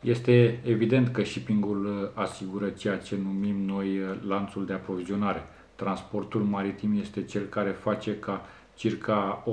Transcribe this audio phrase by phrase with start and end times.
[0.00, 5.42] Este evident că shippingul asigură ceea ce numim noi lanțul de aprovizionare.
[5.74, 9.44] Transportul maritim este cel care face ca circa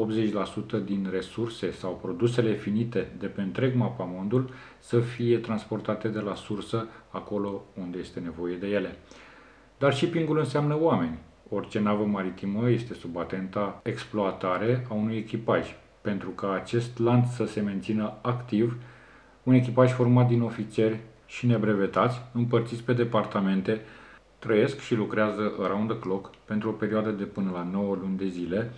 [0.81, 4.49] 80% din resurse sau produsele finite de pe întreg mapamondul
[4.79, 8.95] să fie transportate de la sursă acolo unde este nevoie de ele.
[9.77, 11.19] Dar shippingul înseamnă oameni.
[11.49, 15.75] Orice navă maritimă este sub atenta exploatare a unui echipaj.
[16.01, 18.77] Pentru ca acest lanț să se mențină activ,
[19.47, 23.81] un echipaj format din ofițeri și nebrevetați, împărțiți pe departamente,
[24.39, 28.27] trăiesc și lucrează around the clock pentru o perioadă de până la 9 luni de
[28.27, 28.71] zile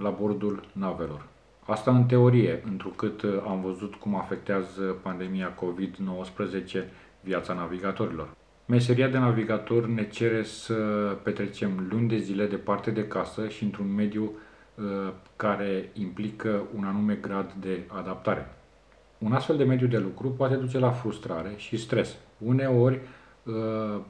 [0.00, 1.26] la bordul navelor.
[1.66, 6.84] Asta în teorie, întrucât am văzut cum afectează pandemia COVID-19
[7.20, 8.28] viața navigatorilor.
[8.66, 10.74] Meseria de navigator ne cere să
[11.22, 14.22] petrecem luni de zile departe de casă și într-un mediu
[14.74, 14.84] uh,
[15.36, 18.55] care implică un anume grad de adaptare.
[19.18, 23.00] Un astfel de mediu de lucru poate duce la frustrare și stres, uneori
[23.42, 24.00] uh,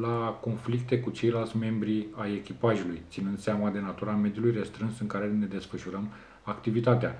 [0.00, 5.26] la conflicte cu ceilalți membri ai echipajului, ținând seama de natura mediului restrâns în care
[5.26, 6.08] ne desfășurăm
[6.42, 7.14] activitatea.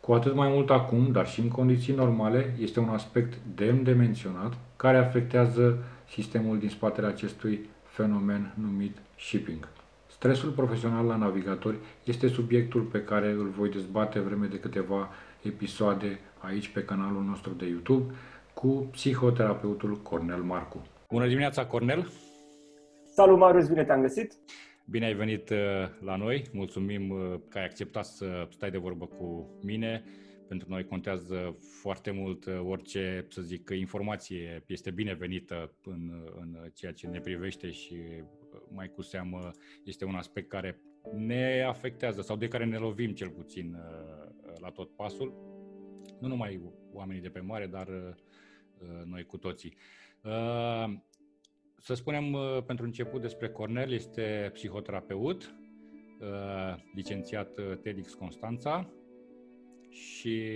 [0.00, 3.92] Cu atât mai mult acum, dar și în condiții normale, este un aspect demn de
[3.92, 9.68] menționat care afectează sistemul din spatele acestui fenomen numit shipping.
[10.06, 15.08] Stresul profesional la navigatori este subiectul pe care îl voi dezbate vreme de câteva
[15.42, 18.14] episoade aici pe canalul nostru de YouTube
[18.54, 20.82] cu psihoterapeutul Cornel Marcu.
[21.10, 22.08] Bună dimineața, Cornel!
[23.04, 23.68] Salut, Marius!
[23.68, 24.32] Bine te-am găsit!
[24.84, 25.56] Bine ai venit uh,
[26.00, 26.44] la noi!
[26.52, 30.04] Mulțumim uh, că ai acceptat să stai de vorbă cu mine.
[30.48, 36.10] Pentru noi contează foarte mult uh, orice, să zic, informație este binevenită în,
[36.40, 37.96] în ceea ce ne privește și
[38.74, 39.50] mai cu seamă
[39.84, 40.80] este un aspect care
[41.16, 43.76] ne afectează sau de care ne lovim cel puțin
[44.60, 45.49] la tot pasul.
[46.20, 46.60] Nu numai
[46.92, 47.88] oamenii de pe mare, dar
[49.04, 49.76] noi cu toții.
[50.24, 50.94] Uh,
[51.76, 55.54] să spunem uh, pentru început despre Cornel, este psihoterapeut,
[56.20, 58.90] uh, licențiat TEDx Constanța
[59.90, 60.52] și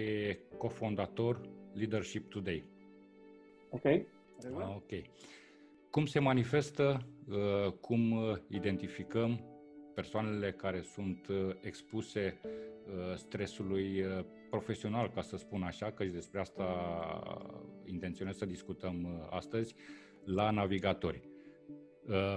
[0.58, 1.40] cofondator
[1.72, 2.64] Leadership Today.
[3.70, 3.84] Ok.
[3.84, 4.04] Ah,
[4.74, 4.90] ok.
[5.90, 7.06] Cum se manifestă,
[7.80, 8.14] cum
[8.48, 9.40] identificăm
[9.94, 11.26] persoanele care sunt
[11.60, 12.40] expuse
[13.16, 14.04] stresului
[14.54, 16.66] profesional, ca să spun așa, că despre asta
[17.84, 19.74] intenționez să discutăm uh, astăzi,
[20.24, 21.28] la navigatori.
[22.08, 22.34] Uh,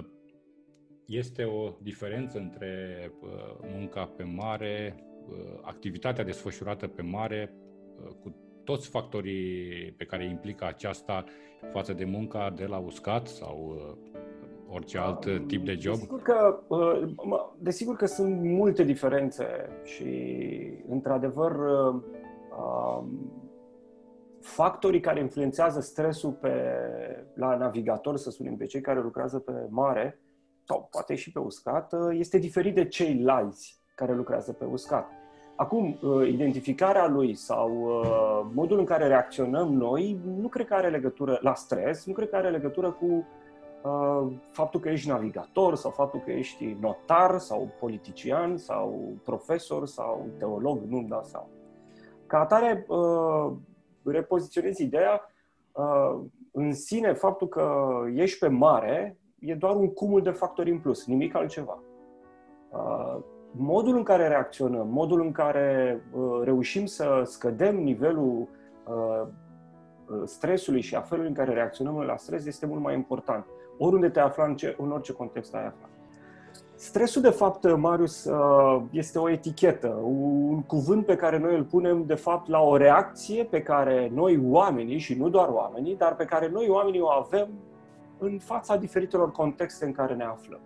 [1.06, 2.72] este o diferență între
[3.20, 3.28] uh,
[3.62, 5.02] munca pe mare,
[5.62, 7.52] activitatea desfășurată pe mare,
[8.22, 8.34] cu
[8.64, 11.24] toți factorii pe care implică aceasta
[11.72, 13.58] față de munca de la uscat sau
[14.70, 15.94] orice alt tip de job?
[15.94, 16.58] Desigur că,
[17.58, 19.46] desigur că sunt multe diferențe
[19.84, 20.06] și,
[20.88, 21.56] într-adevăr,
[24.40, 26.52] factorii care influențează stresul pe,
[27.34, 30.20] la navigator, să spunem, pe cei care lucrează pe mare,
[30.64, 35.08] sau poate și pe uscat, este diferit de ceilalți care lucrează pe uscat.
[35.56, 37.70] Acum, identificarea lui sau
[38.54, 42.36] modul în care reacționăm noi, nu cred că are legătură la stres, nu cred că
[42.36, 43.37] are legătură cu Uh,
[44.50, 50.82] faptul că ești navigator sau faptul că ești notar sau politician sau profesor sau teolog,
[50.88, 51.48] nu-mi dau seama.
[52.26, 53.52] Ca atare, uh,
[54.04, 55.20] repoziționezi ideea
[55.72, 56.20] uh,
[56.52, 61.06] în sine, faptul că ești pe mare e doar un cumul de factori în plus,
[61.06, 61.82] nimic altceva.
[63.50, 66.00] Modul în care reacționăm, modul în care
[66.42, 68.48] reușim să scădem nivelul
[70.24, 73.46] stresului și a felului în care reacționăm la stres este mult mai important
[73.78, 75.88] oriunde te afla, în, ce, în orice context ai afla.
[76.74, 82.04] Stresul, de fapt, Marius, uh, este o etichetă, un cuvânt pe care noi îl punem,
[82.06, 86.24] de fapt, la o reacție pe care noi, oamenii, și nu doar oamenii, dar pe
[86.24, 87.48] care noi, oamenii, o avem
[88.18, 90.60] în fața diferitelor contexte în care ne aflăm.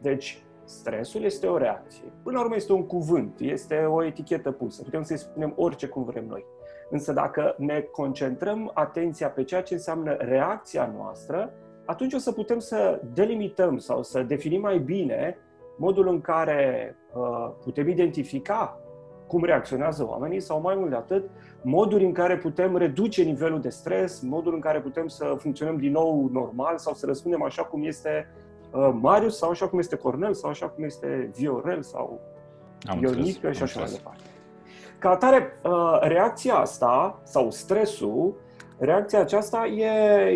[0.00, 2.04] Deci, stresul este o reacție.
[2.22, 4.82] Până la urmă, este un cuvânt, este o etichetă pusă.
[4.82, 6.44] Putem să-i spunem orice cum vrem noi.
[6.90, 11.52] Însă, dacă ne concentrăm atenția pe ceea ce înseamnă reacția noastră,
[11.86, 15.38] atunci o să putem să delimităm sau să definim mai bine
[15.76, 18.80] modul în care uh, putem identifica
[19.26, 21.30] cum reacționează oamenii sau mai mult de atât,
[21.62, 25.92] moduri în care putem reduce nivelul de stres, modul în care putem să funcționăm din
[25.92, 28.28] nou normal sau să răspundem așa cum este
[28.70, 32.20] uh, Marius sau așa cum este Cornel sau așa cum este Viorel sau
[32.82, 34.22] Am Ionică și așa mai departe.
[34.98, 38.34] Ca atare, uh, reacția asta sau stresul
[38.78, 39.86] reacția aceasta e,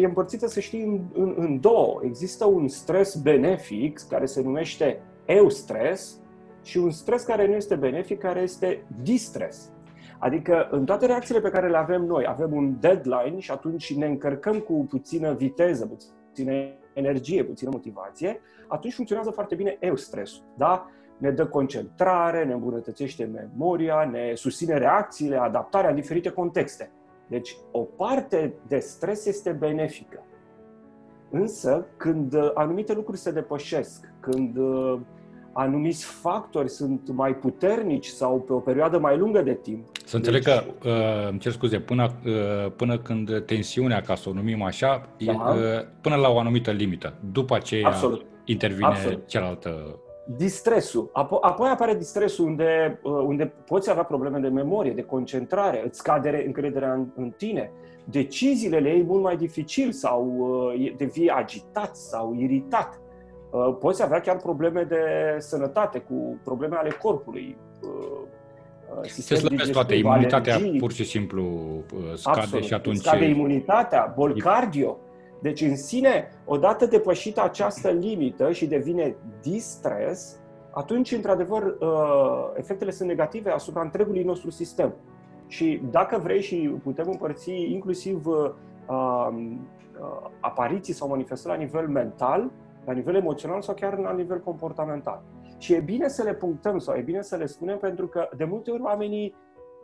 [0.01, 2.01] e împărțită, să știi, în, în, în două.
[2.03, 6.21] Există un stres benefic care se numește eustres
[6.63, 9.73] și un stres care nu este benefic, care este distres.
[10.19, 14.07] Adică în toate reacțiile pe care le avem noi, avem un deadline și atunci ne
[14.07, 16.53] încărcăm cu puțină viteză, puțină
[16.93, 20.45] energie, puțină motivație, atunci funcționează foarte bine eustresul.
[20.57, 20.87] Da?
[21.19, 26.91] Ne dă concentrare, ne îmbunătățește memoria, ne susține reacțiile, adaptarea în diferite contexte.
[27.31, 30.25] Deci o parte de stres este benefică.
[31.31, 35.01] Însă, când anumite lucruri se depășesc, când uh,
[35.53, 39.85] anumiți factori sunt mai puternici sau pe o perioadă mai lungă de timp.
[40.05, 40.55] Să înțeleg deci...
[40.55, 45.09] că, uh, îmi cer scuze, până, uh, până când tensiunea, ca să o numim așa,
[45.19, 45.33] da.
[45.33, 45.61] uh,
[46.01, 47.15] până la o anumită limită.
[47.33, 48.25] După aceea Absolut.
[48.45, 49.27] intervine Absolut.
[49.27, 49.99] cealaltă
[50.37, 51.11] distresul.
[51.41, 56.43] Apoi apare distresul unde, uh, unde poți avea probleme de memorie, de concentrare, îți scade
[56.47, 57.73] încrederea în, în tine.
[58.05, 63.01] Deciziile le iei mult mai dificil sau uh, devii agitat sau iritat.
[63.51, 65.05] Uh, poți avea chiar probleme de
[65.39, 67.57] sănătate, cu probleme ale corpului.
[69.03, 70.79] Se slăbesc toate, imunitatea alergii.
[70.79, 71.45] pur și simplu
[72.15, 72.65] scade Absolut.
[72.65, 72.97] și atunci...
[72.97, 74.99] Scade imunitatea, bol cardio.
[75.41, 80.41] Deci, în sine, odată depășită această limită și devine distres,
[80.71, 81.77] atunci, într-adevăr,
[82.55, 84.95] efectele sunt negative asupra întregului nostru sistem.
[85.47, 88.27] Și dacă vrei și putem împărți inclusiv
[90.41, 92.51] apariții sau manifestări la nivel mental,
[92.85, 95.23] la nivel emoțional sau chiar la nivel comportamental.
[95.59, 98.45] Și e bine să le punctăm sau e bine să le spunem pentru că de
[98.45, 99.35] multe ori oamenii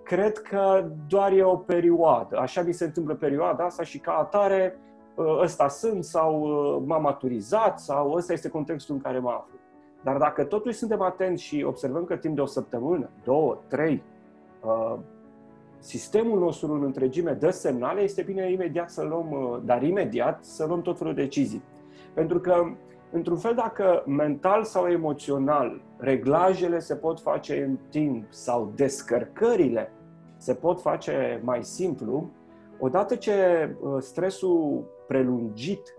[0.03, 2.39] cred că doar e o perioadă.
[2.39, 4.86] Așa mi se întâmplă perioada asta și ca atare ă,
[5.19, 9.55] ăsta sunt sau ă, m-am maturizat sau ăsta este contextul în care mă aflu.
[10.03, 14.03] Dar dacă totuși suntem atenți și observăm că timp de o săptămână, două, trei,
[14.65, 14.99] ă,
[15.79, 20.83] sistemul nostru în întregime dă semnale, este bine imediat să luăm, dar imediat să luăm
[20.83, 21.63] tot felul de decizii.
[22.15, 22.65] Pentru că,
[23.11, 29.91] într-un fel, dacă mental sau emoțional reglajele se pot face în timp sau descărcările
[30.37, 32.31] se pot face mai simplu,
[32.79, 35.95] odată ce uh, stresul prelungit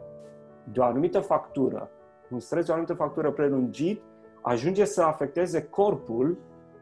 [0.71, 1.89] de o anumită factură,
[2.29, 4.01] un stres de o anumită factură prelungit,
[4.41, 6.37] ajunge să afecteze corpul,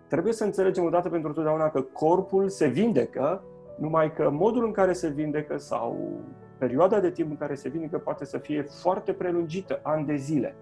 [0.07, 3.43] trebuie să înțelegem odată pentru totdeauna că corpul se vindecă,
[3.77, 6.19] numai că modul în care se vindecă sau
[6.57, 10.55] perioada de timp în care se vindecă poate să fie foarte prelungită, ani de zile.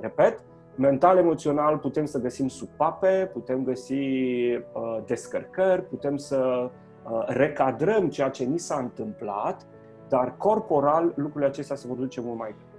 [0.00, 0.44] Repet,
[0.76, 6.70] mental, emoțional putem să găsim supape, putem găsi uh, descărcări, putem să
[7.10, 9.66] uh, recadrăm ceea ce ni s-a întâmplat,
[10.08, 12.70] dar corporal lucrurile acestea se vor duce mult mai bine.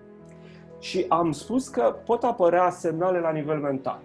[0.79, 4.01] Și am spus că pot apărea semnale la nivel mental.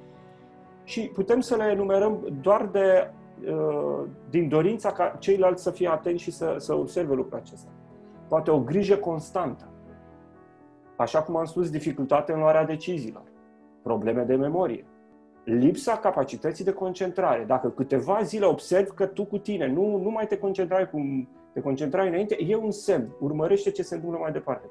[0.84, 3.10] Și putem să le enumerăm doar de,
[3.46, 7.70] uh, din dorința ca ceilalți să fie atenți și să, să observe lucrul acesta
[8.32, 9.64] poate o grijă constantă.
[10.96, 13.22] Așa cum am spus, dificultate în luarea deciziilor,
[13.82, 14.86] probleme de memorie,
[15.44, 17.44] lipsa capacității de concentrare.
[17.44, 21.60] Dacă câteva zile observ că tu cu tine nu, nu mai te concentrai cum te
[21.60, 23.08] concentrai înainte, e un semn.
[23.20, 24.66] Urmărește ce se întâmplă mai departe.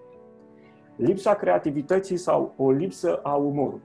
[0.95, 3.81] Lipsa creativității sau o lipsă a umorului.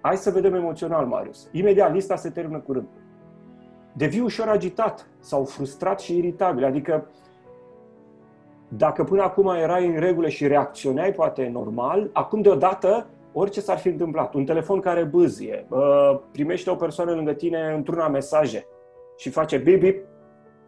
[0.00, 1.48] Hai să vedem emoțional, Marius.
[1.52, 2.86] Imediat, lista se termină curând.
[3.92, 7.06] Devii ușor agitat sau frustrat și iritabil, adică
[8.68, 13.88] dacă până acum erai în regulă și reacționai poate normal, acum deodată orice s-ar fi
[13.88, 15.66] întâmplat, un telefon care bâzie,
[16.32, 18.66] primește o persoană lângă tine într-una mesaje
[19.16, 20.04] și face bip bip,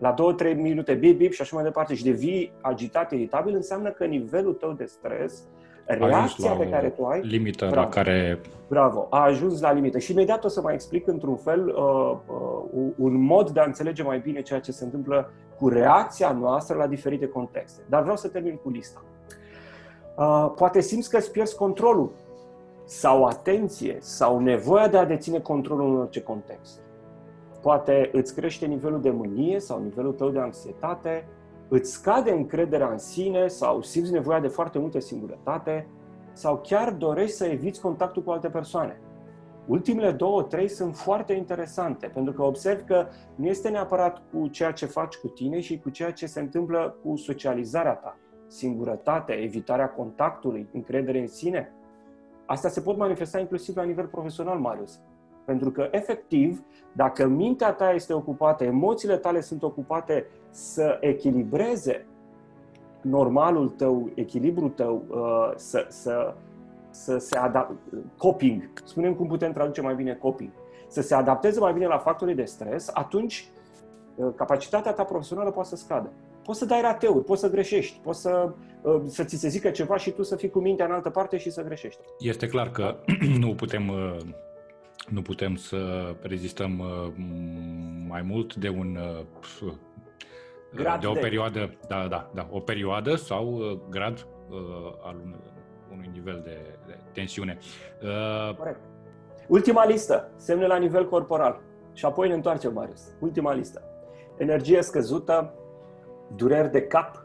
[0.01, 4.05] la 2-3 minute bip bip și așa mai departe și devii agitat, iritabil, înseamnă că
[4.05, 5.43] nivelul tău de stres,
[5.87, 7.21] reacția pe care tu ai...
[7.21, 8.41] Limită bravo, la care...
[8.69, 9.99] Bravo, a ajuns la limită.
[9.99, 14.03] Și imediat o să mai explic într-un fel uh, uh, un mod de a înțelege
[14.03, 17.83] mai bine ceea ce se întâmplă cu reacția noastră la diferite contexte.
[17.89, 19.05] Dar vreau să termin cu lista.
[20.17, 22.13] Uh, poate simți că îți pierzi controlul
[22.85, 26.81] sau atenție sau nevoia de a deține controlul în orice context.
[27.61, 31.29] Poate îți crește nivelul de mânie sau nivelul tău de anxietate,
[31.69, 35.87] îți scade încrederea în sine sau simți nevoia de foarte multă singurătate
[36.33, 39.01] sau chiar dorești să eviți contactul cu alte persoane.
[39.67, 44.73] Ultimele două, trei sunt foarte interesante, pentru că observ că nu este neapărat cu ceea
[44.73, 48.19] ce faci cu tine și cu ceea ce se întâmplă cu socializarea ta.
[48.47, 51.73] Singurătate, evitarea contactului, încredere în sine.
[52.47, 55.01] Asta se pot manifesta inclusiv la nivel profesional, Marius.
[55.51, 62.07] Pentru că, efectiv, dacă mintea ta este ocupată, emoțiile tale sunt ocupate să echilibreze
[63.01, 66.35] normalul tău, echilibrul tău, uh, să, să
[66.91, 67.75] să se adapte,
[68.17, 70.51] coping, spunem cum putem traduce mai bine coping,
[70.89, 73.49] să se adapteze mai bine la factorii de stres, atunci
[74.15, 76.13] uh, capacitatea ta profesională poate să scadă.
[76.45, 78.53] Poți să dai rateuri, poți să greșești, poți să,
[78.83, 81.39] uh, să ți se zică ceva și tu să fii cu mintea în altă parte
[81.39, 82.01] și să greșești.
[82.19, 82.97] Este clar că
[83.45, 84.17] nu putem uh,
[85.11, 86.83] nu putem să rezistăm
[88.09, 88.99] mai mult de un
[90.75, 91.21] grad de o de...
[91.21, 94.27] perioadă, da, da, da, o perioadă sau grad
[95.03, 95.17] al
[95.93, 97.59] unui nivel de, de tensiune.
[98.57, 98.81] Corect.
[99.49, 101.61] Ultima listă, semne la nivel corporal.
[101.93, 103.03] Și apoi ne întoarcem, Marius.
[103.21, 103.83] Ultima listă.
[104.37, 105.55] Energie scăzută,
[106.37, 107.25] dureri de cap,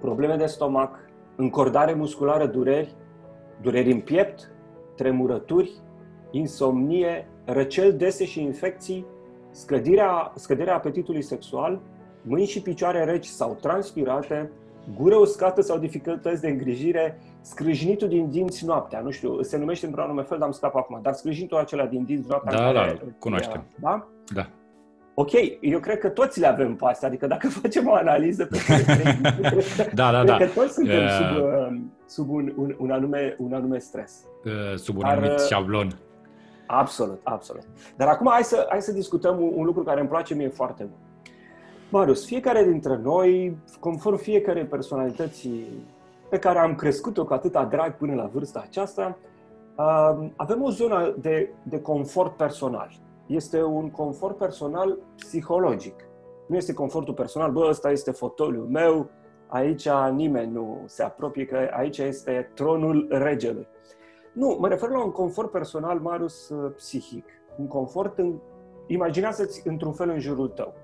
[0.00, 0.98] probleme de stomac,
[1.36, 2.94] încordare musculară, dureri,
[3.60, 4.50] dureri în piept,
[4.96, 5.72] tremurături,
[6.36, 9.06] insomnie, răcel dese și infecții,
[9.50, 11.80] scăderea, scăderea apetitului sexual,
[12.22, 14.50] mâini și picioare reci sau transpirate,
[14.96, 20.04] gură uscată sau dificultăți de îngrijire, scrâșnitul din dinți noaptea, nu știu, se numește într-un
[20.04, 22.58] anume fel, dar am scap acum, dar scrâșnitul acela din dinți noaptea...
[22.58, 23.64] Da, da, cunoaștem.
[23.80, 24.08] Da?
[24.34, 24.46] Da.
[25.14, 28.58] Ok, eu cred că toți le avem pe astea, adică dacă facem o analiză pe
[28.66, 29.20] care
[29.94, 30.36] da, da, da.
[30.36, 34.24] că toți suntem uh, sub, uh, sub un, un, un, anume, un anume stres.
[34.44, 35.88] Uh, sub un Dar, anumit uh, șablon.
[36.66, 37.62] Absolut, absolut.
[37.96, 40.82] Dar acum hai să, hai să discutăm un, un lucru care îmi place mie foarte
[40.82, 41.02] mult.
[41.90, 45.86] Marius, fiecare dintre noi, conform fiecare personalității
[46.30, 49.18] pe care am crescut-o cu atâta drag până la vârsta aceasta,
[49.76, 52.90] uh, avem o zonă de, de confort personal
[53.26, 55.94] este un confort personal psihologic.
[56.46, 59.10] Nu este confortul personal, bă, ăsta este fotoliul meu,
[59.46, 63.66] aici nimeni nu se apropie, că aici este tronul regelui.
[64.34, 67.24] Nu, mă refer la un confort personal, Marius, uh, psihic.
[67.56, 68.34] Un confort, în,
[68.86, 70.74] imaginează-ți într-un fel în jurul tău.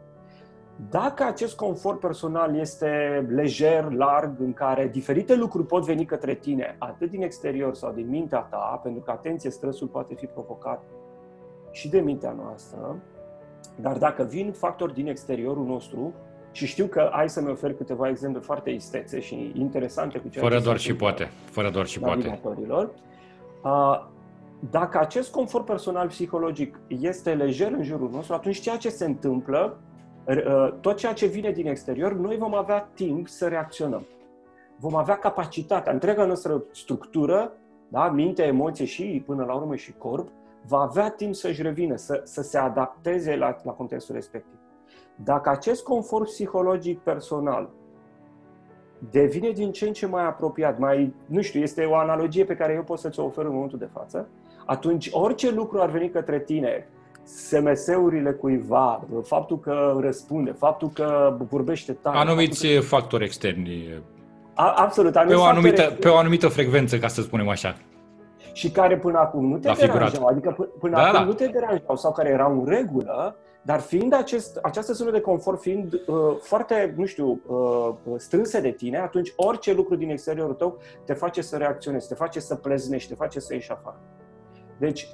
[0.91, 6.77] Dacă acest confort personal este lejer, larg, în care diferite lucruri pot veni către tine,
[6.79, 10.83] atât din exterior sau din mintea ta, pentru că, atenție, stresul poate fi provocat
[11.71, 12.97] și de mintea noastră,
[13.81, 16.13] dar dacă vin factori din exteriorul nostru,
[16.53, 20.59] și știu că ai să-mi ofer câteva exemple foarte istețe și interesante cu ceea Fără
[20.59, 21.31] ce doar și poate.
[21.45, 22.41] Fără doar și poate.
[24.71, 29.79] Dacă acest confort personal psihologic este lejer în jurul nostru, atunci ceea ce se întâmplă,
[30.81, 34.07] tot ceea ce vine din exterior, noi vom avea timp să reacționăm.
[34.79, 37.53] Vom avea capacitatea, întreaga noastră structură,
[37.89, 40.29] da, minte, emoție și, până la urmă, și corp,
[40.67, 44.59] va avea timp să-și revină, să, să se adapteze la, la contextul respectiv.
[45.25, 47.71] Dacă acest confort psihologic personal
[49.11, 52.73] devine din ce în ce mai apropiat, mai, nu știu, este o analogie pe care
[52.73, 54.29] eu pot să ți-o ofer în momentul de față,
[54.67, 56.87] atunci orice lucru ar veni către tine,
[57.25, 62.19] SMS-urile cuiva, faptul că răspunde, faptul că vorbește tare.
[62.19, 62.81] Anumiți că...
[62.81, 64.03] factori externi.
[64.55, 65.13] A, absolut.
[65.13, 65.99] Pe o, anumită, externi.
[65.99, 67.77] pe o anumită frecvență, ca să spunem așa
[68.53, 70.33] și care până acum nu te La deranjau, figurat.
[70.33, 71.25] adică până da, acum da.
[71.25, 75.61] nu te deranjau sau care erau în regulă, dar fiind acest, această zonă de confort
[75.61, 80.79] fiind uh, foarte, nu știu, uh, strânse de tine, atunci orice lucru din exteriorul tău
[81.05, 84.01] te face să reacționezi, te face să pleznești, te face să ieși afară.
[84.79, 85.09] Deci,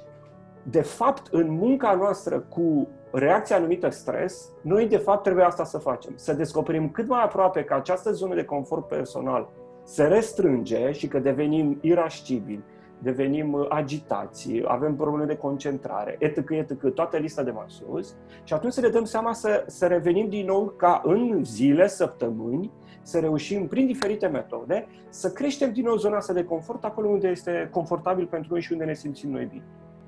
[0.63, 5.77] de fapt, în munca noastră cu reacția anumită stres, noi de fapt trebuie asta să
[5.77, 6.13] facem.
[6.15, 9.49] Să descoperim cât mai aproape că această zonă de confort personal
[9.83, 12.63] se restrânge și că devenim irascibili,
[12.99, 18.53] devenim uh, agitați, avem probleme de concentrare, etc., etc., toată lista de mai sus și
[18.53, 23.19] atunci să ne dăm seama să, să revenim din nou ca în zile, săptămâni, să
[23.19, 27.69] reușim prin diferite metode să creștem din nou zona asta de confort acolo unde este
[27.71, 29.65] confortabil pentru noi și unde ne simțim noi bine.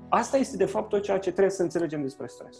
[0.08, 2.56] Asta este de fapt tot ceea ce trebuie să înțelegem despre stres.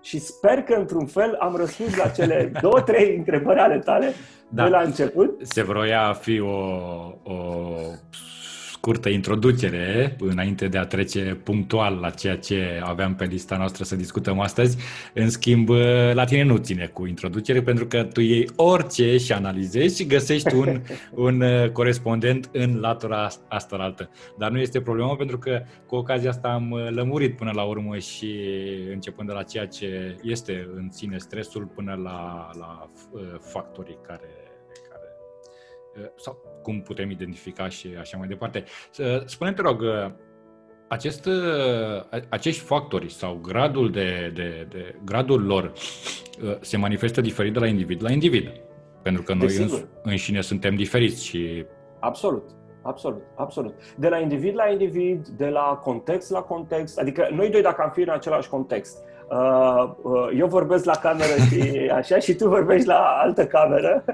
[0.00, 4.12] Și sper că într-un fel am răspuns la cele două, trei întrebări ale tale
[4.48, 4.62] da.
[4.64, 5.40] de la început.
[5.42, 6.56] Se vroia a fi o,
[7.22, 7.34] o
[8.80, 13.96] scurtă introducere înainte de a trece punctual la ceea ce aveam pe lista noastră să
[13.96, 14.76] discutăm astăzi.
[15.14, 15.68] În schimb,
[16.12, 20.54] la tine nu ține cu introducere pentru că tu iei orice și analizezi și găsești
[20.54, 20.80] un,
[21.26, 24.10] un uh, corespondent în latura asta altă.
[24.38, 27.98] Dar nu este problemă pentru că cu ocazia asta am uh, lămurit până la urmă
[27.98, 28.34] și
[28.92, 34.39] începând de la ceea ce este în sine stresul până la, la uh, factorii care
[36.16, 38.64] sau cum putem identifica și așa mai departe.
[39.24, 39.84] Spune-mi, te rog,
[40.88, 41.28] acest,
[42.28, 45.72] acești factori sau gradul, de, de, de, gradul lor
[46.60, 48.52] se manifestă diferit de la individ la individ.
[49.02, 49.68] Pentru că noi în,
[50.02, 51.64] înșine suntem diferiți și...
[52.00, 52.50] Absolut.
[52.82, 53.74] Absolut, absolut.
[53.96, 57.90] De la individ la individ, de la context la context, adică noi doi dacă am
[57.90, 59.09] fi în același context, Uh, uh,
[60.36, 64.04] eu vorbesc la cameră și așa și tu vorbești la altă cameră.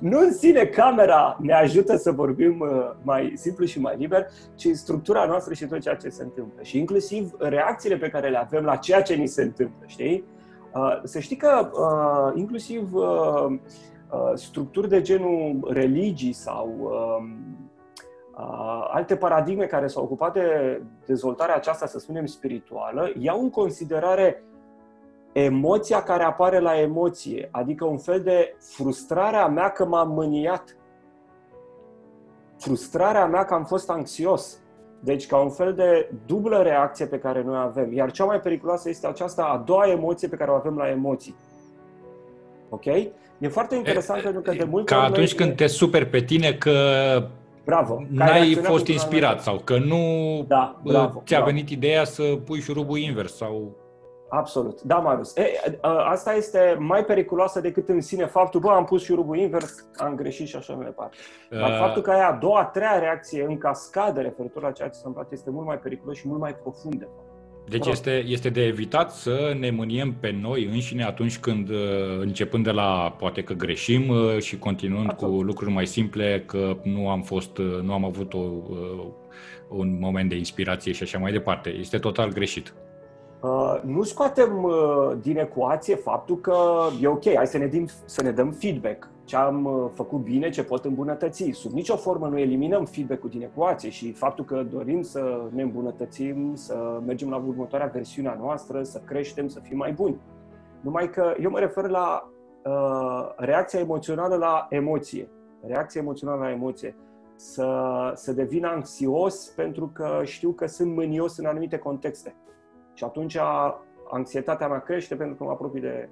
[0.00, 4.68] Nu în sine camera ne ajută să vorbim uh, mai simplu și mai liber, ci
[4.72, 6.62] structura noastră și tot ceea ce se întâmplă.
[6.62, 10.24] Și inclusiv reacțiile pe care le avem la ceea ce ni se întâmplă, știi?
[11.02, 11.70] Să știi că
[12.34, 12.90] inclusiv
[14.34, 17.56] structuri de genul religii sau um,
[18.92, 24.42] alte paradigme care s-au ocupat de dezvoltarea aceasta, să spunem, spirituală, iau în considerare
[25.44, 30.76] emoția care apare la emoție, adică un fel de frustrarea mea că m-am mâniat,
[32.58, 34.58] frustrarea mea că am fost anxios,
[35.00, 37.92] deci ca un fel de dublă reacție pe care noi avem.
[37.92, 41.34] Iar cea mai periculoasă este aceasta a doua emoție pe care o avem la emoții.
[42.68, 42.86] Ok?
[43.38, 45.46] E foarte interesant e, pentru că de multe Ca atunci noi...
[45.46, 46.72] când te super pe tine că
[47.64, 48.04] Bravo.
[48.08, 50.04] N-ai fost inspirat sau că nu
[50.48, 51.50] da, bravo, ți-a bravo.
[51.50, 53.84] venit ideea să pui șurubul invers sau...
[54.28, 54.82] Absolut.
[54.82, 55.36] Da, Marius.
[55.36, 55.44] E,
[55.82, 60.46] asta este mai periculoasă decât în sine faptul, bă, am pus șurubul invers, am greșit
[60.46, 61.16] și așa mai departe.
[61.50, 61.78] Dar uh...
[61.78, 65.02] faptul că ai a doua, a treia reacție în cascadă referitor la ceea ce s-a
[65.04, 67.34] întâmplat este mult mai periculos și mult mai profund, de fapt.
[67.68, 71.76] Deci este, este de evitat să ne mâniem pe noi înșine atunci când, uh,
[72.18, 75.34] începând de la poate că greșim uh, și continuând Absolut.
[75.34, 78.42] cu lucruri mai simple, că nu am fost, uh, nu am avut o,
[79.68, 81.70] un moment de inspirație și așa mai departe.
[81.70, 82.74] Este total greșit.
[83.40, 86.56] Uh, nu scoatem uh, din ecuație faptul că
[87.00, 89.10] e ok, hai să ne, din, să ne dăm feedback.
[89.24, 91.50] Ce am uh, făcut bine, ce pot îmbunătăți.
[91.52, 96.54] Sub nicio formă nu eliminăm feedback-ul din ecuație și faptul că dorim să ne îmbunătățim,
[96.54, 100.20] să mergem la următoarea versiune a noastră, să creștem, să fim mai buni.
[100.80, 102.30] Numai că eu mă refer la
[102.64, 105.28] uh, reacția emoțională la emoție.
[105.66, 106.96] Reacția emoțională la emoție.
[107.34, 107.68] Să,
[108.14, 112.34] să devin anxios pentru că știu că sunt mânios în anumite contexte
[112.96, 113.36] și atunci
[114.10, 116.08] anxietatea mea crește pentru că mă apropii de...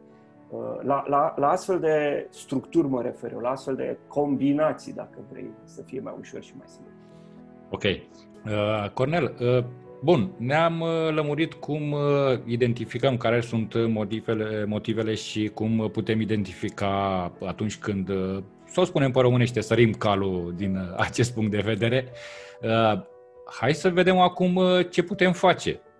[0.48, 5.18] Uh, la, la, la astfel de structuri mă refer eu, la astfel de combinații, dacă
[5.30, 6.92] vrei, să fie mai ușor și mai simplu.
[7.70, 7.82] Ok.
[7.82, 9.64] Uh, Cornel, uh,
[10.02, 12.00] bun, ne-am uh, lămurit cum uh,
[12.44, 19.10] identificăm care sunt motivele, motivele și cum putem identifica atunci când, uh, să o spunem
[19.10, 22.08] pe românește, sărim calul din acest punct de vedere.
[23.60, 24.60] Hai să vedem acum
[24.90, 25.93] ce putem face Uh,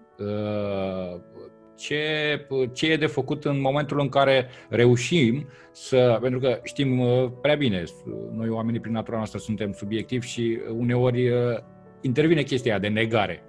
[1.76, 6.18] ce, ce e de făcut în momentul în care reușim să.
[6.21, 7.83] Pentru că știm uh, prea bine,
[8.33, 11.59] noi oamenii prin natura noastră suntem subiectivi și uneori uh,
[12.00, 13.43] intervine chestia de negare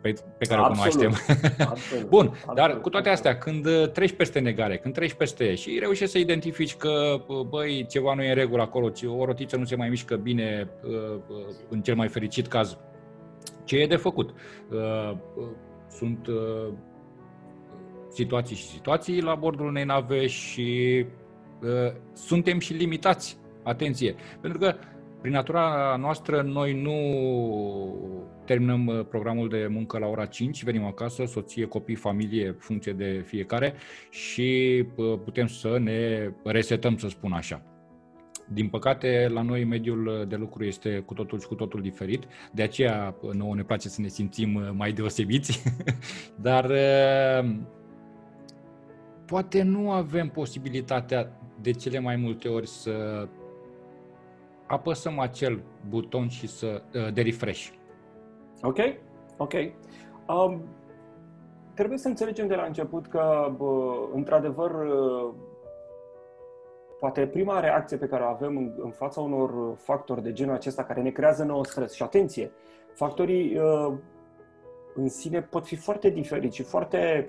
[0.00, 1.36] pe, pe care absolut, o cunoaștem.
[1.68, 5.78] Absolut, Bun, absolut, dar cu toate astea, când treci peste negare, când treci peste și
[5.80, 9.76] reușești să identifici că, băi, ceva nu e în regulă acolo, o rotiță nu se
[9.76, 10.68] mai mișcă bine,
[11.68, 12.78] în cel mai fericit caz,
[13.64, 14.34] ce e de făcut?
[15.96, 16.72] Sunt uh,
[18.08, 21.04] situații și situații la bordul unei nave și
[21.62, 23.38] uh, suntem și limitați.
[23.62, 24.14] Atenție!
[24.40, 24.74] Pentru că
[25.20, 26.96] prin natura noastră noi nu
[28.44, 33.22] terminăm uh, programul de muncă la ora 5, venim acasă, soție, copii, familie, funcție de
[33.26, 33.74] fiecare
[34.10, 37.71] și uh, putem să ne resetăm, să spun așa.
[38.48, 42.62] Din păcate, la noi mediul de lucru este cu totul și cu totul diferit, de
[42.62, 45.62] aceea nouă ne place să ne simțim mai deosebiți,
[46.46, 47.50] dar uh,
[49.26, 53.28] poate nu avem posibilitatea de cele mai multe ori să
[54.66, 57.68] apăsăm acel buton și să uh, de refresh.
[58.62, 58.78] Ok,
[59.36, 59.52] ok.
[60.26, 60.62] Um,
[61.74, 65.34] trebuie să înțelegem de la început că, bă, într-adevăr, uh,
[67.02, 70.84] poate prima reacție pe care o avem în, în fața unor factori de genul acesta
[70.84, 71.92] care ne creează nouă stres.
[71.92, 72.50] Și atenție,
[72.94, 73.94] factorii uh,
[74.94, 77.28] în sine pot fi foarte diferiți și foarte...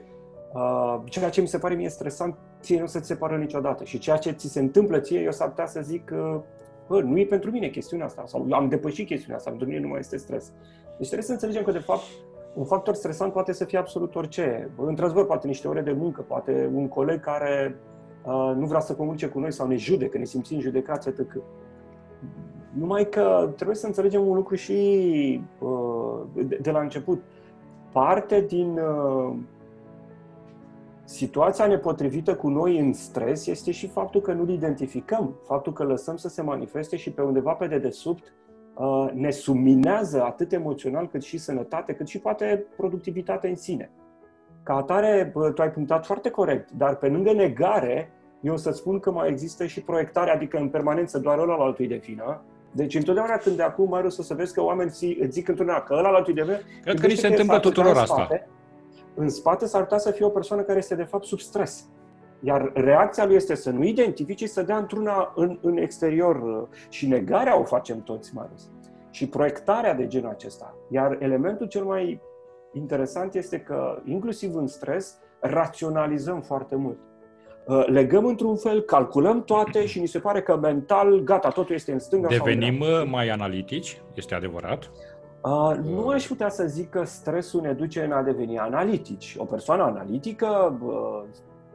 [0.53, 3.83] Uh, ceea ce mi se pare mie stresant, ție nu se ți se pară niciodată.
[3.83, 6.39] Și ceea ce ți se întâmplă ție, eu s-ar putea să zic, uh,
[6.87, 9.87] bă, nu e pentru mine chestiunea asta, sau am depășit chestiunea asta, pentru mine nu
[9.87, 10.51] mai este stres.
[10.97, 12.03] Deci trebuie să înțelegem că, de fapt,
[12.53, 14.69] un factor stresant poate să fie absolut orice.
[14.77, 17.92] Într-adevăr, poate niște ore de muncă, poate un coleg care Uh,
[18.55, 21.37] nu vrea să comunice cu noi sau ne judecă, ne simțim judecați, etc.
[22.73, 27.21] Numai că trebuie să înțelegem un lucru și uh, de la început.
[27.91, 29.35] Parte din uh,
[31.03, 36.15] situația nepotrivită cu noi în stres este și faptul că nu-l identificăm, faptul că lăsăm
[36.17, 38.33] să se manifeste și pe undeva pe dedesubt
[39.13, 43.91] ne subminează atât emoțional cât și sănătate, cât și poate productivitatea în sine.
[44.63, 49.11] Ca atare, tu ai punctat foarte corect, dar pe lângă negare, eu să spun că
[49.11, 52.41] mai există și proiectare, adică în permanență doar ăla la altul de vină.
[52.71, 55.93] Deci întotdeauna când de acum, Marius, o să vezi că oamenii îți zic într-una că
[55.93, 56.57] ăla la altul de vină...
[56.83, 58.27] Cred că ni se întâmplă tuturor asta.
[59.15, 61.85] în spate s-ar putea să fie o persoană care este de fapt sub stres.
[62.39, 66.67] Iar reacția lui este să nu identifice și să dea într-una în, în exterior.
[66.89, 68.69] Și negarea o facem toți, Marius.
[69.09, 70.75] Și proiectarea de genul acesta.
[70.89, 72.21] Iar elementul cel mai
[72.73, 76.97] interesant este că, inclusiv în stres, raționalizăm foarte mult.
[77.67, 81.91] Uh, legăm într-un fel, calculăm toate și ni se pare că mental, gata, totul este
[81.91, 84.91] în stânga Devenim sau în uh, mai analitici, este adevărat?
[85.43, 89.35] Uh, nu aș putea să zic că stresul ne duce în a deveni analitici.
[89.37, 91.23] O persoană analitică uh,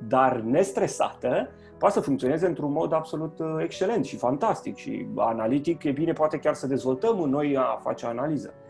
[0.09, 5.91] dar nestresată, poate să funcționeze într-un mod absolut uh, excelent și fantastic și analitic, e
[5.91, 8.55] bine, poate chiar să dezvoltăm în noi a face analiză.
[8.55, 8.67] Uh,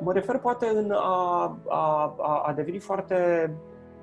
[0.00, 2.14] mă refer poate în a, a,
[2.46, 3.50] a deveni foarte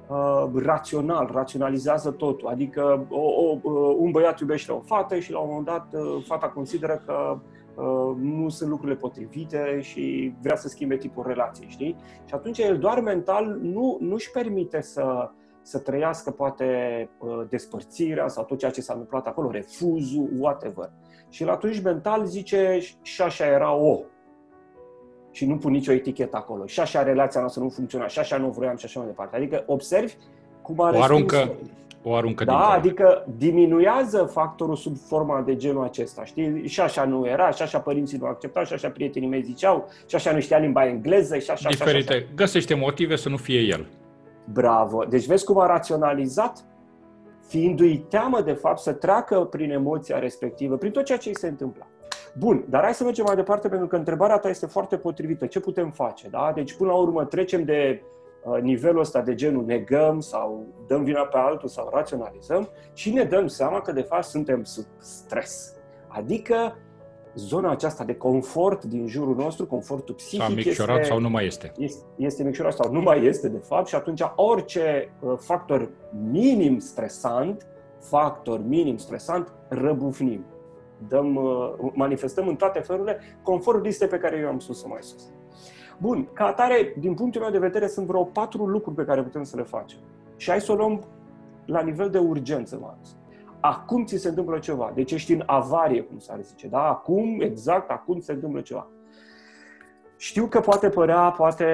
[0.07, 2.47] uh, rațional, raționalizează totul.
[2.47, 5.87] Adică o, o, uh, un băiat iubește o fată și la un moment dat
[6.27, 7.39] fata consideră că
[7.75, 11.95] uh, nu sunt lucrurile potrivite și vrea să schimbe tipul relației, știi?
[12.25, 15.29] Și atunci el doar mental nu, nu-și permite să,
[15.61, 20.91] să trăiască poate uh, despărțirea sau tot ceea ce s-a întâmplat acolo, refuzul, whatever.
[21.29, 23.99] Și el atunci mental zice și așa era o.
[25.39, 26.65] Și nu pun nicio etichetă acolo.
[26.65, 29.35] Și așa relația noastră nu funcționa, și așa nu vroiam și așa mai departe.
[29.35, 30.13] Adică observi
[30.61, 31.51] cum are o aruncă,
[32.03, 32.73] o aruncă Da, dincolo.
[32.73, 36.67] adică diminuează factorul sub forma de genul acesta, știi?
[36.67, 40.15] Și așa nu era, și așa părinții nu acceptau, și așa prietenii mei ziceau, și
[40.15, 42.13] așa nu știa limba engleză, și așa, Diferite.
[42.13, 42.31] Și așa.
[42.35, 43.87] Găsește motive să nu fie el.
[44.53, 45.03] Bravo!
[45.09, 46.63] Deci vezi cum a raționalizat,
[47.47, 51.47] fiindu-i teamă de fapt să treacă prin emoția respectivă, prin tot ceea ce îi se
[51.47, 51.87] întâmplă.
[52.37, 55.45] Bun, dar hai să mergem mai departe pentru că întrebarea ta este foarte potrivită.
[55.45, 56.27] Ce putem face?
[56.27, 56.51] Da?
[56.55, 58.01] Deci până la urmă trecem de
[58.43, 63.23] uh, nivelul ăsta de genul negăm sau dăm vina pe altul sau raționalizăm și ne
[63.23, 65.73] dăm seama că de fapt suntem sub stres.
[66.07, 66.77] Adică
[67.35, 71.45] zona aceasta de confort din jurul nostru, confortul psihic, S-a micșorat este, sau nu mai
[71.45, 71.71] este.
[71.77, 75.89] este, este micșorat sau nu mai este de fapt și atunci orice uh, factor
[76.31, 77.67] minim stresant,
[77.99, 80.45] factor minim stresant, răbufnim.
[81.07, 85.31] Dăm, uh, manifestăm în toate felurile conform listei pe care eu am sus mai sus.
[85.97, 89.43] Bun, ca atare, din punctul meu de vedere, sunt vreo patru lucruri pe care putem
[89.43, 89.99] să le facem.
[90.35, 91.03] Și hai să o luăm
[91.65, 93.17] la nivel de urgență, Marius
[93.59, 94.91] acum ți se întâmplă ceva.
[94.95, 96.67] Deci ești în avarie, cum s-ar zice.
[96.67, 96.87] Da?
[96.87, 98.87] Acum, exact, acum se întâmplă ceva.
[100.17, 101.65] Știu că poate părea, poate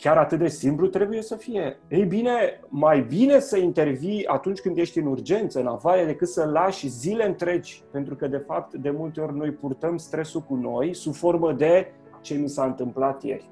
[0.00, 1.78] chiar atât de simplu trebuie să fie.
[1.88, 6.44] Ei bine, mai bine să intervii atunci când ești în urgență, în avarie, decât să
[6.44, 7.82] lași zile întregi.
[7.90, 11.92] Pentru că, de fapt, de multe ori noi purtăm stresul cu noi sub formă de
[12.20, 13.48] ce mi s-a întâmplat ieri.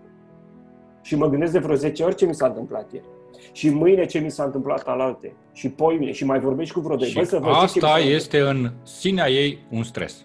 [1.03, 3.07] Și mă gândesc de vreo 10 ori ce mi s-a întâmplat ieri
[3.53, 7.09] și mâine ce mi s-a întâmplat alalte și poimine și mai vorbești cu vreo doi.
[7.09, 10.23] Și să vă asta este în sinea ei un stres.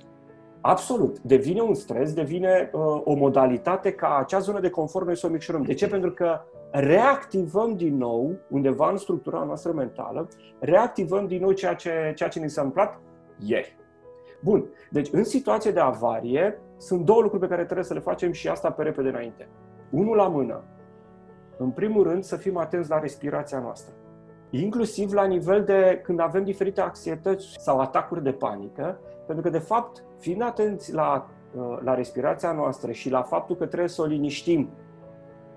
[0.65, 1.19] Absolut.
[1.19, 5.29] Devine un stres, devine uh, o modalitate ca acea zonă de confort noi să o
[5.29, 5.61] micșorăm.
[5.61, 5.87] De ce?
[5.87, 10.27] Pentru că reactivăm din nou, undeva în structura noastră mentală,
[10.59, 12.99] reactivăm din nou ceea ce, ceea ce ni s-a întâmplat
[13.39, 13.77] ieri.
[14.43, 14.65] Bun.
[14.91, 18.47] Deci, în situație de avarie, sunt două lucruri pe care trebuie să le facem și
[18.47, 19.47] asta pe repede înainte.
[19.89, 20.63] Unul la mână,
[21.57, 23.93] în primul rând, să fim atenți la respirația noastră.
[24.49, 29.63] Inclusiv la nivel de când avem diferite anxietăți sau atacuri de panică, pentru că, de
[29.63, 34.05] fapt, fiind atenți la, uh, la respirația noastră și la faptul că trebuie să o
[34.05, 34.69] liniștim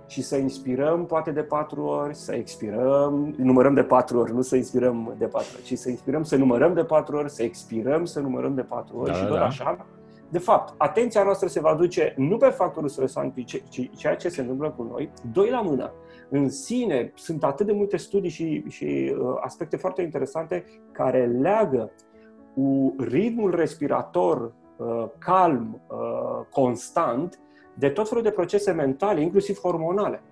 [0.07, 4.57] și să inspirăm poate de patru ori, să expirăm, numărăm de patru ori, nu să
[4.57, 8.21] inspirăm de patru ori, ci să inspirăm, să numărăm de patru ori, să expirăm, să
[8.21, 9.45] numărăm de patru ori da, și tot da.
[9.45, 9.87] așa,
[10.29, 14.41] de fapt, atenția noastră se va duce nu pe factorul stresant, ci ceea ce se
[14.41, 15.93] întâmplă cu noi, doi la mână.
[16.29, 21.93] În sine sunt atât de multe studii și, și uh, aspecte foarte interesante care leagă
[22.57, 27.39] cu ritmul respirator uh, calm, uh, constant,
[27.75, 30.23] de tot felul de procese mentale, inclusiv hormonale.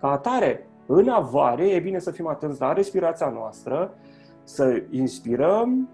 [0.00, 3.94] Ca atare, în avare, e bine să fim atenți la respirația noastră,
[4.42, 5.88] să inspirăm,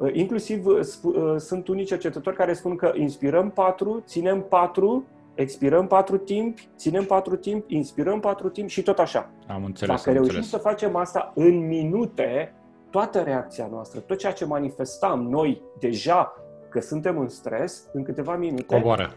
[0.00, 5.86] Uh, inclusiv uh, uh, sunt unii cercetători care spun că inspirăm patru, ținem patru, expirăm
[5.86, 9.30] patru timp, ținem patru timp, inspirăm patru timp și tot așa.
[9.46, 9.96] Am înțeles.
[9.96, 10.62] Dacă am reușim înțeles.
[10.62, 12.54] să facem asta în minute,
[12.90, 16.34] toată reacția noastră, tot ceea ce manifestam noi deja
[16.68, 19.12] că suntem în stres, în câteva minute coboară.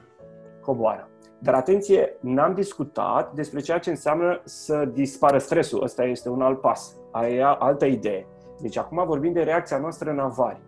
[0.61, 1.07] coboară.
[1.39, 5.83] Dar atenție, n-am discutat despre ceea ce înseamnă să dispară stresul.
[5.83, 6.95] Ăsta este un alt pas.
[7.11, 8.27] Aia altă idee.
[8.61, 10.61] Deci acum vorbim de reacția noastră în avari.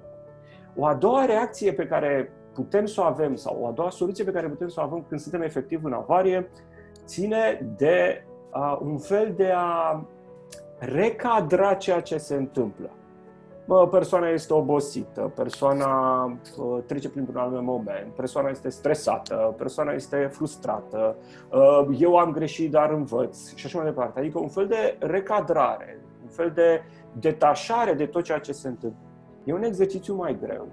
[0.76, 4.24] O a doua reacție pe care putem să o avem, sau o a doua soluție
[4.24, 6.50] pe care putem să o avem când suntem efectiv în avarie,
[7.06, 10.06] ține de uh, un fel de a
[10.78, 12.90] recadra ceea ce se întâmplă.
[13.68, 20.30] Bă, persoana este obosită, persoana uh, trece printr-un anume moment, persoana este stresată, persoana este
[20.32, 21.16] frustrată,
[21.52, 24.20] uh, eu am greșit, dar învăț și așa mai departe.
[24.20, 26.84] Adică un fel de recadrare, un fel de
[27.20, 29.00] detașare de tot ceea ce se întâmplă.
[29.44, 30.68] E un exercițiu mai greu,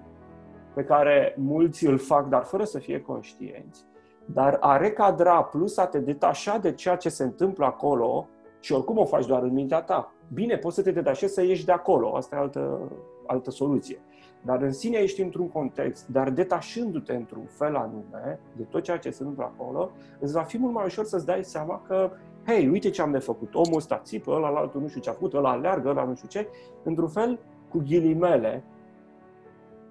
[0.75, 3.85] pe care mulți îl fac, dar fără să fie conștienți,
[4.25, 8.29] dar a recadra plus a te detașa de ceea ce se întâmplă acolo
[8.62, 10.12] și oricum o faci doar în mintea ta.
[10.33, 12.79] Bine, poți să te detașezi să ieși de acolo, asta e altă,
[13.27, 13.98] altă soluție.
[14.42, 19.11] Dar în sine ești într-un context, dar detașându-te într-un fel anume de tot ceea ce
[19.11, 22.11] se întâmplă acolo, îți va fi mult mai ușor să-ți dai seama că
[22.46, 25.12] hei, uite ce am de făcut, omul ăsta țipă, ăla, altul nu știu ce a
[25.12, 26.48] făcut, ăla aleargă, ăla nu știu ce,
[26.83, 28.64] într-un fel, cu ghilimele,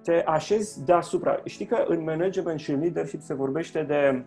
[0.02, 1.40] te așezi deasupra.
[1.44, 4.24] Știi că în management și în leadership se vorbește de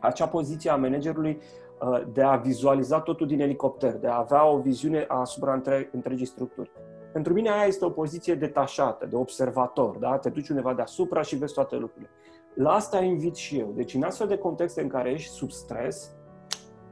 [0.00, 1.67] acea poziție a managerului uh,
[2.12, 6.70] de a vizualiza totul din elicopter, de a avea o viziune asupra între, întregii structuri.
[7.12, 10.18] Pentru mine aia este o poziție detașată, de observator, da?
[10.18, 12.10] Te duci undeva deasupra și vezi toate lucrurile.
[12.54, 13.72] La asta invit și eu.
[13.74, 16.10] Deci în astfel de contexte în care ești sub stres,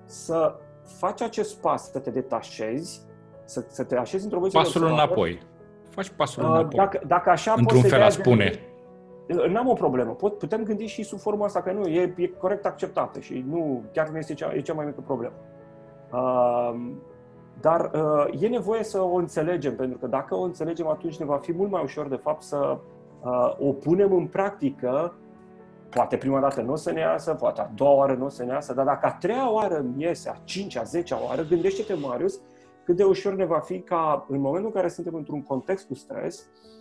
[0.04, 0.54] să
[0.98, 3.06] faci acest pas, să te detașezi,
[3.44, 5.40] să, să te așezi într-o poziție Pasul înapoi.
[5.90, 6.76] Faci pasul uh, înapoi.
[6.76, 8.52] Dacă, dacă așa Într-un fel a spune.
[8.54, 8.75] Uh,
[9.26, 10.12] n-am o problemă.
[10.12, 13.82] Pot, putem gândi și sub forma asta, că nu, e, e corect acceptată și nu,
[13.92, 15.34] chiar nu este cea, e cea mai mică problemă.
[16.12, 16.74] Uh,
[17.60, 21.36] dar uh, e nevoie să o înțelegem, pentru că dacă o înțelegem, atunci ne va
[21.36, 22.78] fi mult mai ușor, de fapt, să
[23.22, 25.14] uh, o punem în practică.
[25.90, 28.44] Poate prima dată nu o să ne iasă, poate a doua oară nu o să
[28.44, 31.94] ne iasă, dar dacă a treia oară îmi iese, a cincea, a zecea oară, gândește-te,
[31.94, 32.40] Marius,
[32.84, 35.94] cât de ușor ne va fi ca, în momentul în care suntem într-un context cu
[35.94, 36.75] stres, uh,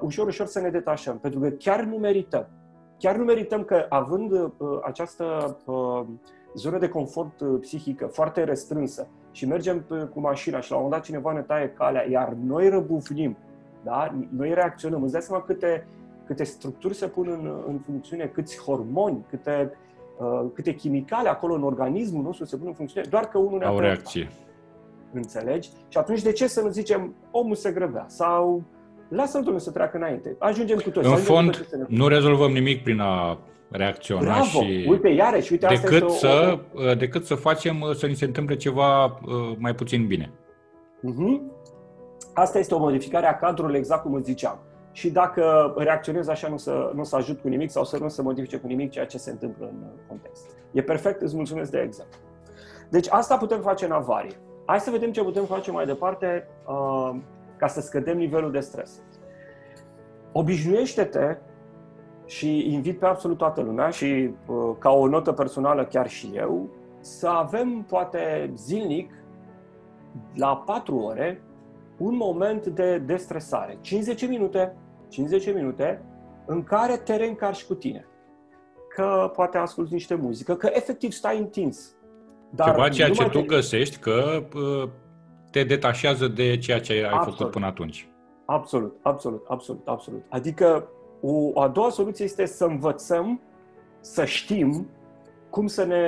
[0.00, 2.46] ușor, ușor să ne detașăm, pentru că chiar nu merităm.
[2.98, 4.50] Chiar nu merităm că, având uh,
[4.84, 6.04] această uh,
[6.54, 11.00] zonă de confort uh, psihică foarte restrânsă, și mergem cu mașina și la un moment
[11.00, 13.36] dat cineva ne taie calea, iar noi răbufnim,
[13.82, 14.14] da?
[14.36, 15.02] noi reacționăm.
[15.02, 15.86] Îți dai seama câte,
[16.26, 19.72] câte structuri se pun în, în funcțiune, câți hormoni, câte,
[20.18, 23.64] uh, câte chimicale acolo în organismul nostru se pun în funcțiune, doar că unul ne
[23.64, 24.30] Au reacție.
[25.12, 25.70] Înțelegi?
[25.88, 28.62] Și atunci de ce să nu zicem omul se grăbea sau
[29.08, 30.36] lasă-l domnul să treacă înainte.
[30.38, 31.08] Ajungem cu toți.
[31.08, 33.38] În fond, nu rezolvăm nimic prin a
[33.70, 34.44] reacționa Bravo!
[34.44, 36.94] și uite, iarăși, uite, decât, asta să, o...
[36.94, 40.30] decât să facem să ni se întâmple ceva uh, mai puțin bine.
[40.98, 41.40] Uh-huh.
[42.34, 44.58] Asta este o modificare a cadrului, exact cum îți ziceam.
[44.92, 48.22] Și dacă reacționezi așa, nu să, nu să ajut cu nimic sau să nu se
[48.22, 50.46] modifice cu nimic ceea ce se întâmplă în context.
[50.72, 52.18] E perfect, îți mulțumesc de exemplu.
[52.88, 54.36] Deci asta putem face în avarie.
[54.66, 57.16] Hai să vedem ce putem face mai departe uh,
[57.56, 59.02] ca să scădem nivelul de stres.
[60.32, 61.36] Obișnuiește-te
[62.26, 66.70] și invit pe absolut toată lumea și uh, ca o notă personală chiar și eu,
[67.00, 69.12] să avem poate zilnic,
[70.34, 71.42] la 4 ore,
[71.98, 73.78] un moment de destresare.
[73.80, 74.76] 50 minute,
[75.08, 76.02] 50 minute
[76.46, 78.06] în care te reîncarci cu tine.
[78.88, 81.96] Că poate asculti niște muzică, că efectiv stai întins.
[82.50, 83.46] Dar Ceva ceea ce tu te...
[83.46, 84.88] găsești că uh,
[85.56, 87.36] te detașează de ceea ce ai absolut.
[87.36, 88.08] făcut până atunci.
[88.44, 90.22] Absolut, absolut, absolut, absolut.
[90.28, 90.88] Adică
[91.20, 93.40] o a doua soluție este să învățăm,
[94.00, 94.88] să știm
[95.50, 96.04] cum să ne,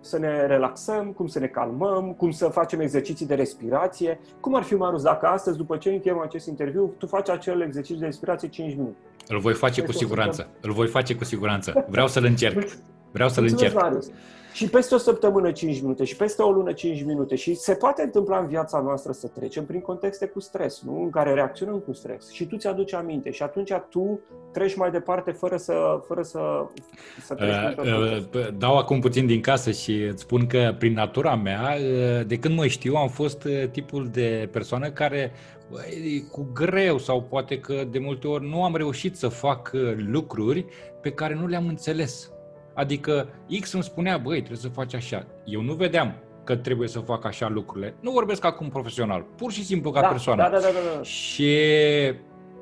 [0.00, 4.20] să ne relaxăm, cum să ne calmăm, cum să facem exerciții de respirație.
[4.40, 8.00] Cum ar fi, Marus, dacă astăzi, după ce încheiem acest interviu, tu faci acel exercițiu
[8.00, 8.96] de respirație 5 minute?
[9.28, 10.48] Îl voi face cu siguranță.
[10.60, 11.86] Îl voi face cu siguranță.
[11.88, 12.68] Vreau să-l încerc.
[13.12, 13.74] Vreau să-l încerc.
[13.74, 14.10] Marius
[14.54, 17.34] și peste o săptămână 5 minute și peste o lună 5 minute.
[17.34, 21.02] Și se poate întâmpla în viața noastră să trecem prin contexte cu stres, nu?
[21.02, 22.30] în care reacționăm cu stres.
[22.30, 23.30] Și tu ți-aduci aminte.
[23.30, 24.20] Și atunci tu
[24.52, 26.40] treci mai departe fără să, fără să,
[27.20, 31.36] să treci uh, uh, Dau acum puțin din casă și îți spun că prin natura
[31.36, 35.32] mea, uh, de când mă știu, am fost uh, tipul de persoană care
[35.70, 40.64] băi, cu greu sau poate că de multe ori nu am reușit să fac lucruri
[41.00, 42.33] pe care nu le-am înțeles
[42.74, 43.28] Adică
[43.60, 45.26] X îmi spunea, băi, trebuie să faci așa.
[45.44, 47.94] Eu nu vedeam că trebuie să fac așa lucrurile.
[48.00, 50.42] Nu vorbesc acum profesional, pur și simplu ca da, persoană.
[50.42, 51.02] Da, da, da, da, da.
[51.02, 51.56] Și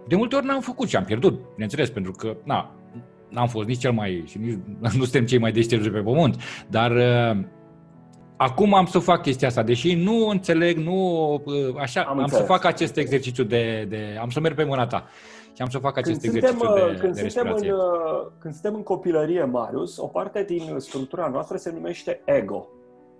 [0.08, 2.74] de multe ori n-am făcut și am pierdut, bineînțeles, pentru că, na,
[3.28, 4.58] n-am fost nici cel mai, și nici,
[4.98, 7.44] nu suntem cei mai deștepți pe pământ, dar uh,
[8.36, 12.42] acum am să fac chestia asta, deși nu înțeleg, nu, uh, așa, am, am să
[12.42, 15.08] fac acest exercițiu de, de, am să merg pe mâna ta
[15.52, 18.52] și am să fac acest când exercițiu suntem, de, când de suntem în, uh, Când
[18.52, 22.68] suntem în copilărie, Marius, o parte din structura noastră se numește ego.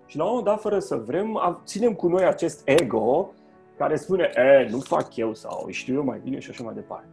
[0.07, 3.33] Și la un moment dat, fără să vrem, ținem cu noi acest ego
[3.77, 7.09] care spune, e, nu fac eu sau știu eu mai bine și așa mai departe.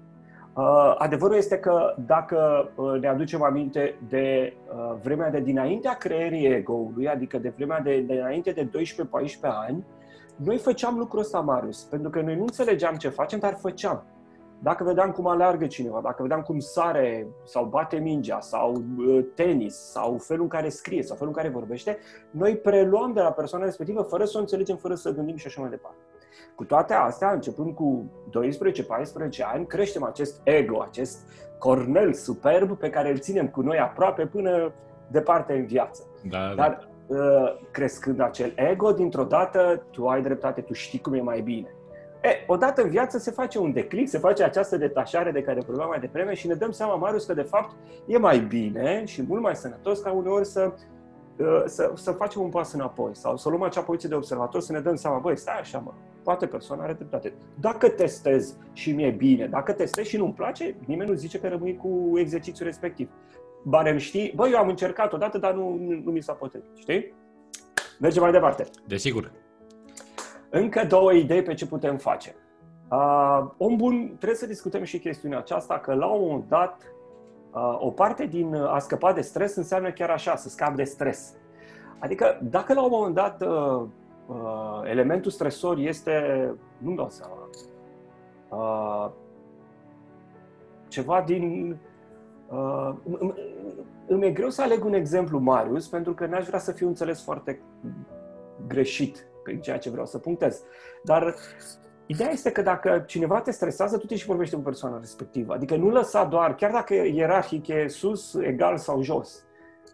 [0.53, 6.45] Uh, adevărul este că dacă uh, ne aducem aminte de uh, vremea de dinaintea creierii
[6.45, 8.69] ego-ului, adică de vremea de, de dinainte de 12-14
[9.41, 9.83] ani,
[10.35, 14.03] noi făceam lucrul ăsta, Marius, pentru că noi nu înțelegeam ce facem, dar făceam.
[14.61, 19.75] Dacă vedeam cum aleargă cineva, dacă vedeam cum sare sau bate mingea sau uh, tenis
[19.75, 21.97] sau felul în care scrie sau felul în care vorbește,
[22.31, 25.61] noi preluăm de la persoana respectivă fără să o înțelegem, fără să gândim și așa
[25.61, 25.97] mai departe.
[26.55, 28.11] Cu toate astea, începând cu
[29.39, 31.17] 12-14 ani, creștem acest ego, acest
[31.57, 34.71] cornel superb pe care îl ținem cu noi aproape până
[35.07, 36.03] departe în viață.
[36.29, 36.53] Da, da.
[36.55, 41.41] Dar uh, crescând acel ego, dintr-o dată, tu ai dreptate, tu știi cum e mai
[41.41, 41.73] bine
[42.21, 45.87] E, odată în viață se face un declic, se face această detașare de care vorbeam
[45.87, 47.75] mai devreme și ne dăm seama, Marius, că de fapt
[48.07, 50.73] e mai bine și mult mai sănătos ca uneori să
[51.37, 54.71] uh, să, să facem un pas înapoi sau să luăm acea poziție de observator, să
[54.71, 57.33] ne dăm seama, băi, stai așa, mă, poate persoana are dreptate.
[57.59, 61.77] Dacă testez și mi-e bine, dacă testez și nu-mi place, nimeni nu zice că rămâi
[61.77, 63.09] cu exercițiul respectiv.
[63.63, 67.13] Barem știi, băi, eu am încercat odată, dar nu, nu, nu mi s-a potrivit, știi?
[67.99, 68.65] Mergem mai departe.
[68.87, 69.31] Desigur.
[70.49, 72.35] Încă două idei pe ce putem face.
[72.91, 76.93] Uh, om bun, trebuie să discutăm și chestiunea aceasta, că la un moment dat,
[77.53, 81.35] uh, o parte din a scăpa de stres înseamnă chiar așa, să scapi de stres.
[81.99, 83.83] Adică, dacă la un moment dat uh,
[84.27, 86.13] uh, elementul stresor este,
[86.77, 87.49] nu-mi dau seama,
[88.49, 89.11] uh,
[90.87, 91.77] ceva din...
[92.51, 92.93] Uh,
[94.07, 97.23] îmi e greu să aleg un exemplu, Marius, pentru că n-aș vrea să fiu înțeles
[97.23, 97.61] foarte
[98.67, 100.63] greșit prin ceea ce vreau să punctez.
[101.03, 101.35] Dar
[102.11, 105.53] Ideea este că dacă cineva te stresează, tu te și vorbește cu persoana respectivă.
[105.53, 109.45] Adică nu lăsa doar, chiar dacă ierarhic e sus, egal sau jos,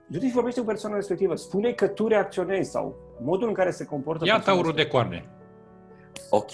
[0.07, 1.35] du te și vorbește cu persoana respectivă.
[1.35, 5.25] Spune că tu reacționezi sau modul în care se comportă Ia taurul de coarne.
[6.29, 6.53] Ok,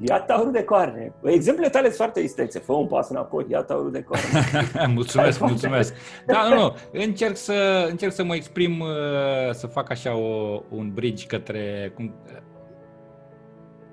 [0.00, 1.12] ia taurul de coarne.
[1.24, 2.58] Exemplele tale sunt foarte istețe.
[2.58, 4.90] Fă un pas înapoi, ia taurul de coarne.
[4.94, 5.94] mulțumesc, mulțumesc.
[6.26, 6.74] Da, nu, nu.
[6.92, 11.92] Încerc să, încerc să mă exprim, uh, să fac așa o, un bridge către...
[11.94, 12.14] Cum,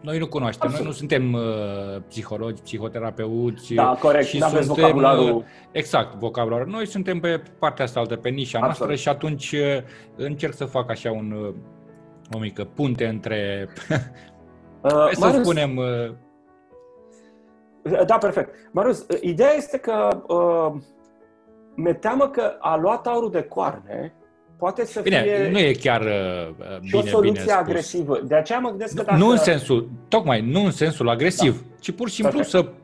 [0.04, 0.86] noi nu cunoaștem, Absolut.
[0.86, 3.74] noi nu suntem uh, psihologi, psihoterapeuți.
[3.74, 5.36] Da, corect, și suntem, vocabularul.
[5.36, 6.68] Uh, exact, vocabularul.
[6.68, 8.78] Noi suntem pe partea asta altă, pe nișa Absolut.
[8.78, 9.84] noastră și atunci uh,
[10.16, 11.54] încerc să fac așa un, uh,
[12.32, 13.70] o mică punte între,
[14.84, 15.78] uh, să Marius, spunem...
[15.78, 16.12] Uh,
[18.06, 18.50] da, perfect.
[18.72, 20.82] Marius, uh, ideea este că uh,
[21.76, 24.14] mi teamă că a luat aurul de coarne
[24.58, 25.50] poate să bine, fie...
[25.52, 28.20] nu e chiar uh, bine, o soluție bine agresivă.
[28.24, 29.18] De aceea mă gândesc că dacă...
[29.18, 31.76] Nu în sensul, tocmai, nu în sensul agresiv, da.
[31.80, 32.66] ci pur și simplu Perfect.
[32.66, 32.83] să uh,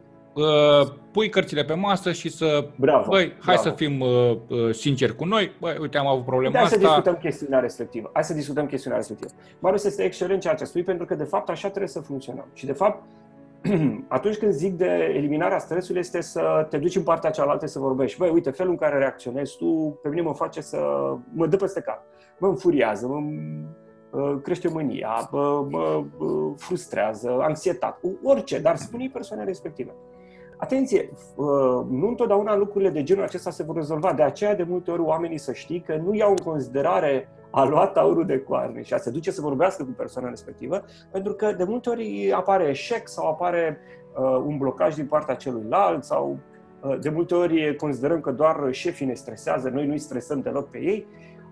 [1.11, 3.61] pui cărțile pe masă și să, bravo, băi, hai bravo.
[3.61, 6.75] să fim uh, uh, sinceri cu noi, băi, uite, am avut problema hai asta.
[6.75, 8.09] Hai să discutăm chestiunea respectivă.
[8.13, 9.31] Hai să discutăm chestiunea respectivă.
[9.59, 12.45] Marius, este excelent ceea ce spui, pentru că, de fapt, așa trebuie să funcționăm.
[12.53, 13.03] Și, de fapt,
[14.07, 18.17] atunci când zic de eliminarea stresului este să te duci în partea cealaltă să vorbești.
[18.17, 20.77] Băi, uite, felul în care reacționezi tu pe mine mă face să
[21.33, 22.01] mă dă peste cap.
[22.37, 23.19] Mă înfuriază, mă
[24.43, 26.03] crește mânia, mă, mă
[26.57, 29.91] frustrează, anxietate, orice, dar spune persoana respective.
[30.59, 31.09] Atenție,
[31.89, 34.13] nu întotdeauna lucrurile de genul acesta se vor rezolva.
[34.13, 37.93] De aceea, de multe ori, oamenii să știi că nu iau în considerare a luat
[37.93, 41.63] taurul de coarne și a se duce să vorbească cu persoana respectivă, pentru că de
[41.63, 43.77] multe ori apare eșec sau apare
[44.17, 46.37] uh, un blocaj din partea celuilalt sau
[46.81, 50.77] uh, de multe ori considerăm că doar șefii ne stresează, noi nu-i stresăm deloc pe
[50.77, 51.07] ei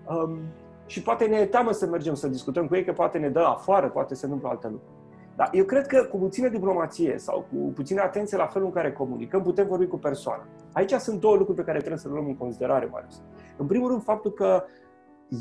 [0.08, 0.38] um,
[0.86, 3.40] și poate ne e teamă să mergem să discutăm cu ei, că poate ne dă
[3.40, 4.97] afară, poate se întâmplă alte lucruri.
[5.38, 8.92] Dar eu cred că cu puțină diplomație sau cu puțină atenție la felul în care
[8.92, 10.46] comunicăm, putem vorbi cu persoana.
[10.72, 13.22] Aici sunt două lucruri pe care trebuie să le luăm în considerare, Marius.
[13.56, 14.64] În primul rând, faptul că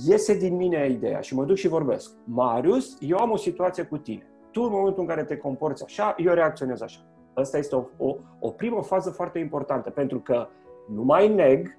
[0.06, 2.12] iese din mine ideea și mă duc și vorbesc.
[2.24, 4.26] Marius, eu am o situație cu tine.
[4.52, 7.00] Tu, în momentul în care te comporți așa, eu reacționez așa.
[7.34, 10.48] Asta este o, o, o primă fază foarte importantă, pentru că
[10.94, 11.78] nu mai neg,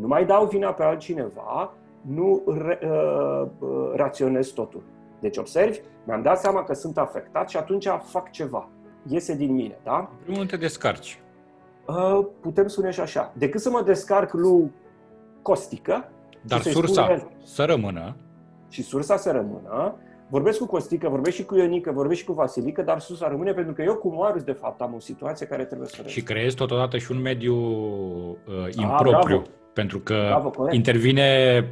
[0.00, 4.82] nu mai dau vina pe altcineva, nu re, uh, uh, raționez totul.
[5.20, 8.68] Deci observi, mi-am dat seama că sunt afectat și atunci fac ceva.
[9.08, 10.10] Iese din mine, da?
[10.24, 11.20] Nu te descarci.
[11.86, 13.32] Uh, putem spune și așa.
[13.36, 14.72] Decât să mă descarc lui
[15.42, 16.10] Costică,
[16.42, 18.16] dar sursa spune, să rămână.
[18.68, 19.94] Și sursa să rămână.
[20.28, 23.72] Vorbesc cu Costică, vorbesc și cu Ionică, vorbesc și cu Vasilică, dar sursa rămâne pentru
[23.72, 26.98] că eu cu Marius, de fapt, am o situație care trebuie să Și creezi totodată
[26.98, 29.36] și un mediu uh, impropriu.
[29.36, 31.64] Ah, pentru că bravo, intervine...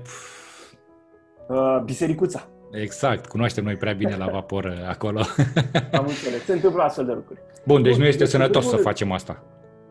[1.48, 2.48] Uh, bisericuța.
[2.82, 5.18] Exact, cunoaștem noi prea bine la vapor acolo.
[5.98, 7.40] Am înțeles, se întâmplă astfel de lucruri.
[7.66, 9.42] Bun, deci nu este deci, sănătos să facem asta.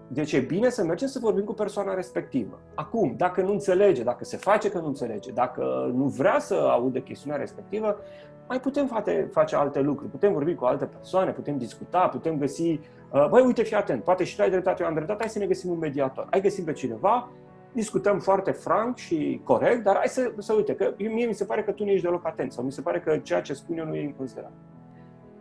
[0.07, 2.59] Deci e bine să mergem să vorbim cu persoana respectivă.
[2.75, 6.99] Acum, dacă nu înțelege, dacă se face că nu înțelege, dacă nu vrea să audă
[6.99, 7.97] chestiunea respectivă,
[8.47, 10.11] mai putem face, face alte lucruri.
[10.11, 12.79] Putem vorbi cu alte persoane, putem discuta, putem găsi...
[13.11, 15.39] Uh, băi, uite, fii atent, poate și tu ai dreptate, eu am dreptate, hai să
[15.39, 16.27] ne găsim un mediator.
[16.29, 17.29] Hai găsim pe cineva,
[17.73, 21.63] discutăm foarte franc și corect, dar hai să, să uite, că mie mi se pare
[21.63, 23.85] că tu nu ești deloc atent sau mi se pare că ceea ce spun eu
[23.85, 24.53] nu e în considerare.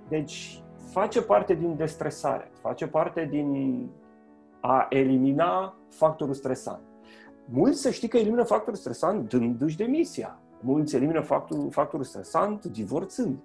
[0.09, 3.89] Deci, face parte din destresare, face parte din
[4.61, 6.81] a elimina factorul stresant.
[7.45, 10.39] Mulți să știi că elimină factorul stresant dându-și demisia.
[10.61, 13.39] Mulți elimină factorul, factorul stresant divorțând.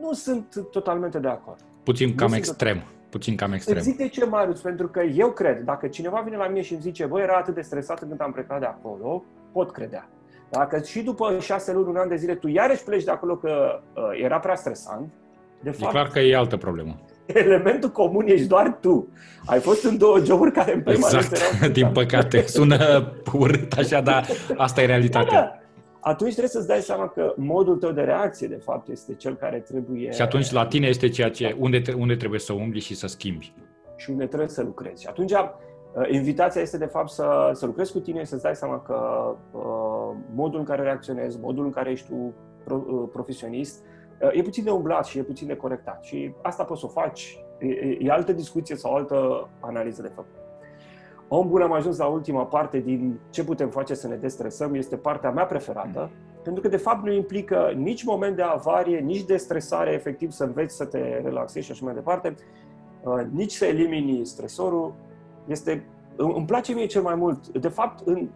[0.00, 1.58] Nu sunt totalmente de acord.
[1.82, 2.82] Puțin cam extrem.
[3.08, 3.82] Puțin cam extrem.
[3.82, 4.60] Zic de ce, Marius?
[4.60, 7.54] Pentru că eu cred, dacă cineva vine la mine și îmi zice, băi, era atât
[7.54, 10.08] de stresat când am plecat de acolo, pot credea.
[10.50, 13.80] Dacă și după șase luni, un an de zile, tu iarăși pleci de acolo că
[13.94, 15.12] uh, era prea stresant,
[15.60, 15.94] de fapt...
[15.94, 17.00] E clar că e altă problemă
[17.44, 19.08] elementul comun ești doar tu.
[19.46, 22.46] Ai fost în două joburi care în prima exact, erau din păcate.
[22.46, 24.26] Sună urât așa, dar
[24.56, 25.40] asta e realitatea.
[25.40, 25.60] Da, da.
[26.06, 29.60] Atunci trebuie să-ți dai seama că modul tău de reacție, de fapt, este cel care
[29.60, 30.10] trebuie...
[30.12, 33.54] Și atunci la tine este ceea ce, unde, unde trebuie să umbli și să schimbi.
[33.96, 35.02] Și unde trebuie să lucrezi.
[35.02, 35.38] Și atunci, uh,
[36.10, 38.96] invitația este, de fapt, să, să lucrezi cu tine și să-ți dai seama că
[39.52, 42.34] uh, modul în care reacționezi, modul în care ești tu
[42.64, 43.84] pro, uh, profesionist,
[44.22, 46.04] uh, e puțin de umblat și e puțin de corectat.
[46.04, 47.38] Și asta poți să o faci.
[47.58, 50.45] E, e, e altă discuție sau altă analiză de făcut.
[51.28, 54.74] Om bun, am ajuns la ultima parte din ce putem face să ne destresăm.
[54.74, 56.40] Este partea mea preferată, mm.
[56.42, 60.44] pentru că de fapt nu implică nici moment de avarie, nici de stresare, efectiv să
[60.44, 62.34] înveți să te relaxezi și așa mai departe,
[63.04, 64.94] uh, nici să elimini stresorul.
[65.46, 67.48] Este, îmi place mie cel mai mult.
[67.48, 68.28] De fapt, în,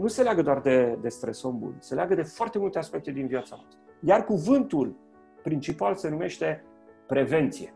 [0.00, 3.10] nu se leagă doar de, de stres om bun, se leagă de foarte multe aspecte
[3.10, 3.78] din viața noastră.
[4.00, 4.96] Iar cuvântul
[5.42, 6.64] principal se numește
[7.06, 7.74] prevenție.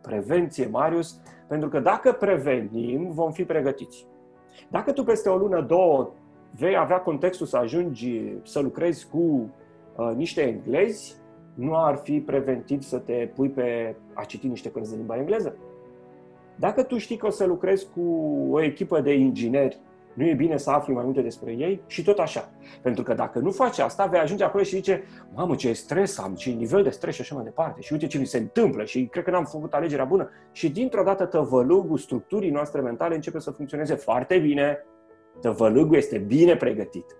[0.00, 4.06] Prevenție, Marius, pentru că dacă prevenim, vom fi pregătiți.
[4.68, 6.10] Dacă tu peste o lună, două,
[6.50, 9.18] vei avea contextul să ajungi să lucrezi cu
[9.96, 11.16] uh, niște englezi,
[11.54, 15.56] nu ar fi preventiv să te pui pe a citi niște cărți de limba engleză?
[16.56, 18.00] Dacă tu știi că o să lucrezi cu
[18.50, 19.78] o echipă de ingineri
[20.14, 22.50] nu e bine să afli mai multe despre ei și tot așa.
[22.82, 25.04] Pentru că dacă nu faci asta, vei ajunge acolo și zice,
[25.34, 27.80] mamă, ce stres am, ce nivel de stres și așa mai departe.
[27.80, 30.30] Și uite ce mi se întâmplă și cred că n-am făcut alegerea bună.
[30.52, 34.84] Și dintr-o dată tăvălugul structurii noastre mentale începe să funcționeze foarte bine.
[35.40, 37.16] Tăvălugul este bine pregătit.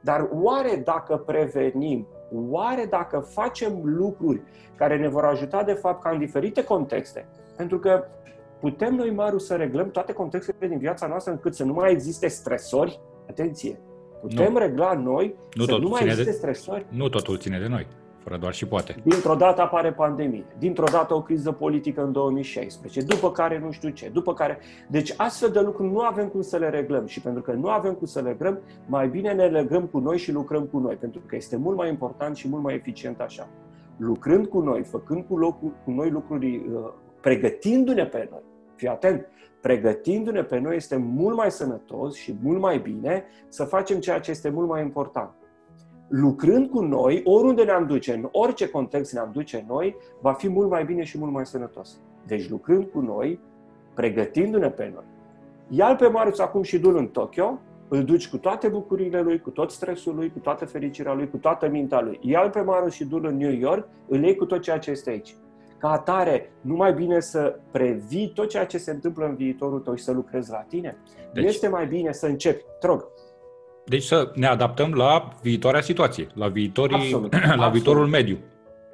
[0.00, 2.06] Dar oare dacă prevenim,
[2.50, 4.42] oare dacă facem lucruri
[4.76, 7.26] care ne vor ajuta de fapt ca în diferite contexte,
[7.56, 8.04] pentru că
[8.62, 12.28] putem noi, Maru, să reglăm toate contextele din viața noastră încât să nu mai existe
[12.28, 13.00] stresori?
[13.28, 13.80] Atenție!
[14.20, 14.58] Putem nu.
[14.58, 16.86] regla noi nu să nu mai existe de, stresori?
[16.88, 17.86] Nu totul ține de noi,
[18.18, 18.94] fără doar și poate.
[19.04, 23.88] Dintr-o dată apare pandemie, dintr-o dată o criză politică în 2016, după care nu știu
[23.88, 24.58] ce, după care...
[24.88, 27.94] Deci astfel de lucruri nu avem cum să le reglăm și pentru că nu avem
[27.94, 31.20] cum să le reglăm, mai bine ne legăm cu noi și lucrăm cu noi, pentru
[31.26, 33.48] că este mult mai important și mult mai eficient așa.
[33.96, 38.42] Lucrând cu noi, făcând cu, locul, cu noi lucruri, uh, pregătindu-ne pe noi,
[38.74, 39.26] fii atent,
[39.60, 44.30] pregătindu-ne pe noi este mult mai sănătos și mult mai bine să facem ceea ce
[44.30, 45.30] este mult mai important.
[46.08, 50.70] Lucrând cu noi, oriunde ne-am duce, în orice context ne-am duce noi, va fi mult
[50.70, 52.00] mai bine și mult mai sănătos.
[52.26, 53.40] Deci lucrând cu noi,
[53.94, 55.04] pregătindu-ne pe noi.
[55.68, 57.58] Ia-l pe Marius acum și du-l în Tokyo,
[57.88, 61.36] îl duci cu toate bucuriile lui, cu tot stresul lui, cu toată fericirea lui, cu
[61.36, 62.18] toată mintea lui.
[62.22, 65.10] Ia-l pe Marius și du-l în New York, îl iei cu tot ceea ce este
[65.10, 65.36] aici.
[65.82, 69.94] Ca atare, nu mai bine să previi tot ceea ce se întâmplă în viitorul tău
[69.94, 70.96] și să lucrezi la tine?
[71.32, 72.64] Deci, este mai bine să începi.
[72.80, 73.04] Te rog.
[73.84, 77.72] Deci să ne adaptăm la viitoarea situație, la, viitorii, absolut, la absolut.
[77.72, 78.38] viitorul mediu.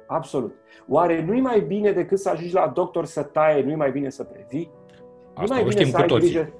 [0.07, 0.55] Absolut.
[0.87, 4.23] Oare nu-i mai bine decât să ajungi la doctor să taie, nu-i mai bine să
[4.23, 4.71] previi?
[5.33, 6.31] Asta nu mai bine să ai toții.
[6.31, 6.53] Grijă,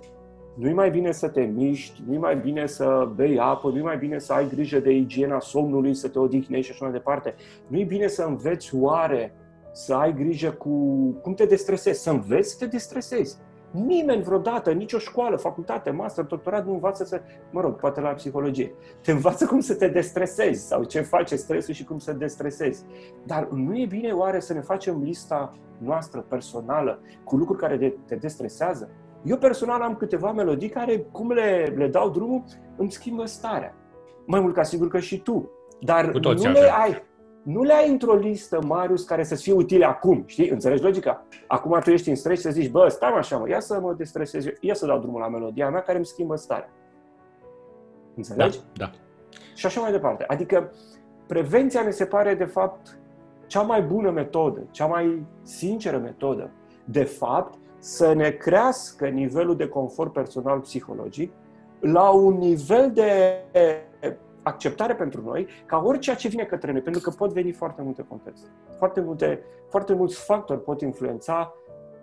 [0.55, 4.19] nu-i mai bine să te miști, nu-i mai bine să bei apă, nu-i mai bine
[4.19, 7.35] să ai grijă de igiena somnului, să te odihnești și așa mai departe.
[7.67, 9.33] Nu-i bine să înveți oare
[9.71, 10.69] să ai grijă cu
[11.21, 13.37] cum te destresezi, să înveți să te destresezi.
[13.71, 18.73] Nimeni vreodată, nicio școală, facultate, master, doctorat nu învață să, mă rog, poate la psihologie,
[19.01, 22.85] te învață cum să te destresezi sau ce face stresul și cum să te destresezi.
[23.25, 28.15] Dar nu e bine oare să ne facem lista noastră personală cu lucruri care te
[28.15, 28.89] destresează?
[29.23, 32.43] Eu personal am câteva melodii care, cum le, le dau drumul,
[32.77, 33.75] îmi schimbă starea.
[34.25, 35.51] Mai mult ca sigur că și tu.
[35.79, 37.03] Dar nu le ai
[37.43, 40.49] nu le ai într-o listă, Marius, care să-ți fie utile acum, știi?
[40.49, 41.25] Înțelegi logica?
[41.47, 43.93] Acum tu ești în stres și să zici, bă, stai așa, mă, ia să mă
[43.93, 46.69] destresez, ia să dau drumul la melodia mea care îmi schimbă starea.
[48.15, 48.57] Înțelegi?
[48.57, 48.91] Da, da.
[49.55, 50.23] Și așa mai departe.
[50.27, 50.71] Adică
[51.27, 52.99] prevenția mi se pare, de fapt,
[53.47, 56.51] cea mai bună metodă, cea mai sinceră metodă,
[56.85, 61.33] de fapt, să ne crească nivelul de confort personal psihologic
[61.79, 63.41] la un nivel de
[64.49, 68.05] acceptare pentru noi ca orice ce vine către noi, pentru că pot veni foarte multe
[68.07, 68.47] contexte.
[68.77, 71.53] Foarte, multe, foarte mulți factori pot influența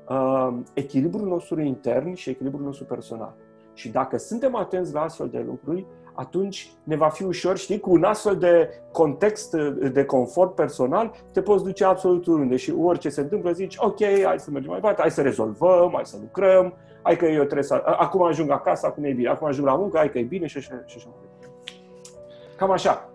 [0.09, 3.35] uh, echilibrul nostru intern și echilibrul nostru personal.
[3.75, 5.87] Și dacă suntem atenți la astfel de lucruri,
[6.17, 9.53] atunci ne va fi ușor, știi, cu un astfel de context
[9.93, 14.39] de confort personal, te poți duce absolut oriunde și orice se întâmplă, zici, ok, hai
[14.39, 17.83] să mergem mai departe, hai să rezolvăm, hai să lucrăm, hai că eu trebuie să...
[17.85, 20.57] Acum ajung acasă, acum e bine, acum ajung la muncă, hai că e bine și
[20.57, 21.36] așa, și așa mai departe.
[22.57, 23.11] Cam așa.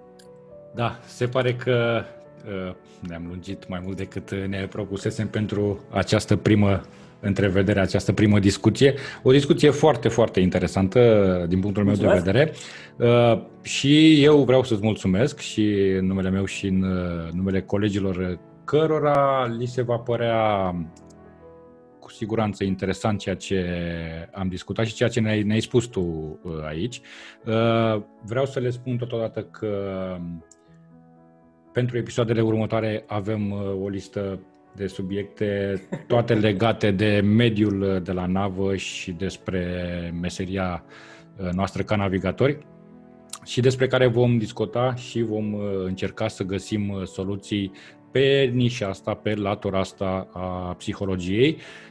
[0.75, 2.01] Da, se pare că
[2.45, 2.73] uh,
[3.07, 6.81] ne-am lungit mai mult decât ne propusesem pentru această primă
[7.19, 8.93] întrevedere, această primă discuție.
[9.23, 10.99] O discuție foarte, foarte interesantă
[11.47, 12.23] din punctul meu mulțumesc.
[12.23, 12.53] de vedere.
[12.97, 18.39] Uh, și eu vreau să-ți mulțumesc și în numele meu și în uh, numele colegilor
[18.65, 20.75] cărora li se va părea
[22.01, 23.65] cu siguranță interesant ceea ce
[24.33, 27.01] am discutat și ceea ce ne-ai, ne spus tu uh, aici.
[27.45, 29.73] Uh, vreau să le spun totodată că
[31.73, 34.39] pentru episoadele următoare avem o listă
[34.75, 39.63] de subiecte, toate legate de mediul de la navă și despre
[40.21, 40.83] meseria
[41.51, 42.57] noastră ca navigatori
[43.43, 45.53] și despre care vom discuta și vom
[45.85, 47.71] încerca să găsim soluții
[48.11, 51.90] pe nișa asta, pe latura asta a psihologiei uh,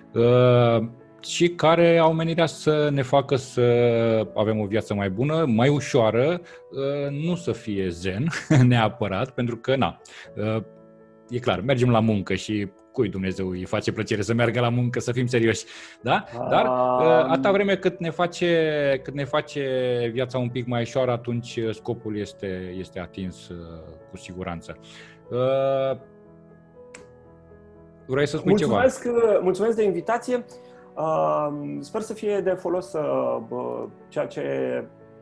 [1.22, 3.62] și care au menirea să ne facă să
[4.34, 6.40] avem o viață mai bună, mai ușoară,
[6.70, 8.26] uh, nu să fie zen
[8.68, 10.00] neapărat, pentru că, na,
[10.36, 10.62] uh,
[11.28, 15.00] e clar, mergem la muncă și cui Dumnezeu îi face plăcere să meargă la muncă,
[15.00, 15.64] să fim serioși,
[16.02, 16.24] da?
[16.48, 16.66] Dar
[17.28, 19.64] atâta vreme cât ne face, cât ne face
[20.12, 23.50] viața un pic mai ușoară, atunci scopul este, este atins
[24.10, 24.78] cu siguranță.
[28.10, 29.16] Uh, vrei să spui mulțumesc, ceva?
[29.16, 30.44] Uh, mulțumesc de invitație.
[30.96, 31.48] Uh,
[31.80, 34.44] sper să fie de folos uh, ceea ce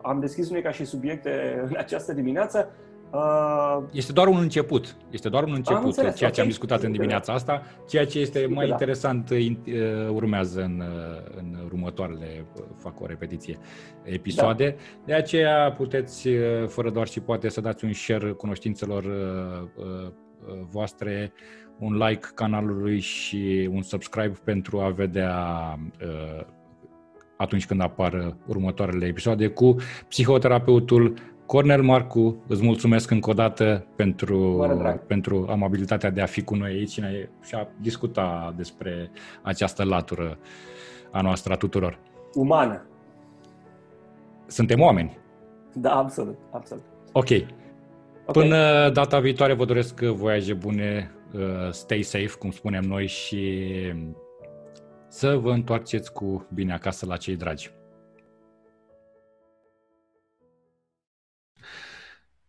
[0.03, 2.71] am deschis noi ca și subiecte în această dimineață.
[3.13, 4.97] Uh, este doar un început.
[5.11, 7.63] Este doar un început înțeles, ceea ce am discutat în dimineața asta.
[7.89, 8.73] Ceea ce este mai da.
[8.73, 9.57] interesant uh,
[10.13, 10.83] urmează în,
[11.37, 13.59] în următoarele, fac o repetiție,
[14.03, 14.77] episoade.
[14.77, 15.03] Da.
[15.05, 16.29] De aceea puteți,
[16.67, 19.05] fără doar și poate, să dați un share cunoștințelor
[20.71, 21.33] voastre,
[21.79, 25.35] un like canalului și un subscribe pentru a vedea
[27.37, 29.77] atunci când apar următoarele episoade cu
[30.09, 31.15] psihoterapeutul
[31.47, 34.67] Cornel Marcu, îți mulțumesc încă o dată pentru,
[35.07, 37.01] pentru amabilitatea de a fi cu noi aici
[37.43, 39.11] și a discuta despre
[39.43, 40.39] această latură
[41.11, 41.99] a noastră, a tuturor.
[42.35, 42.87] Umană.
[44.47, 45.19] Suntem oameni.
[45.75, 46.85] Da, absolut, absolut.
[47.13, 47.29] Ok.
[48.29, 48.43] Okay.
[48.43, 53.65] Până data viitoare vă doresc voiaje bune, uh, stay safe, cum spunem noi, și
[55.09, 57.71] să vă întoarceți cu bine acasă la cei dragi.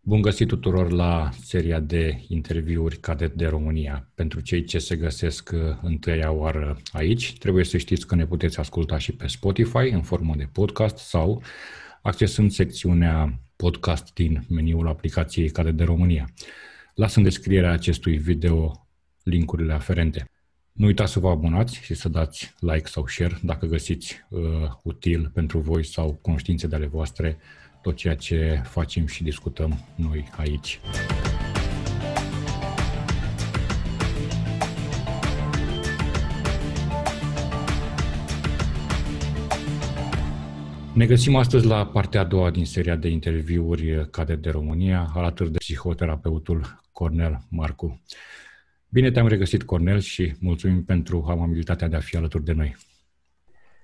[0.01, 4.09] Bun găsit tuturor la seria de interviuri Cadet de România.
[4.15, 8.59] Pentru cei ce se găsesc uh, întâia oară aici, trebuie să știți că ne puteți
[8.59, 11.43] asculta și pe Spotify în formă de podcast sau
[12.01, 16.29] accesând secțiunea podcast din meniul aplicației Cadet de România.
[16.93, 18.87] Las în descrierea acestui video
[19.23, 20.29] linkurile aferente.
[20.71, 24.41] Nu uitați să vă abonați și să dați like sau share dacă găsiți uh,
[24.83, 27.37] util pentru voi sau conștiințe de ale voastre
[27.81, 30.79] tot ceea ce facem și discutăm noi aici.
[40.99, 45.51] Ne găsim astăzi la partea a doua din seria de interviuri Cadet de România, alături
[45.51, 48.01] de psihoterapeutul Cornel Marcu.
[48.89, 52.75] Bine te-am regăsit, Cornel, și mulțumim pentru amabilitatea de a fi alături de noi.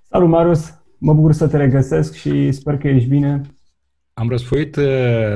[0.09, 0.73] Salut, Marius!
[0.97, 3.41] Mă bucur să te regăsesc și sper că ești bine.
[4.13, 4.83] Am răsfoit uh,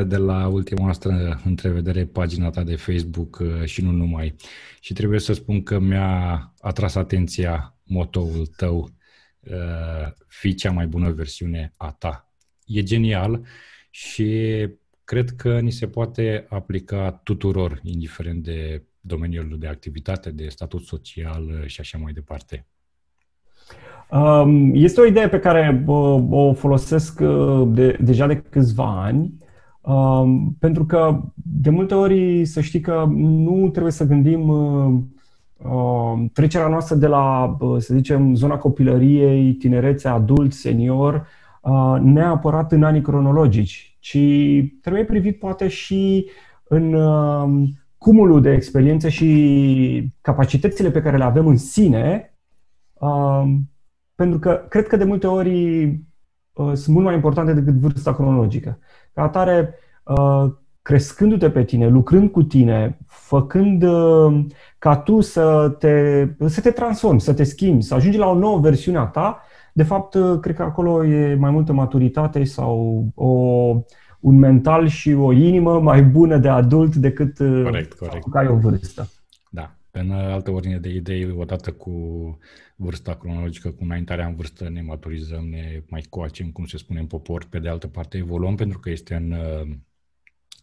[0.08, 4.36] de la ultima noastră întrevedere pagina ta de Facebook uh, și nu numai.
[4.80, 8.90] Și trebuie să spun că mi-a atras atenția motoul tău,
[9.40, 12.34] uh, fi cea mai bună versiune a ta.
[12.66, 13.46] E genial
[13.90, 14.68] și
[15.04, 21.64] cred că ni se poate aplica tuturor, indiferent de domeniul de activitate, de statut social
[21.66, 22.68] și așa mai departe.
[24.12, 25.84] Um, este o idee pe care
[26.30, 29.38] o folosesc uh, de, deja de câțiva ani,
[29.82, 35.14] um, pentru că de multe ori să știi că nu trebuie să gândim uh, um,
[36.34, 41.28] trecerea noastră de la, să zicem, zona copilăriei, tinerețe, adult, senior,
[41.62, 44.18] uh, neapărat în anii cronologici, ci
[44.82, 46.30] trebuie privit poate și
[46.64, 46.96] în
[47.98, 52.34] cumulul de experiențe și capacitățile pe care le avem în sine
[54.20, 55.84] pentru că cred că de multe ori
[56.54, 58.80] uh, sunt mult mai importante decât vârsta cronologică.
[59.14, 60.52] Ca atare, uh,
[60.90, 64.46] crescându-te pe tine, lucrând cu tine, făcând uh,
[64.80, 68.60] ca tu să te, să te transformi, să te schimbi, să ajungi la o nouă
[68.60, 69.42] versiune a ta,
[69.74, 73.30] de fapt, uh, cred că acolo e mai multă maturitate sau o,
[74.20, 78.30] un mental și o inimă mai bună de adult decât uh, corect, corect.
[78.32, 79.10] că ai o vârstă.
[79.50, 79.76] Da.
[79.92, 81.92] În altă ordine de idei, odată cu
[82.76, 87.06] vârsta cronologică, cu înaintarea în vârstă, ne maturizăm, ne mai coacem, cum se spune în
[87.06, 89.34] popor, pe de altă parte evoluăm, pentru că este în,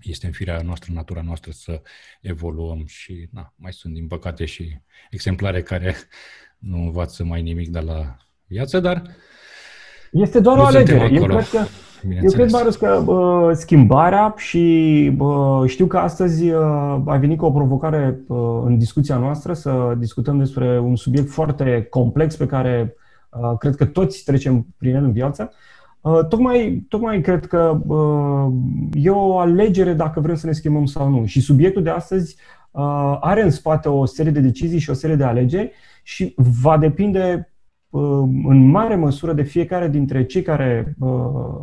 [0.03, 1.83] este în firea noastră, natura noastră să
[2.21, 4.79] evoluăm și na, mai sunt, din păcate, și
[5.11, 5.95] exemplare care
[6.59, 8.17] nu învață mai nimic de la
[8.47, 9.03] viață, dar
[10.13, 11.11] este doar o alegere.
[11.13, 11.65] Eu cred că
[12.23, 17.45] Eu cred, Marius, că uh, schimbarea și uh, știu că astăzi uh, ai venit cu
[17.45, 22.97] o provocare uh, în discuția noastră să discutăm despre un subiect foarte complex pe care
[23.31, 25.51] uh, cred că toți trecem prin el în viață.
[25.53, 25.76] Uh,
[26.29, 28.53] tocmai, tocmai cred că uh,
[28.93, 31.25] e o alegere dacă vrem să ne schimbăm sau nu.
[31.25, 32.37] Și subiectul de astăzi
[32.71, 36.79] uh, are în spate o serie de decizii și o serie de alegeri și va
[36.79, 37.53] depinde
[37.91, 38.03] uh,
[38.49, 41.61] în mare măsură de fiecare dintre cei care uh,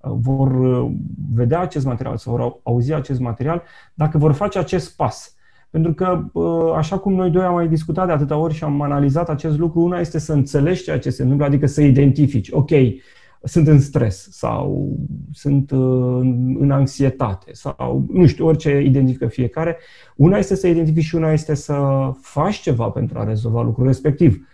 [0.00, 0.52] vor
[1.34, 3.62] vedea acest material sau vor auzi acest material,
[3.94, 5.36] dacă vor face acest pas.
[5.70, 6.24] Pentru că,
[6.76, 9.80] așa cum noi doi am mai discutat de atâtea ori și am analizat acest lucru,
[9.80, 12.50] una este să înțelegi ceea ce se întâmplă, adică să identifici.
[12.50, 12.70] Ok,
[13.44, 14.96] sunt în stres sau
[15.32, 15.70] sunt
[16.58, 19.76] în anxietate sau nu știu, orice identifică fiecare.
[20.16, 24.48] Una este să identifici și una este să faci ceva pentru a rezolva lucrul respectiv.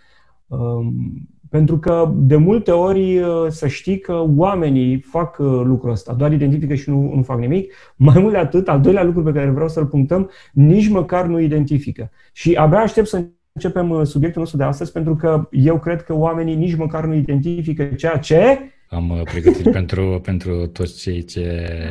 [0.47, 6.13] Um, pentru că de multe ori uh, să știi că oamenii fac uh, lucrul ăsta,
[6.13, 7.73] doar identifică și nu, nu fac nimic.
[7.95, 11.39] Mai mult de atât, al doilea lucru pe care vreau să-l punctăm, nici măcar nu
[11.39, 12.11] identifică.
[12.31, 16.15] Și abia aștept să începem uh, subiectul nostru de astăzi, pentru că eu cred că
[16.15, 18.59] oamenii nici măcar nu identifică ceea ce
[18.91, 21.45] am uh, pregătit pentru, pentru toți cei ce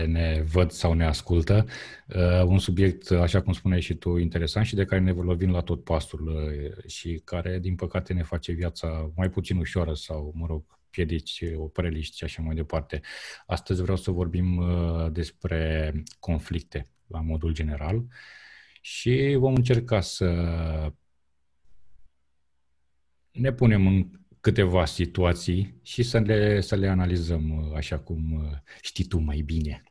[0.08, 1.66] ne văd sau ne ascultă.
[2.06, 5.60] Uh, un subiect, așa cum spuneai și tu, interesant și de care ne lovim la
[5.60, 10.46] tot pasul uh, și care, din păcate, ne face viața mai puțin ușoară sau, mă
[10.46, 13.00] rog, piedici, opreliști și așa mai departe.
[13.46, 14.64] Astăzi vreau să vorbim
[15.12, 18.04] despre conflicte la modul general
[18.80, 20.26] și vom încerca să
[23.30, 24.10] ne punem în
[24.40, 29.42] câteva situații și să le, să le analizăm uh, așa cum uh, știi tu mai
[29.44, 29.82] bine.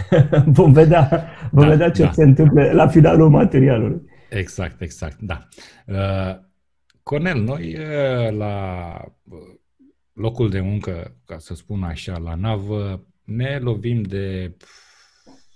[0.46, 2.12] vom vedea, vom da, vedea ce da.
[2.12, 4.02] se întâmplă la finalul materialului.
[4.30, 5.48] Exact, exact, da.
[5.86, 6.44] Uh,
[7.02, 8.96] Cornel, noi uh, la
[10.12, 14.56] locul de muncă, ca să spun așa, la navă, ne lovim de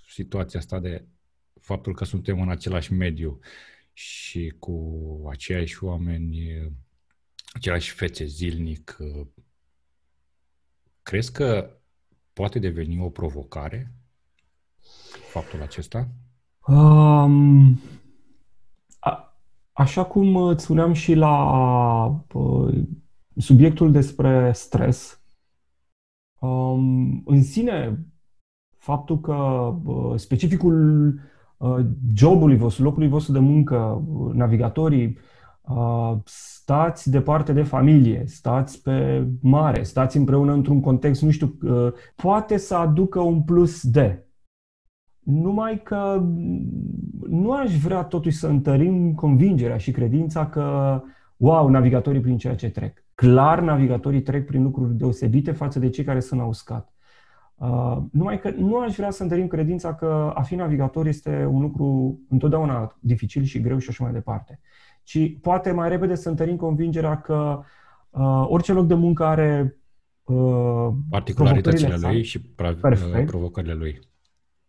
[0.08, 1.04] situația asta de
[1.60, 3.38] faptul că suntem în același mediu
[3.92, 6.38] și cu aceiași oameni
[7.52, 9.26] aceleași fețe zilnic, uh,
[11.02, 11.70] crezi că
[12.32, 13.94] poate deveni o provocare
[15.30, 16.08] faptul acesta?
[16.66, 17.80] Um,
[18.98, 19.40] a,
[19.72, 22.84] așa cum îți spuneam și la uh,
[23.36, 25.20] subiectul despre stres,
[26.40, 28.06] um, în sine,
[28.76, 29.34] faptul că
[29.84, 31.14] uh, specificul
[31.56, 35.18] uh, jobului vostru, locului vostru de muncă, uh, navigatorii, uh,
[36.24, 42.56] stați departe de familie, stați pe mare, stați împreună într-un context, nu știu, uh, poate
[42.56, 44.24] să aducă un plus de.
[45.20, 46.22] Numai că
[47.28, 51.00] nu aș vrea totuși să întărim convingerea și credința că,
[51.36, 53.04] wow, navigatorii prin ceea ce trec.
[53.14, 56.92] Clar, navigatorii trec prin lucruri deosebite față de cei care sunt uscat.
[57.54, 61.60] Uh, numai că nu aș vrea să întărim credința că a fi navigator este un
[61.60, 64.60] lucru întotdeauna dificil și greu și așa mai departe
[65.02, 67.60] ci poate mai repede să întărim convingerea că
[68.10, 69.76] uh, orice loc de muncă are
[70.24, 73.26] uh, particularitățile lui și Perfect.
[73.26, 73.98] provocările lui.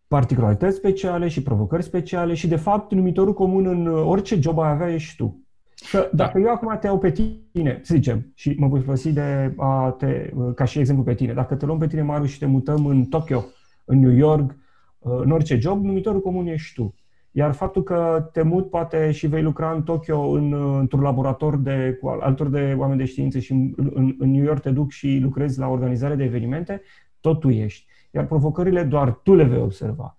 [0.07, 4.93] Particularități speciale și provocări speciale și, de fapt, numitorul comun în orice job ai avea
[4.93, 5.45] ești tu.
[5.91, 6.23] Că da.
[6.23, 6.45] dacă da.
[6.45, 10.33] eu acum te iau pe tine, să zicem, și mă voi folosi de a te,
[10.55, 13.05] ca și exemplu pe tine, dacă te luăm pe tine, Maru, și te mutăm în
[13.05, 13.43] Tokyo,
[13.85, 14.55] în New York,
[14.99, 16.95] în orice job, numitorul comun ești tu.
[17.31, 21.97] Iar faptul că te mut poate și vei lucra în Tokyo în, într-un laborator de,
[22.01, 25.19] cu alături de oameni de știință și în, în, în New York te duc și
[25.21, 26.81] lucrezi la organizare de evenimente,
[27.19, 27.85] tot tu ești.
[28.11, 30.17] Iar provocările doar tu le vei observa.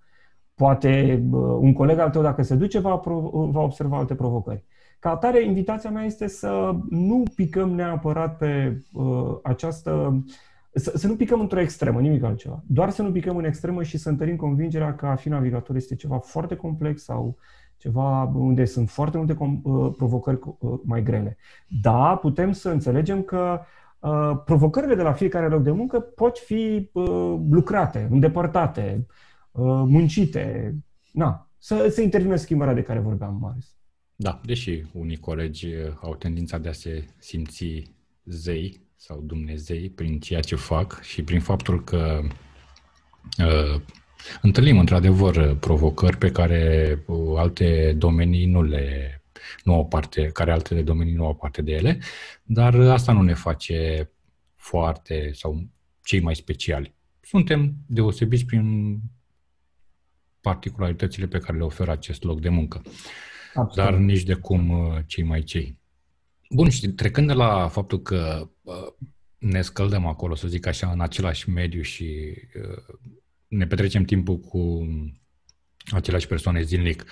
[0.55, 1.23] Poate
[1.61, 3.01] un coleg al tău, dacă se duce, va,
[3.31, 4.65] va observa alte provocări.
[4.99, 10.23] Ca atare, invitația mea este să nu picăm neapărat pe uh, această
[10.75, 12.63] să, să nu picăm într-o extremă, nimic altceva.
[12.67, 15.95] Doar să nu picăm în extremă și să întărim convingerea că a fi navigator este
[15.95, 17.37] ceva foarte complex sau
[17.77, 21.37] ceva unde sunt foarte multe uh, provocări uh, mai grele.
[21.83, 23.61] Da, putem să înțelegem că
[23.99, 29.07] uh, provocările de la fiecare loc de muncă pot fi uh, lucrate, îndepărtate,
[29.51, 30.75] uh, muncite.
[31.13, 33.77] Na, să, să intervină schimbarea de care vorbeam, Marius.
[34.17, 37.95] Da, deși unii colegi uh, au tendința de a se simți
[38.25, 42.21] zei sau Dumnezei prin ceea ce fac și prin faptul că
[43.39, 43.81] uh,
[44.43, 49.17] întâlnim într-adevăr provocări pe care uh, alte domenii nu le
[49.65, 51.99] nu au parte, care alte domenii nu au parte de ele,
[52.43, 54.11] dar asta nu ne face
[54.57, 55.69] foarte sau
[56.03, 56.95] cei mai speciali.
[57.21, 58.99] Suntem deosebiți prin
[60.41, 62.83] particularitățile pe care le oferă acest loc de muncă.
[63.55, 63.91] Absolut.
[63.91, 65.81] Dar nici de cum uh, cei mai cei.
[66.55, 68.75] Bun, și trecând de la faptul că uh,
[69.39, 72.97] ne scăldăm acolo, să zic așa, în același mediu și uh,
[73.49, 74.87] ne petrecem timpul cu
[75.91, 77.05] aceleași persoane zilnic,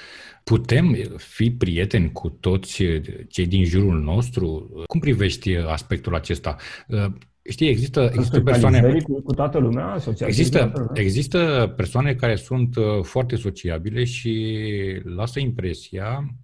[0.44, 2.82] putem fi prieteni cu toți
[3.28, 4.70] cei din jurul nostru?
[4.86, 6.56] Cum privești aspectul acesta?
[7.50, 8.96] Știi, există, există persoane...
[9.02, 9.96] Cu, cu toată lumea?
[10.18, 11.02] Există, toată lumea?
[11.02, 14.60] există persoane care sunt uh, foarte sociabile și
[15.04, 16.34] lasă impresia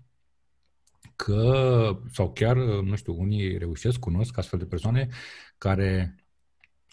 [1.16, 5.08] că, sau chiar, uh, nu știu, unii reușesc, cunosc astfel de persoane
[5.58, 6.14] care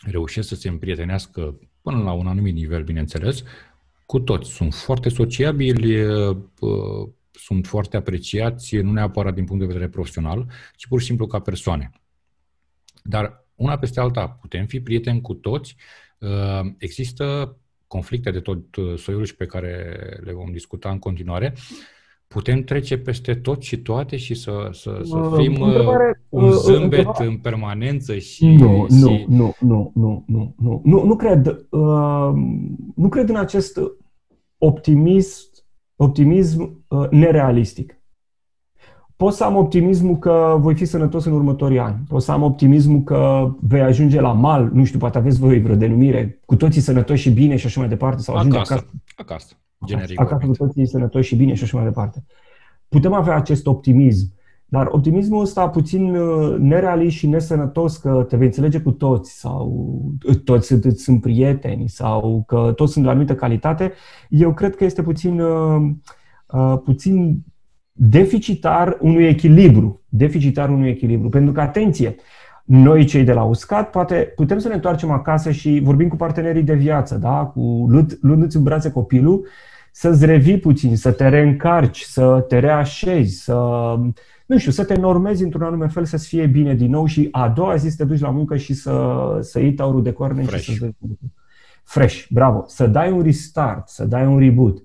[0.01, 3.43] reușesc să se împrietenească până la un anumit nivel, bineînțeles,
[4.05, 4.49] cu toți.
[4.51, 6.05] Sunt foarte sociabili,
[7.31, 11.39] sunt foarte apreciați, nu neapărat din punct de vedere profesional, ci pur și simplu ca
[11.39, 11.91] persoane.
[13.03, 15.75] Dar una peste alta, putem fi prieteni cu toți.
[16.77, 17.57] Există
[17.87, 18.63] conflicte de tot
[18.97, 21.53] soiul și pe care le vom discuta în continuare.
[22.33, 27.25] Putem trece peste tot și toate și să, să, să fim întrebare, un zâmbet întrebare.
[27.25, 28.45] în permanență și...
[28.45, 28.95] Nu, și...
[28.99, 31.65] nu, nu, nu, nu, nu, nu, nu, nu cred.
[31.69, 32.31] Uh,
[32.95, 33.79] nu cred în acest
[34.57, 35.49] optimism,
[35.95, 38.01] optimism uh, nerealistic.
[39.15, 42.03] Pot să am optimismul că voi fi sănătos în următorii ani.
[42.07, 45.75] Pot să am optimismul că vei ajunge la mal, nu știu, poate aveți voi vreo
[45.75, 48.21] denumire, cu toții sănătoși și bine și așa mai departe.
[48.21, 48.73] Sau ajunge acasă.
[48.73, 50.19] Acasă, acasă generic.
[50.19, 52.23] Acasă cu toții sănătoși și bine și așa mai departe.
[52.87, 54.33] Putem avea acest optimism
[54.73, 59.91] dar optimismul ăsta puțin uh, nerealist și nesănătos că te vei înțelege cu toți sau
[60.27, 63.91] uh, toți sunt, sunt prieteni sau că toți sunt de o anumită calitate,
[64.29, 65.91] eu cred că este puțin, uh,
[66.83, 67.43] puțin
[67.91, 70.01] deficitar unui echilibru.
[70.09, 71.29] Deficitar unui echilibru.
[71.29, 72.15] Pentru că, atenție,
[72.65, 76.63] noi cei de la uscat, poate putem să ne întoarcem acasă și vorbim cu partenerii
[76.63, 77.45] de viață, da?
[77.45, 77.87] cu
[78.21, 79.47] luându-ți în brațe copilul,
[79.95, 83.53] să-ți revii puțin, să te reîncarci, să te reașezi, să
[84.45, 87.49] nu știu, să te normezi într-un anume fel, să-ți fie bine din nou și a
[87.49, 90.63] doua zi să te duci la muncă și să, să iei taurul de corne Fresh.
[90.63, 90.89] și să
[91.83, 92.63] Fresh, bravo.
[92.67, 94.83] Să dai un restart, să dai un reboot.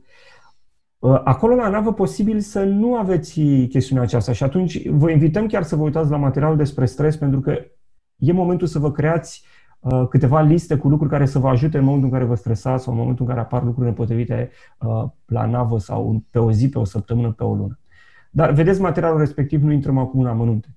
[0.99, 5.63] Uh, acolo la navă posibil să nu aveți chestiunea aceasta și atunci vă invităm chiar
[5.63, 7.59] să vă uitați la materialul despre stres pentru că
[8.17, 9.58] e momentul să vă creați uh,
[10.09, 12.93] câteva liste cu lucruri care să vă ajute în momentul în care vă stresați sau
[12.93, 16.79] în momentul în care apar lucruri nepotrivite uh, la navă sau pe o zi, pe
[16.79, 17.79] o săptămână, pe o lună.
[18.31, 20.77] Dar vedeți materialul respectiv, nu intrăm acum în amănunte.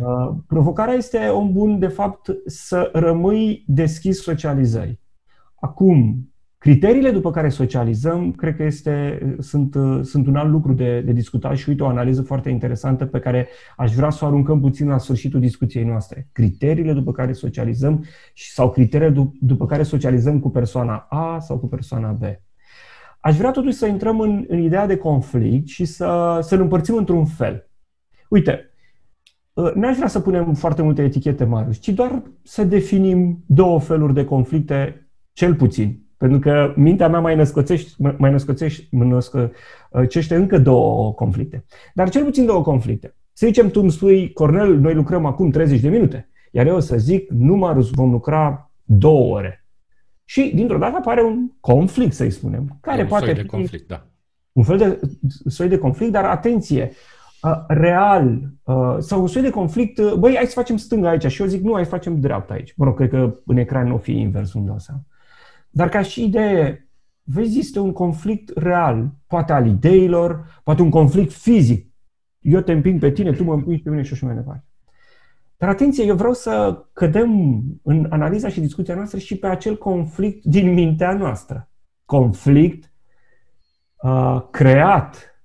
[0.00, 5.00] Uh, provocarea este, om bun, de fapt, să rămâi deschis socializării.
[5.54, 6.28] Acum,
[6.62, 11.12] criteriile după care socializăm, cred că este, sunt, uh, sunt un alt lucru de, de
[11.12, 14.88] discutat și uite o analiză foarte interesantă pe care aș vrea să o aruncăm puțin
[14.88, 16.28] la sfârșitul discuției noastre.
[16.32, 18.04] Criteriile după care socializăm
[18.34, 22.22] sau criteriile după care socializăm cu persoana A sau cu persoana B.
[23.20, 27.24] Aș vrea totuși să intrăm în, în ideea de conflict și să, să-l împărțim într-un
[27.24, 27.70] fel.
[28.28, 28.70] Uite,
[29.56, 34.14] ă, n-aș vrea să punem foarte multe etichete, Marius, ci doar să definim două feluri
[34.14, 36.01] de conflicte, cel puțin.
[36.22, 41.64] Pentru că mintea mea mai născoțește, mai născoțește, născoțește încă două conflicte.
[41.94, 43.14] Dar cel puțin două conflicte.
[43.32, 46.28] Să zicem, tu îmi spui, Cornel, noi lucrăm acum 30 de minute.
[46.50, 49.64] Iar eu o să zic, nu, Marius, vom lucra două ore.
[50.24, 52.78] Și dintr-o dată apare un conflict, să-i spunem.
[52.80, 54.06] Care un poate soi de conflict, da.
[54.52, 55.00] Un fel de
[55.46, 56.90] soi de conflict, dar atenție,
[57.68, 58.40] real,
[58.98, 61.72] sau un soi de conflict, băi, hai să facem stânga aici și eu zic, nu,
[61.72, 62.74] hai să facem dreapta aici.
[62.76, 65.00] Mă rog, cred că în ecran nu o fi invers, nu dau seama.
[65.72, 66.88] Dar ca și idee,
[67.22, 71.92] vezi, este un conflict real, poate al ideilor, poate un conflict fizic.
[72.40, 74.64] Eu te împing pe tine, tu mă împingi pe mine și așa mai departe.
[75.56, 80.44] Dar atenție, eu vreau să cădem în analiza și discuția noastră și pe acel conflict
[80.44, 81.70] din mintea noastră.
[82.04, 82.92] Conflict
[84.02, 85.42] uh, creat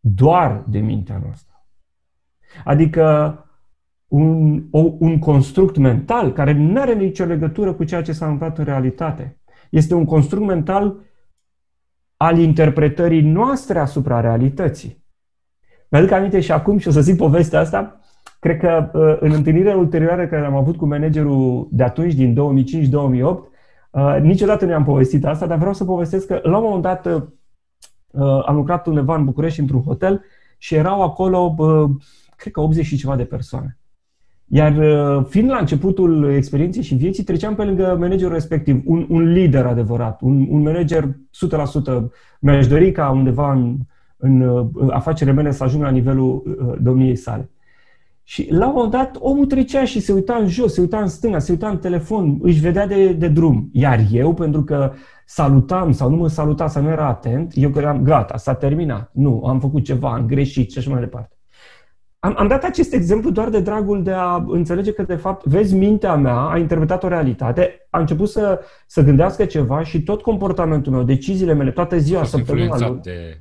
[0.00, 1.66] doar de mintea noastră.
[2.64, 3.36] Adică
[4.06, 8.58] un, o, un construct mental care nu are nicio legătură cu ceea ce s-a întâmplat
[8.58, 9.40] în realitate.
[9.72, 10.96] Este un construct mental
[12.16, 15.04] al interpretării noastre asupra realității.
[15.88, 18.00] Mi-aduc aminte și acum, și o să zic povestea asta,
[18.42, 23.22] Cred că uh, în întâlnirea ulterioară care am avut cu managerul de atunci, din 2005-2008,
[23.90, 27.06] uh, niciodată nu am povestit asta, dar vreau să povestesc că la un moment dat
[27.06, 27.22] uh,
[28.46, 30.24] am lucrat undeva în București într-un hotel
[30.58, 31.54] și erau acolo,
[32.36, 33.78] cred că 80 și ceva de persoane.
[34.54, 34.74] Iar
[35.28, 40.20] fiind la începutul experienței și vieții, treceam pe lângă managerul respectiv, un, un lider adevărat,
[40.20, 41.10] un, un manager 100%.
[42.40, 43.76] Mi-aș dori ca undeva în,
[44.16, 47.50] în afacerile mele să ajung la nivelul uh, domniei sale.
[48.22, 51.08] Și la un moment dat omul trecea și se uita în jos, se uita în
[51.08, 53.68] stânga, se uita în telefon, își vedea de, de drum.
[53.72, 54.92] Iar eu, pentru că
[55.26, 59.10] salutam sau nu mă saluta sau nu era atent, eu credeam, gata, s-a terminat.
[59.12, 61.36] Nu, am făcut ceva, am greșit și așa mai departe.
[62.24, 65.74] Am, am dat acest exemplu doar de dragul de a înțelege că, de fapt, vezi,
[65.74, 70.92] mintea mea a interpretat o realitate, a început să, să gândească ceva și tot comportamentul
[70.92, 73.40] meu, deciziile mele, toată ziua, săptămâna de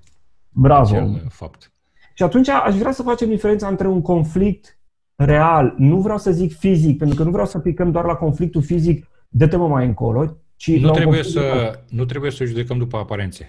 [0.49, 0.95] Bravo.
[0.95, 1.71] acel fapt.
[2.13, 4.79] Și atunci aș vrea să facem diferența între un conflict
[5.15, 8.61] real, nu vreau să zic fizic, pentru că nu vreau să aplicăm doar la conflictul
[8.61, 13.47] fizic de temă mai încolo, ci nu trebuie, să, nu trebuie să judecăm după aparențe.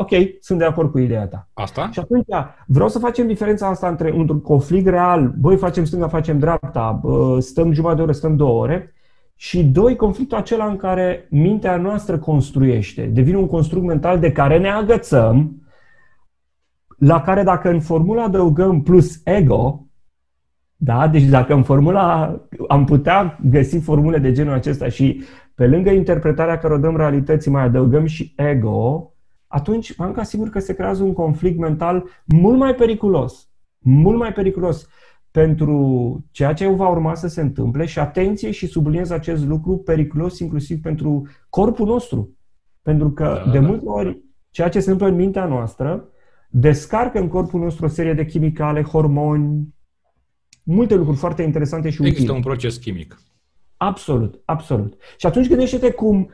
[0.00, 1.48] Ok, sunt de acord cu ideea ta.
[1.52, 1.88] Asta?
[1.92, 2.26] Și atunci
[2.66, 7.00] vreau să facem diferența asta între un conflict real, băi, facem stânga, facem dreapta,
[7.38, 8.94] stăm jumătate de oră, stăm două ore,
[9.34, 14.58] și doi, conflictul acela în care mintea noastră construiește, devine un construct mental de care
[14.58, 15.62] ne agățăm,
[16.98, 19.84] la care dacă în formula adăugăm plus ego,
[20.76, 21.08] da?
[21.08, 22.36] Deci dacă în formula
[22.68, 25.22] am putea găsi formule de genul acesta și
[25.54, 29.12] pe lângă interpretarea care o dăm realității mai adăugăm și ego,
[29.52, 33.48] atunci am ca sigur că se creează un conflict mental mult mai periculos.
[33.78, 34.88] Mult mai periculos
[35.30, 40.38] pentru ceea ce va urma să se întâmple și atenție și subliniez acest lucru periculos
[40.38, 42.36] inclusiv pentru corpul nostru.
[42.82, 43.66] Pentru că da, de da.
[43.66, 46.08] multe ori ceea ce se întâmplă în mintea noastră
[46.50, 49.74] descarcă în corpul nostru o serie de chimicale, hormoni,
[50.62, 52.08] multe lucruri foarte interesante și utile.
[52.08, 53.20] Există un proces chimic.
[53.76, 54.94] Absolut, absolut.
[55.16, 56.30] Și atunci gândește-te cum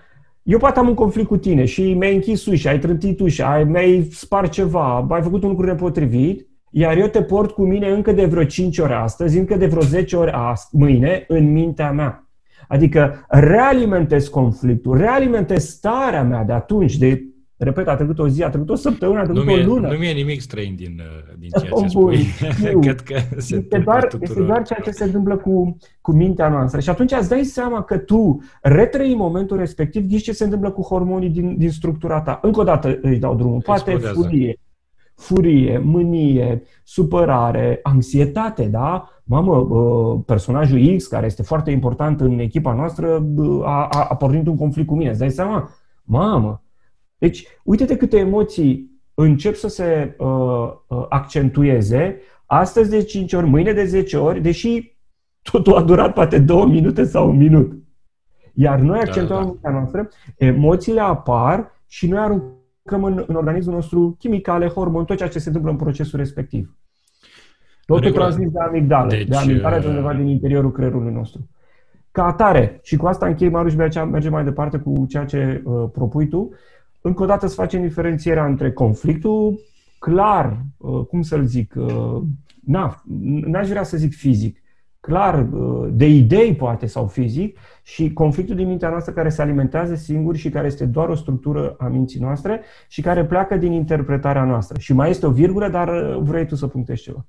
[0.46, 3.64] eu poate am un conflict cu tine și mi-ai închis ușa, ai trântit ușa, ai,
[3.64, 8.12] mi-ai spart ceva, ai făcut un lucru nepotrivit, iar eu te port cu mine încă
[8.12, 12.28] de vreo 5 ore astăzi, încă de vreo 10 ore astăzi, mâine, în mintea mea.
[12.68, 17.22] Adică realimentez conflictul, realimentez starea mea de atunci, de
[17.58, 19.88] Repet, a trecut o zi, a trecut o săptămână, a trecut nu o lună.
[19.88, 22.26] Nu mi-e nimic străin din, uh, din ceea ce spui.
[22.84, 26.80] Cred că se este doar, este doar ceea ce se întâmplă cu, cu mintea noastră.
[26.80, 30.82] Și atunci îți dai seama că tu retrăi momentul respectiv, ghiși ce se întâmplă cu
[30.82, 32.38] hormonii din, din structura ta.
[32.42, 33.60] Încă o dată îi dau drumul.
[33.60, 34.20] Poate Explodează.
[34.20, 34.60] furie,
[35.14, 39.08] furie, mânie, supărare, anxietate, da?
[39.24, 43.26] Mamă, personajul X, care este foarte important în echipa noastră,
[43.64, 45.10] a, a, a pornit un conflict cu mine.
[45.10, 45.70] Îți dai seama?
[46.04, 46.60] Mamă,
[47.18, 53.72] deci, uite-te câte emoții încep să se uh, uh, accentueze, astăzi de 5 ori, mâine
[53.72, 54.96] de 10 ori, deși
[55.42, 57.72] totul a durat poate 2 minute sau un minut.
[58.54, 59.76] Iar noi accentuăm da, da.
[59.76, 65.38] noastră, emoțiile apar și noi aruncăm în, în organismul nostru chimicale, hormoni, tot ceea ce
[65.38, 66.76] se întâmplă în procesul respectiv.
[67.84, 71.48] Totul transmis de amigdală, deci, de amigdală de undeva uh, din interiorul creierului nostru.
[72.10, 75.88] Ca atare, și cu asta închei, Maruș, de mergem mai departe cu ceea ce uh,
[75.92, 76.56] propui tu, uh,
[77.00, 79.60] încă o dată să facem diferențierea între conflictul
[79.98, 82.22] clar, uh, cum să-l zic, uh,
[82.64, 83.02] na,
[83.44, 84.62] n-aș vrea să zic fizic,
[85.00, 89.94] clar, uh, de idei poate sau fizic, și conflictul din mintea noastră care se alimentează
[89.94, 94.44] singur și care este doar o structură a minții noastre și care pleacă din interpretarea
[94.44, 94.78] noastră.
[94.78, 97.26] Și mai este o virgulă, dar vrei tu să punctezi ceva.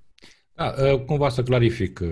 [0.58, 2.08] Da, ă, cumva să clarific ă,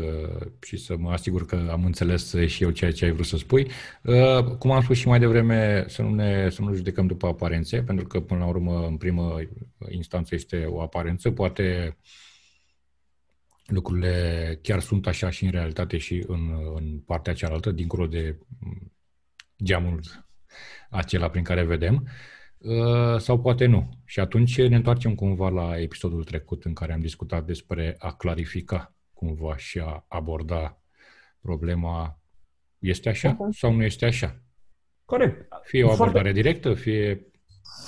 [0.61, 3.71] și să mă asigur că am înțeles și eu ceea ce ai vrut să spui.
[4.05, 7.83] Ă, cum am spus și mai devreme, să nu ne să nu judecăm după aparențe,
[7.83, 9.39] pentru că până la urmă, în primă
[9.89, 11.97] instanță este o aparență, poate
[13.65, 18.37] lucrurile chiar sunt așa și în realitate și în, în partea cealaltă, dincolo de
[19.63, 19.99] geamul
[20.89, 21.93] acela prin care vedem.
[21.93, 22.34] Uh, Uh,
[23.18, 23.89] sau poate nu.
[24.05, 28.95] Și atunci ne întoarcem cumva la episodul trecut în care am discutat despre a clarifica
[29.13, 30.82] cumva și a aborda
[31.41, 32.20] problema
[32.80, 33.49] este așa okay.
[33.51, 34.36] sau nu este așa.
[35.05, 35.47] Corect.
[35.63, 37.28] Fie o abordare foarte, directă, fie...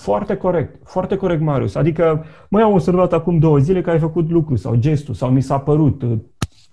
[0.01, 0.87] Foarte corect.
[0.87, 1.75] Foarte corect, Marius.
[1.75, 5.41] Adică, mai am observat acum două zile că ai făcut lucru sau gestul sau mi
[5.41, 6.01] s-a părut.
[6.01, 6.19] Uh,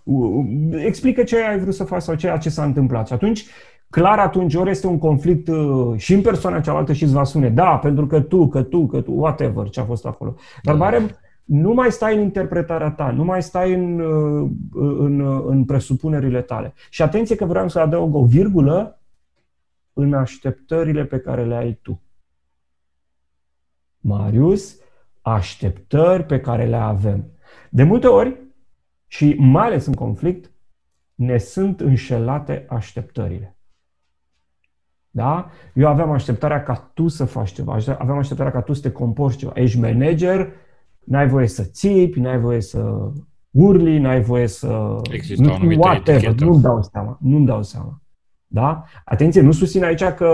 [0.04, 3.06] uh, explică ce ai vrut să faci sau ceea ce s-a întâmplat.
[3.06, 3.46] Și atunci
[3.94, 7.50] clar atunci ori este un conflict uh, și în persoana cealaltă și îți va spune
[7.50, 10.34] da, pentru că tu, că tu, că tu, whatever ce a fost acolo.
[10.62, 10.84] Dar da.
[10.84, 15.64] Mare, nu mai stai în interpretarea ta, nu mai stai în, uh, în, uh, în
[15.64, 16.74] presupunerile tale.
[16.90, 19.00] Și atenție că vreau să adaug o virgulă
[19.92, 22.00] în așteptările pe care le ai tu.
[23.98, 24.76] Marius,
[25.22, 27.24] așteptări pe care le avem.
[27.70, 28.36] De multe ori,
[29.06, 30.50] și mai ales în conflict,
[31.14, 33.53] ne sunt înșelate așteptările.
[35.14, 35.50] Da?
[35.74, 39.36] Eu aveam așteptarea ca tu să faci ceva, aveam așteptarea ca tu să te comporți
[39.36, 39.52] ceva.
[39.54, 40.48] Ești manager,
[41.04, 43.10] n-ai voie să țipi, n-ai voie să
[43.50, 44.96] urli, n-ai voie să...
[45.10, 48.02] Există o anumită whatever, nu-mi dau seama, nu-mi dau seama.
[48.46, 48.84] Da?
[49.04, 50.26] Atenție, nu susțin aici că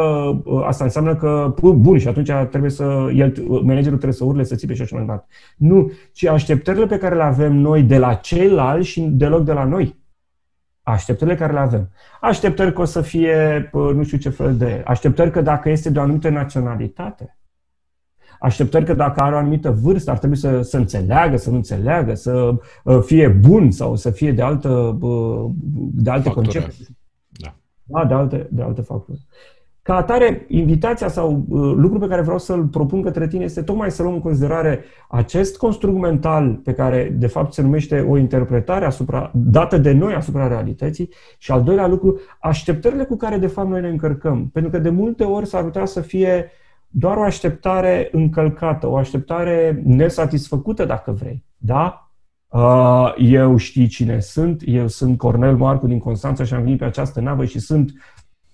[0.47, 4.55] ă, asta înseamnă că, bun, și atunci trebuie să, el, managerul trebuie să urle, să
[4.55, 5.27] țipe și așa mai departe.
[5.57, 9.65] Nu, ci așteptările pe care le avem noi de la ceilalți și deloc de la
[9.65, 10.00] noi
[10.83, 11.91] așteptările care le avem.
[12.21, 14.83] Așteptări că o să fie nu știu ce fel de...
[14.87, 17.39] Așteptări că dacă este de o anumită naționalitate,
[18.41, 22.15] așteptări că dacă are o anumită vârstă ar trebui să, să înțeleagă, să nu înțeleagă,
[22.15, 22.55] să
[22.85, 25.51] uh, fie bun sau să fie de, altă, uh,
[25.93, 26.61] de alte Factură.
[26.61, 26.97] concepte.
[27.29, 27.55] Da.
[27.85, 29.27] da, de alte, de alte factori.
[29.83, 33.91] Ca atare, invitația sau uh, lucrul pe care vreau să-l propun către tine este tocmai
[33.91, 38.85] să luăm în considerare acest construct mental pe care, de fapt, se numește o interpretare
[38.85, 41.09] asupra, dată de noi asupra realității
[41.39, 44.49] și, al doilea lucru, așteptările cu care, de fapt, noi ne încărcăm.
[44.53, 46.51] Pentru că, de multe ori, s-ar putea să fie
[46.89, 51.45] doar o așteptare încălcată, o așteptare nesatisfăcută, dacă vrei.
[51.57, 52.11] Da?
[52.49, 56.85] Uh, eu știi cine sunt, eu sunt Cornel Marcu din Constanța și am venit pe
[56.85, 57.93] această navă și sunt,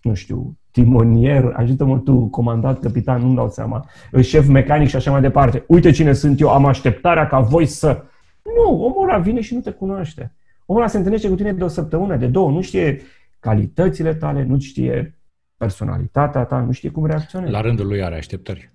[0.03, 3.87] nu știu, timonier, ajută-mă tu, comandat, capitan, nu-mi dau seama,
[4.23, 5.65] șef mecanic și așa mai departe.
[5.67, 8.03] Uite cine sunt eu, am așteptarea ca voi să...
[8.43, 10.35] Nu, omul ăla vine și nu te cunoaște.
[10.67, 13.01] Omul ăla se întâlnește cu tine de o săptămână, de două, nu știe
[13.41, 15.19] calitățile tale, nu știe
[15.57, 17.53] personalitatea ta, nu știe cum reacționezi.
[17.53, 18.71] La rândul lui are așteptări.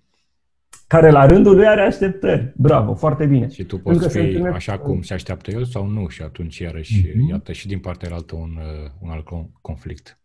[0.88, 2.54] Care la rândul lui are așteptări.
[2.56, 3.49] Bravo, foarte bine.
[3.49, 4.49] Și tu poți Încă fi întâlne...
[4.49, 7.30] așa cum se așteaptă el sau nu și atunci iarăși, mm-hmm.
[7.30, 8.58] iată, și din partea altă un,
[8.99, 9.28] un alt
[9.62, 10.20] conflict.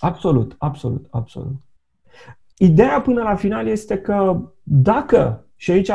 [0.00, 1.56] Absolut, absolut, absolut.
[2.56, 5.90] Ideea până la final este că dacă, și aici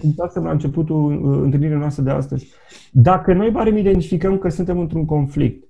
[0.00, 2.52] punctasem la începutul uh, întâlnirii noastre de astăzi,
[2.92, 5.68] dacă noi barem identificăm că suntem într-un conflict,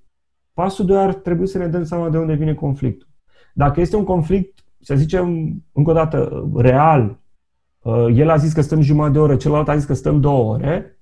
[0.53, 3.07] pasul 2 ar trebui să ne dăm seama de unde vine conflictul.
[3.53, 7.19] Dacă este un conflict, să zicem, încă o dată, real,
[7.81, 10.53] uh, el a zis că stăm jumătate de oră, celălalt a zis că stăm două
[10.53, 10.99] ore,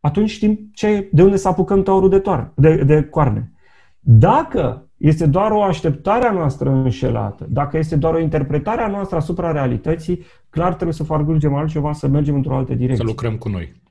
[0.00, 3.52] atunci știm ce, de unde să apucăm taurul de, toar, de, de coarne.
[4.00, 9.16] Dacă este doar o așteptare a noastră înșelată, dacă este doar o interpretare a noastră
[9.16, 13.04] asupra realității, clar trebuie să fargulgem altceva, să mergem într-o altă direcție.
[13.04, 13.82] Să lucrăm cu noi.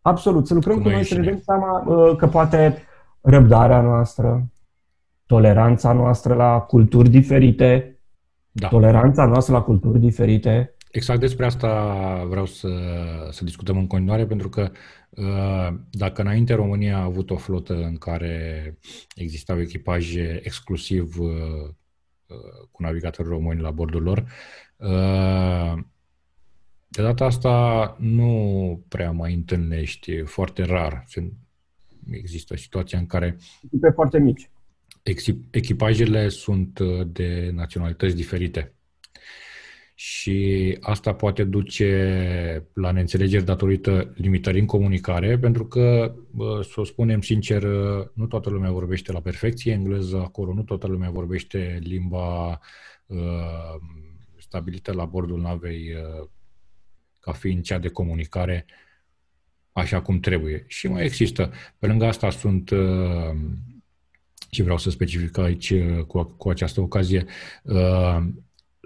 [0.00, 2.82] Absolut, să lucrăm cu, cu noi, noi să ne dăm seama uh, că poate
[3.20, 4.46] răbdarea noastră,
[5.26, 8.00] toleranța noastră la culturi diferite,
[8.50, 8.68] da.
[8.68, 10.74] toleranța noastră la culturi diferite.
[10.90, 11.68] Exact despre asta
[12.28, 12.68] vreau să,
[13.30, 14.76] să discutăm în continuare, pentru că uh,
[15.90, 18.78] dacă înainte România a avut o flotă în care
[19.14, 21.30] existau echipaje exclusiv uh,
[22.26, 24.26] uh, cu navigatori români la bordul lor,
[26.88, 31.04] de data asta nu prea mai întâlnești, foarte rar.
[32.10, 33.36] Există situația în care...
[33.80, 34.50] Pe foarte mici
[35.50, 38.77] echipajele sunt uh, de naționalități diferite.
[40.00, 46.14] Și asta poate duce la neînțelegeri datorită limitării în comunicare, pentru că,
[46.72, 47.62] să o spunem sincer,
[48.12, 52.60] nu toată lumea vorbește la perfecție engleză acolo, nu toată lumea vorbește limba
[53.06, 53.18] uh,
[54.36, 56.28] stabilită la bordul navei uh,
[57.20, 58.66] ca fiind cea de comunicare
[59.72, 60.64] așa cum trebuie.
[60.66, 61.52] Și mai există.
[61.78, 63.36] Pe lângă asta sunt uh,
[64.50, 67.26] și vreau să specific aici uh, cu, cu această ocazie,
[67.62, 68.18] uh,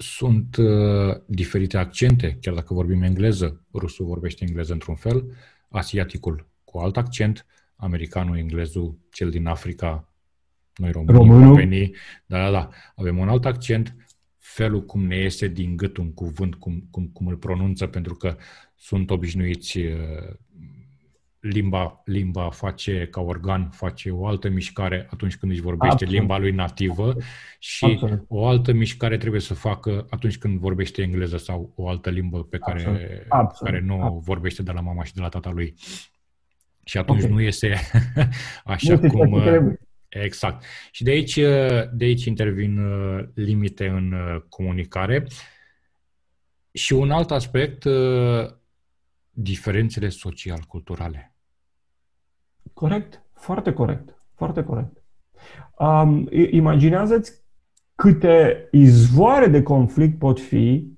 [0.03, 5.25] sunt uh, diferite accente, chiar dacă vorbim engleză, rusul vorbește engleză într-un fel,
[5.69, 7.47] asiaticul cu alt accent,
[7.77, 10.13] americanul, englezul, cel din Africa,
[10.75, 11.95] noi românii, venii,
[12.27, 13.97] da, da, da, avem un alt accent,
[14.39, 18.37] felul cum ne iese din gât un cuvânt, cum, cum, cum îl pronunță, pentru că
[18.77, 19.79] sunt obișnuiți
[21.43, 26.15] limba, limba face ca organ, face o altă mișcare atunci când își vorbește Absolut.
[26.15, 27.17] limba lui nativă
[27.59, 28.25] și Absolut.
[28.29, 32.59] o altă mișcare trebuie să facă atunci când vorbește engleză sau o altă limbă pe
[32.59, 33.01] care, Absolut.
[33.29, 33.73] Absolut.
[33.73, 34.23] care nu Absolut.
[34.23, 35.75] vorbește de la mama și de la tata lui.
[36.85, 37.33] Și atunci okay.
[37.33, 37.75] nu iese
[38.65, 39.33] așa nu cum...
[39.33, 39.73] Uh,
[40.09, 40.65] exact.
[40.91, 44.15] Și de aici, uh, de aici intervin uh, limite în
[44.49, 45.27] comunicare.
[46.73, 47.85] Și un alt aspect,
[49.31, 51.32] diferențele social-culturale.
[52.75, 55.03] Corect, foarte corect, foarte corect.
[55.79, 57.43] Um, imaginează-ți
[57.95, 60.97] câte izvoare de conflict pot fi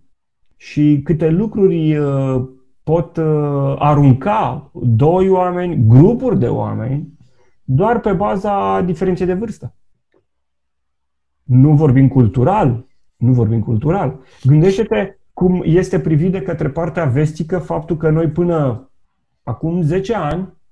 [0.56, 2.48] și câte lucruri uh,
[2.82, 7.12] pot uh, arunca doi oameni, grupuri de oameni,
[7.64, 9.74] doar pe baza diferenței de vârstă.
[11.42, 12.86] Nu vorbim cultural,
[13.16, 14.20] nu vorbim cultural.
[14.42, 18.90] Gândește-te cum este privit de către partea vestică faptul că noi până
[19.42, 20.63] acum 10 ani Uh,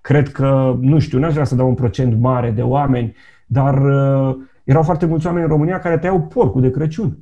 [0.00, 3.14] cred că, nu știu, n-aș vrea să dau un procent mare de oameni,
[3.46, 7.18] dar uh, erau foarte mulți oameni în România care tăiau porcul de Crăciun.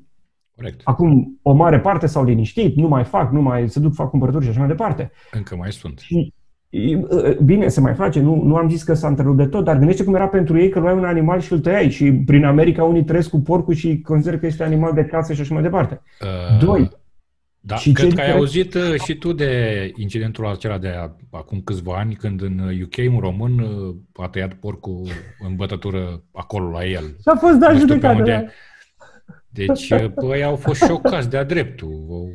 [0.57, 0.81] Corect.
[0.85, 4.45] Acum, o mare parte s-au liniștit, nu mai fac, nu mai se duc, fac cumpărături
[4.45, 5.11] și așa mai departe.
[5.33, 5.99] Încă mai sunt.
[5.99, 6.33] Și,
[6.71, 9.77] uh, bine, se mai face, nu, nu am zis că s-a întrerupt de tot, dar
[9.77, 12.85] gândește cum era pentru ei că luai un animal și îl tăiai și prin America
[12.85, 16.01] unii trăiesc cu porcul și consideră că este animal de casă și așa mai departe.
[16.21, 16.91] Uh, Doi,
[17.65, 20.89] da, și cred că ai auzit uh, și tu de incidentul acela de
[21.31, 23.95] acum câțiva ani, când în UK un român uh,
[24.25, 25.03] a tăiat porcul
[25.47, 27.05] în bătătură acolo la el.
[27.05, 28.23] Și a fost dat judecat.
[28.23, 28.45] Da.
[29.49, 32.29] Deci, băi, au fost șocați de-a dreptul.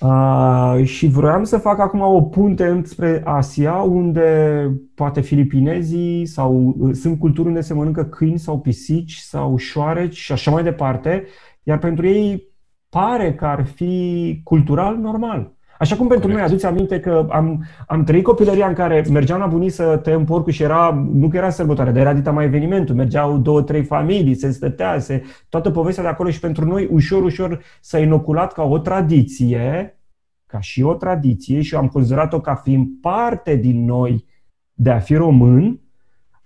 [0.00, 6.94] Uh, și vroiam să fac acum o punte înspre Asia, unde poate filipinezii sau uh,
[6.94, 11.26] sunt culturi unde se mănâncă câini sau pisici sau șoareci și așa mai departe,
[11.62, 12.51] iar pentru ei
[12.92, 15.52] pare că ar fi cultural normal.
[15.78, 16.40] Așa cum pentru Corect.
[16.40, 20.24] noi, aduți aminte că am, am trăit copilăria în care mergeam la bunii să tăiem
[20.24, 22.94] porcul și era, nu că era sărbătoare, dar era dita mai evenimentul.
[22.94, 27.22] Mergeau două, trei familii, se stătea, se, toată povestea de acolo și pentru noi ușor,
[27.22, 29.98] ușor s-a inoculat ca o tradiție,
[30.46, 34.24] ca și o tradiție și am considerat-o ca fiind parte din noi
[34.72, 35.81] de a fi român,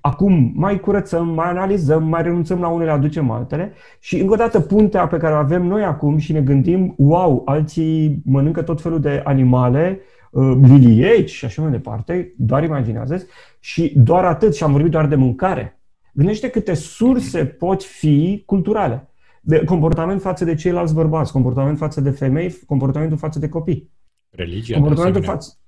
[0.06, 4.60] Acum mai curățăm, mai analizăm, mai renunțăm la unele, aducem altele și încă o dată
[4.60, 9.00] puntea pe care o avem noi acum și ne gândim, wow, alții mănâncă tot felul
[9.00, 10.00] de animale,
[10.30, 13.26] uh, lilieci și așa mai departe, doar imaginează
[13.60, 15.80] și doar atât și am vorbit doar de mâncare.
[16.12, 19.08] Gândește câte surse pot fi culturale.
[19.40, 23.90] De comportament față de ceilalți bărbați, comportament față de femei, comportamentul față de copii.
[24.30, 25.58] Religia comportamentul de asemenea.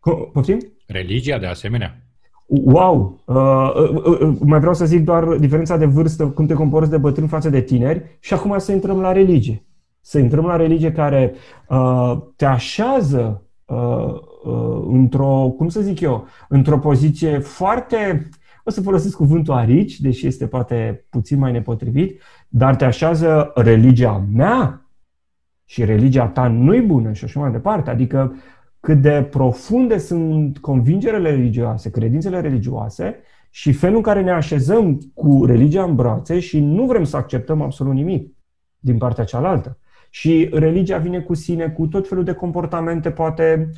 [0.00, 0.30] Față...
[0.32, 0.58] Poftim?
[0.86, 2.07] Religia de asemenea.
[2.48, 3.20] Wow!
[3.24, 6.90] Uh, uh, uh, uh, mai vreau să zic doar diferența de vârstă, cum te comporți
[6.90, 9.64] de bătrân față de tineri și acum să intrăm la religie.
[10.00, 11.34] Să intrăm la religie care
[11.68, 18.28] uh, te așează uh, uh, într-o, cum să zic eu, într-o poziție foarte,
[18.64, 24.24] o să folosesc cuvântul arici, deși este poate puțin mai nepotrivit, dar te așează religia
[24.34, 24.88] mea
[25.64, 27.90] și religia ta nu-i bună și așa mai departe.
[27.90, 28.34] Adică
[28.80, 33.16] cât de profunde sunt convingerile religioase, credințele religioase
[33.50, 37.62] și felul în care ne așezăm cu religia în brațe și nu vrem să acceptăm
[37.62, 38.32] absolut nimic
[38.78, 39.78] din partea cealaltă.
[40.10, 43.70] Și religia vine cu sine cu tot felul de comportamente, poate,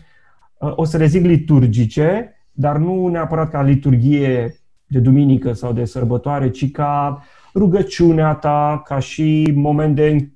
[0.58, 4.54] uh, o să le zic liturgice, dar nu neapărat ca liturghie
[4.86, 7.22] de duminică sau de sărbătoare, ci ca
[7.54, 10.26] rugăciunea ta, ca și moment de Uh,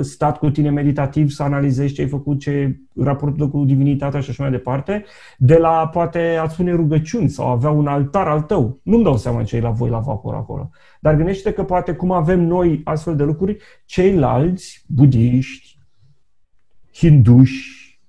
[0.00, 4.42] stat cu tine meditativ să analizezi ce ai făcut, ce raportul cu divinitatea și așa
[4.42, 5.04] mai departe,
[5.38, 8.80] de la poate a spune rugăciuni sau avea un altar al tău.
[8.82, 10.70] Nu-mi dau seama ce e la voi la vapor acolo.
[11.00, 15.78] Dar gândește că poate cum avem noi astfel de lucruri, ceilalți budiști,
[16.94, 18.00] hinduși,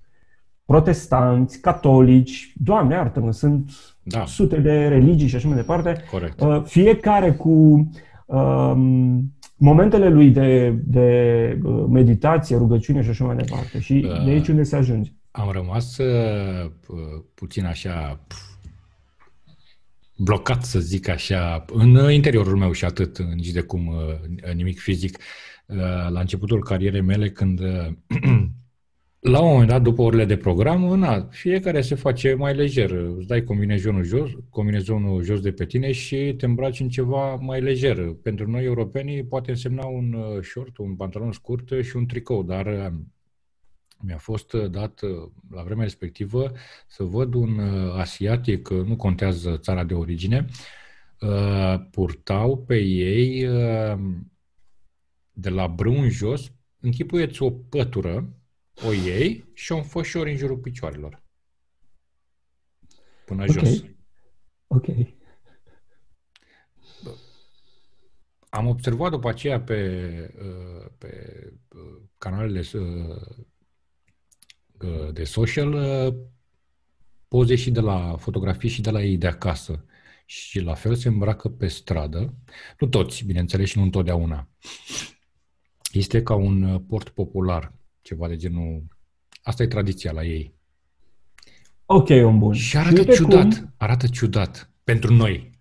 [0.65, 3.71] protestanți, catolici, Doamne iartă-mă, sunt
[4.03, 4.25] da.
[4.25, 6.03] sute de religii și așa mai departe.
[6.11, 6.41] Corect.
[6.41, 7.89] Uh, fiecare cu
[8.25, 13.79] um, momentele lui de, de uh, meditație, rugăciune și așa mai departe.
[13.79, 15.11] Și uh, de aici unde se ajunge.
[15.31, 16.71] Am rămas uh,
[17.33, 18.19] puțin așa
[20.17, 25.17] blocat, să zic așa, în interiorul meu și atât, nici de cum uh, nimic fizic.
[25.65, 25.77] Uh,
[26.09, 27.59] la începutul carierei mele, când
[29.19, 32.91] la un moment dat, după orele de program, na, fiecare se face mai lejer.
[32.91, 37.61] Îți dai combinezonul jos, combinezonul jos de pe tine și te îmbraci în ceva mai
[37.61, 38.15] lejer.
[38.23, 42.65] Pentru noi, europenii, poate însemna un uh, short, un pantalon scurt și un tricou, dar
[42.65, 42.99] uh,
[44.01, 44.99] mi-a fost uh, dat
[45.51, 46.51] la vremea respectivă
[46.87, 47.59] să văd un
[47.97, 50.45] asiatic, nu contează țara de origine,
[51.91, 53.47] purtau pe ei
[55.31, 58.36] de la brâu jos, închipuieți o pătură
[58.85, 61.23] o iei și o înfășori în jurul picioarelor.
[63.25, 63.53] Până okay.
[63.53, 63.83] jos.
[64.67, 64.85] Ok.
[68.49, 69.79] Am observat după aceea pe,
[70.39, 73.17] uh, pe uh, canalele uh,
[75.13, 75.73] de social
[77.27, 79.85] poze și de la fotografii și de la ei de acasă.
[80.25, 82.33] Și la fel se îmbracă pe stradă.
[82.79, 84.49] Nu toți, bineînțeles, și nu întotdeauna.
[85.91, 87.77] Este ca un port popular
[88.07, 88.83] ceva de genul...
[89.41, 90.55] Asta e tradiția la ei.
[91.85, 92.53] Ok, un bun.
[92.53, 93.41] Și arată și ciudat.
[93.41, 93.73] Cum?
[93.77, 94.71] Arată ciudat.
[94.83, 95.51] Pentru noi.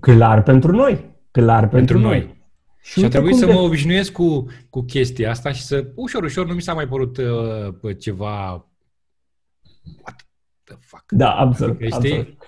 [0.00, 1.10] Clar pentru noi.
[1.30, 2.18] Clar pentru, pentru noi.
[2.18, 2.40] noi.
[2.80, 3.52] Și, și a trebuit să de...
[3.52, 7.16] mă obișnuiesc cu, cu chestia asta și să, ușor, ușor, nu mi s-a mai părut
[7.16, 8.50] uh, ceva...
[10.02, 10.26] What
[10.64, 11.12] the fuck?
[11.12, 11.76] Da, absolut.
[11.76, 12.38] Adică, absolut.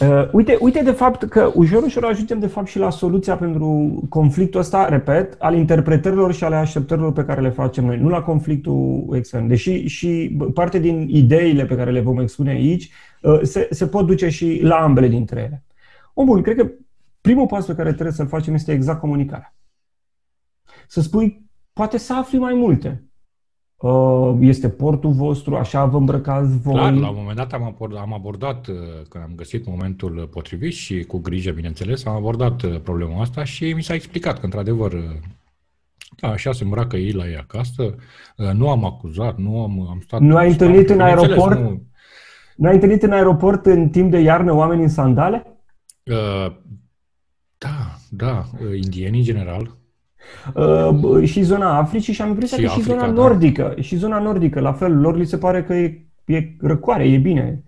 [0.00, 4.00] Uh, uite, uite de fapt că ușor, ușor ajungem de fapt și la soluția pentru
[4.08, 8.22] conflictul ăsta, repet, al interpretărilor și ale așteptărilor pe care le facem noi, nu la
[8.22, 9.46] conflictul extern.
[9.46, 12.90] Deși și parte din ideile pe care le vom expune aici
[13.22, 15.64] uh, se, se pot duce și la ambele dintre ele.
[16.14, 16.70] O, bun, cred că
[17.20, 19.54] primul pas pe care trebuie să-l facem este exact comunicarea.
[20.88, 23.05] Să spui, poate să afli mai multe.
[23.76, 26.74] Uh, este portul vostru, așa vă îmbrăcați voi?
[26.74, 28.76] Clar, la un moment dat am abordat, am abordat, uh,
[29.08, 33.72] când am găsit momentul potrivit și cu grijă, bineînțeles, am abordat uh, problema asta și
[33.72, 34.92] mi s-a explicat că, într-adevăr,
[36.20, 37.94] da, așa se îmbracă ei la ei acasă.
[38.52, 40.20] Nu am acuzat, nu am, am stat...
[40.20, 41.58] Nu ai întâlnit în aeroport?
[41.58, 41.82] Nu...
[42.56, 45.60] nu ai întâlnit în aeroport în timp de iarnă oameni în sandale?
[46.04, 46.56] Uh,
[47.58, 48.44] da, da,
[48.74, 49.76] indieni în general.
[50.54, 53.12] Uh, și zona Africii și am impresia și că Africa, și zona da.
[53.12, 53.74] nordică.
[53.80, 57.62] Și zona nordică, la fel, lor li se pare că e, e răcoare, e bine.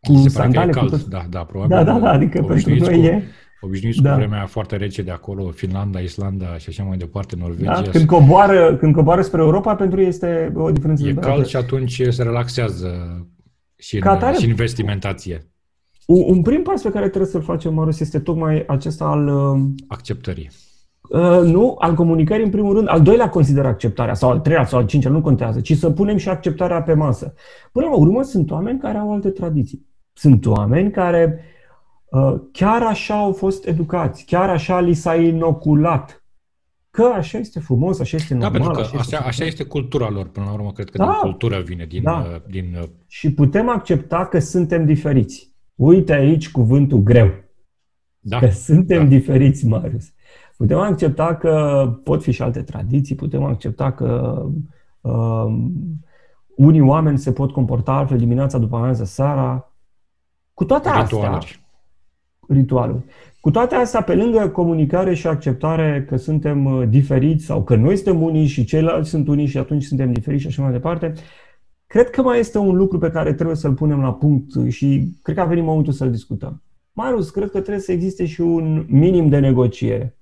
[0.00, 1.76] Cu se pare sandale, că e cald, cu da, da, probabil.
[1.76, 3.22] Da, da, da, adică pentru noi cu, e...
[3.64, 4.10] Obișnuiți da.
[4.10, 7.80] cu vremea foarte rece de acolo, Finlanda, Islanda și așa mai departe, Norvegia.
[7.82, 11.06] Da, când, coboară, când coboară spre Europa, pentru ei este o diferență.
[11.06, 12.90] E cald și atunci se relaxează
[13.76, 15.46] și în, Catare, și în vestimentație.
[16.06, 19.28] Un prim pas pe care trebuie să-l facem, Marus, este tocmai acesta al...
[19.28, 20.50] Uh, Acceptării.
[21.12, 22.88] Uh, nu, al comunicării în primul rând.
[22.88, 26.16] Al doilea consider acceptarea, sau al treilea, sau al cincilea, nu contează, ci să punem
[26.16, 27.34] și acceptarea pe masă.
[27.72, 29.86] Până la urmă, sunt oameni care au alte tradiții.
[30.12, 31.44] Sunt oameni care
[32.10, 36.24] uh, chiar așa au fost educați, chiar așa li s-a inoculat
[36.90, 38.52] că așa este frumos, așa este normal.
[38.52, 41.04] Da, pentru că așa, așa, așa este cultura lor, până la urmă, cred că da.
[41.04, 42.02] din cultură vine, din...
[42.02, 42.26] Da.
[42.34, 42.76] Uh, din...
[42.80, 45.54] Uh, și putem accepta că suntem diferiți.
[45.74, 47.30] Uite aici cuvântul greu.
[48.18, 48.38] Da.
[48.38, 49.08] Că suntem da.
[49.08, 50.12] diferiți, Marius.
[50.62, 54.42] Putem accepta că pot fi și alte tradiții, putem accepta că
[55.00, 55.72] um,
[56.56, 59.72] unii oameni se pot comporta altfel dimineața după amiază seara.
[60.54, 61.36] Cu toate ritualuri.
[61.36, 61.58] astea,
[62.48, 63.04] ritualuri.
[63.40, 67.96] Cu toate astea, pe lângă comunicare și acceptare că suntem uh, diferiți sau că noi
[67.96, 71.12] suntem unii și ceilalți sunt unii și atunci suntem diferiți și așa mai departe,
[71.86, 75.36] cred că mai este un lucru pe care trebuie să-l punem la punct și cred
[75.36, 76.62] că a venit momentul să-l discutăm.
[76.92, 80.16] Marius, cred că trebuie să existe și un minim de negociere.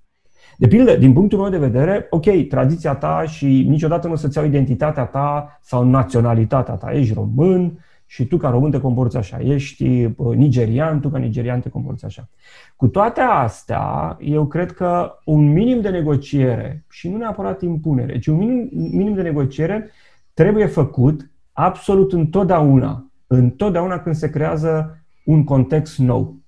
[0.61, 4.39] De pildă, din punctul meu de vedere, ok, tradiția ta și niciodată nu o să-ți
[4.39, 6.93] iau identitatea ta sau naționalitatea ta.
[6.93, 9.39] Ești român și tu ca român te comporți așa.
[9.41, 12.29] Ești uh, nigerian, tu ca nigerian te comporți așa.
[12.77, 18.27] Cu toate astea, eu cred că un minim de negociere, și nu neapărat impunere, ci
[18.27, 19.91] un minim, minim de negociere
[20.35, 26.40] trebuie făcut absolut întotdeauna, întotdeauna când se creează un context nou.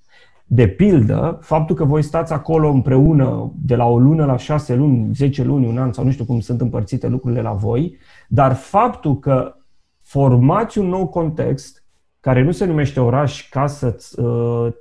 [0.55, 5.15] De pildă, faptul că voi stați acolo împreună de la o lună la șase luni,
[5.15, 7.97] zece luni, un an sau nu știu cum sunt împărțite lucrurile la voi,
[8.29, 9.55] dar faptul că
[10.03, 11.85] formați un nou context
[12.21, 14.75] care nu se numește oraș, casă, ă,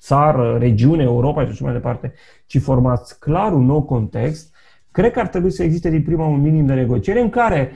[0.00, 2.12] țară, regiune, Europa și așa mai departe,
[2.46, 4.54] ci formați clar un nou context,
[4.90, 7.72] cred că ar trebui să existe din prima un minim de negociere în care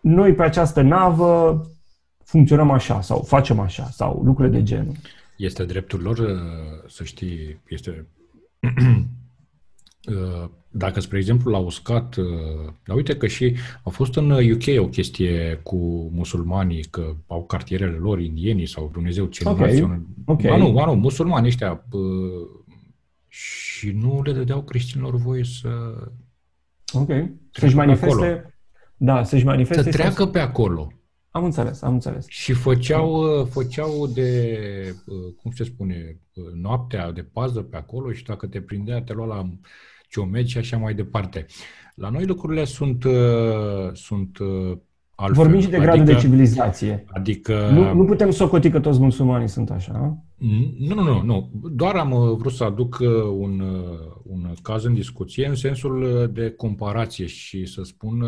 [0.00, 1.60] noi pe această navă
[2.24, 4.94] funcționăm așa sau facem așa sau lucrurile de genul.
[5.38, 8.06] Este dreptul lor uh, să știi, este
[10.12, 12.26] uh, dacă, spre exemplu, l-au uscat, uh,
[12.84, 17.96] dar uite că și a fost în UK o chestie cu musulmanii, că au cartierele
[17.96, 19.66] lor, indienii sau Dumnezeu ce okay.
[19.66, 20.02] națiune.
[20.24, 20.50] Okay.
[20.50, 21.84] Ba nu, ba nu, musulmani ăștia
[23.28, 25.68] și nu le dădeau creștinilor voie să
[26.92, 27.10] Ok.
[27.50, 28.24] Să-și manifeste...
[28.24, 28.40] Acolo.
[28.96, 29.82] Da, să-și manifeste...
[29.82, 30.92] Să treacă pe acolo.
[31.38, 32.26] Am înțeles, am înțeles.
[32.28, 34.60] Și făceau, făceau de,
[35.36, 36.20] cum se spune,
[36.54, 39.50] noaptea de pază pe acolo și dacă te prindea, te lua la
[40.08, 41.46] ciomeci și așa mai departe.
[41.94, 43.04] La noi lucrurile sunt,
[43.92, 44.38] sunt
[45.20, 45.42] altfel.
[45.42, 47.04] Vorbim și de gradul adică, de civilizație.
[47.08, 47.68] Adică...
[47.72, 50.22] Nu, nu putem socoti că toți musulmanii sunt așa.
[50.78, 51.50] Nu, nu, nu, nu.
[51.72, 56.30] Doar am uh, vrut să aduc uh, un, uh, un caz în discuție în sensul
[56.32, 58.24] de comparație și să spun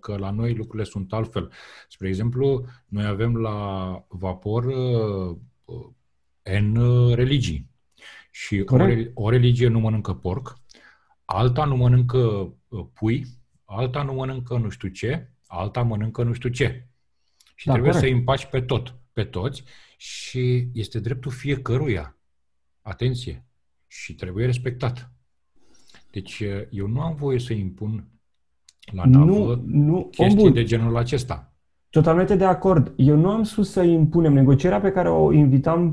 [0.00, 1.50] că la noi lucrurile sunt altfel.
[1.88, 3.56] Spre exemplu, noi avem la
[4.08, 4.64] vapor
[6.42, 6.78] în
[7.14, 7.70] religii.
[8.30, 8.76] Și o,
[9.14, 10.58] o religie nu mănâncă porc,
[11.24, 12.52] alta nu mănâncă
[12.92, 13.26] pui,
[13.64, 16.86] alta nu mănâncă nu știu ce, alta mănâncă nu știu ce.
[17.54, 18.08] Și da, trebuie corect.
[18.08, 19.62] să îi împaci pe tot, pe toți
[19.96, 22.16] și este dreptul fiecăruia.
[22.80, 23.46] Atenție!
[23.86, 25.12] Și trebuie respectat.
[26.10, 28.08] Deci eu nu am voie să impun
[28.92, 31.51] la navă nu, nu, chestii de genul acesta.
[31.92, 32.92] Totalmente de acord.
[32.96, 34.32] Eu nu am spus să impunem.
[34.32, 35.90] Negocierea pe care o invitam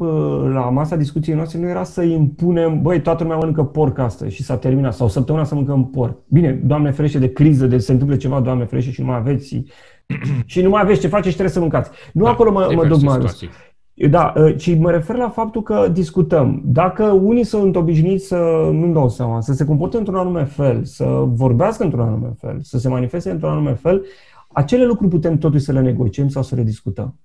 [0.54, 4.44] la masa discuției noastre nu era să impunem, băi, toată lumea mănâncă porc astăzi și
[4.44, 6.18] s-a terminat, sau săptămâna să mâncăm porc.
[6.28, 9.64] Bine, Doamne ferește de criză, de se întâmplă ceva, Doamne ferește și nu mai aveți
[10.46, 11.90] și nu mai aveți ce face și trebuie să mâncați.
[12.14, 13.20] Nu da, acolo mă, mă duc mai
[14.10, 16.62] Da, ă, ci mă refer la faptul că discutăm.
[16.66, 21.06] Dacă unii sunt obișnuiți să, nu-mi dau seama, să se comporte într-un anume fel, să
[21.28, 24.06] vorbească într-un anume fel, să se manifeste într-un anume fel,
[24.54, 27.20] acele lucruri putem totuși să le negociem sau să le discutăm.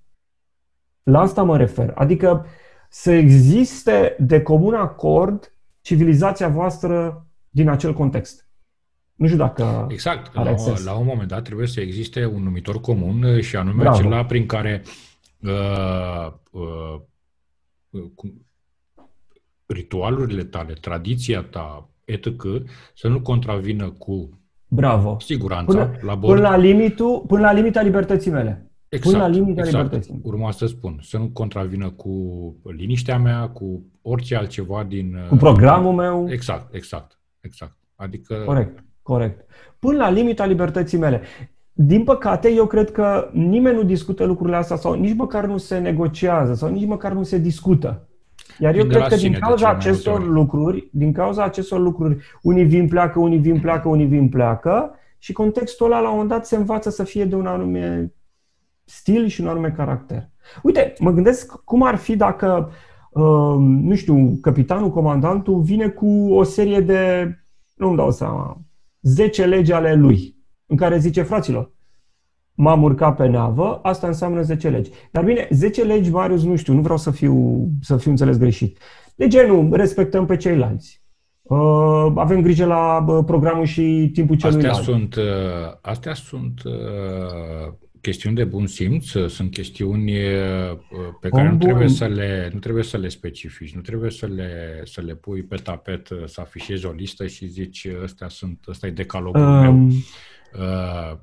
[1.02, 1.92] La asta mă refer.
[1.94, 2.46] Adică
[2.88, 8.48] să existe de comun acord civilizația voastră din acel context.
[9.14, 9.86] Nu știu dacă.
[9.90, 10.36] Exact.
[10.36, 13.96] Are la, la un moment dat trebuie să existe un numitor comun și anume Bravo.
[13.96, 14.82] acela prin care
[15.40, 17.01] uh, uh,
[17.90, 18.10] uh,
[19.66, 22.42] ritualurile tale, tradiția ta, etc.,
[22.94, 24.38] să nu contravină cu
[24.74, 25.16] Bravo.
[25.20, 26.34] Siguranța până, la bord.
[26.34, 28.70] Până la, limitul, până la limita libertății mele.
[28.88, 29.84] Exact, până la limita exact.
[29.84, 30.20] libertății.
[30.22, 32.10] Urma să spun, să nu contravină cu
[32.76, 35.16] liniștea mea, cu orice altceva din...
[35.28, 36.26] Cu programul meu.
[36.30, 37.76] Exact, exact, exact.
[37.94, 38.84] Adică Corect.
[39.02, 39.44] Corect.
[39.78, 41.20] Până la limita libertății mele.
[41.72, 45.78] Din păcate, eu cred că nimeni nu discută lucrurile astea sau nici măcar nu se
[45.78, 48.09] negociază sau nici măcar nu se discută.
[48.59, 53.18] Iar eu cred că din cauza acestor lucruri, din cauza acestor lucruri, unii vin, pleacă,
[53.18, 56.90] unii vin, pleacă, unii vin, pleacă și contextul ăla la un moment dat se învață
[56.90, 58.12] să fie de un anume
[58.85, 60.31] stil și un anume caracter.
[60.62, 62.70] Uite, mă gândesc cum ar fi dacă,
[63.10, 67.28] uh, nu știu, capitanul, comandantul vine cu o serie de,
[67.74, 68.60] nu-mi dau seama,
[69.01, 70.36] 10 legi ale lui,
[70.66, 71.72] în care zice, fraților,
[72.55, 74.90] m-am urcat pe navă, asta înseamnă 10 legi.
[75.10, 78.78] Dar bine, 10 legi, Marius, nu știu, nu vreau să fiu, să fiu înțeles greșit.
[79.14, 81.02] De genul, respectăm pe ceilalți.
[81.43, 84.74] Uh, avem grijă la uh, programul și timpul celuilalt.
[84.74, 85.22] Astea sunt, uh,
[85.81, 90.78] astea sunt uh, chestiuni de bun simț, sunt chestiuni uh,
[91.20, 94.81] pe care nu trebuie, să le, nu trebuie să le specifici, nu trebuie să le,
[94.85, 98.86] să le pui pe tapet, uh, să afișezi o listă și zici, ăstea sunt, ăsta
[98.86, 99.89] e decalogul um, meu.
[100.55, 101.18] Uh,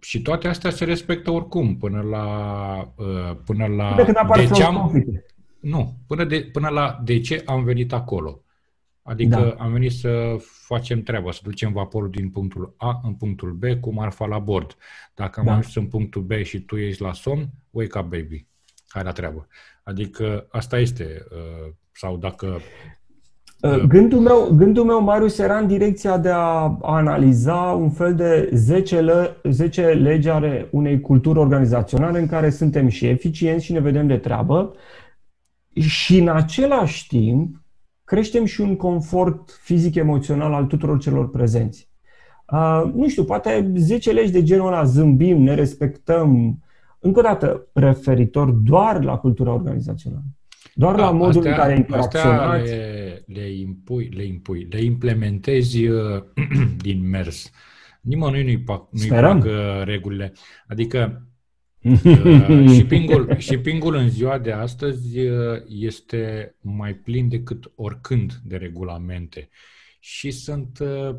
[0.00, 2.24] și toate astea se respectă oricum până la
[2.96, 3.94] uh, până la
[4.36, 5.04] de ce am,
[5.60, 8.40] nu, până, de, până la de ce am venit acolo.
[9.02, 9.64] Adică da.
[9.64, 13.92] am venit să facem treaba, să ducem vaporul din punctul A în punctul B cu
[13.92, 14.76] marfa la bord.
[15.14, 15.52] Dacă am da.
[15.52, 18.46] ajuns în punctul B și tu ești la somn, wake up baby.
[18.88, 19.46] Hai la treabă.
[19.82, 21.24] Adică asta este.
[21.30, 22.62] Uh, sau dacă Uh,
[23.88, 29.00] gândul meu, gândul meu, Marius, era în direcția de a analiza un fel de 10,
[29.00, 34.06] le, 10 legi ale unei culturi organizaționale în care suntem și eficienți și ne vedem
[34.06, 34.72] de treabă
[35.80, 37.56] și în același timp
[38.04, 41.88] creștem și un confort fizic-emoțional al tuturor celor prezenți.
[42.52, 46.58] Uh, nu știu, poate 10 legi de genul ăla zâmbim, ne respectăm,
[46.98, 50.24] încă o dată, referitor doar la cultura organizațională.
[50.78, 52.70] Doar da, la modul astea, în care interacționați.
[52.70, 56.22] Le, le, impui, le impui, le implementezi uh,
[56.86, 57.50] din mers.
[58.00, 59.46] Nimănui nu-i, pac, nu-i plac
[59.84, 60.32] regulile.
[60.66, 61.28] Adică
[61.82, 69.48] uh, shipping-ul, shipping-ul în ziua de astăzi uh, este mai plin decât oricând de regulamente.
[70.00, 71.16] Și sunt uh,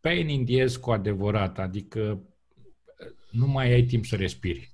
[0.00, 4.72] pain in the ass cu adevărat, adică uh, nu mai ai timp să respiri.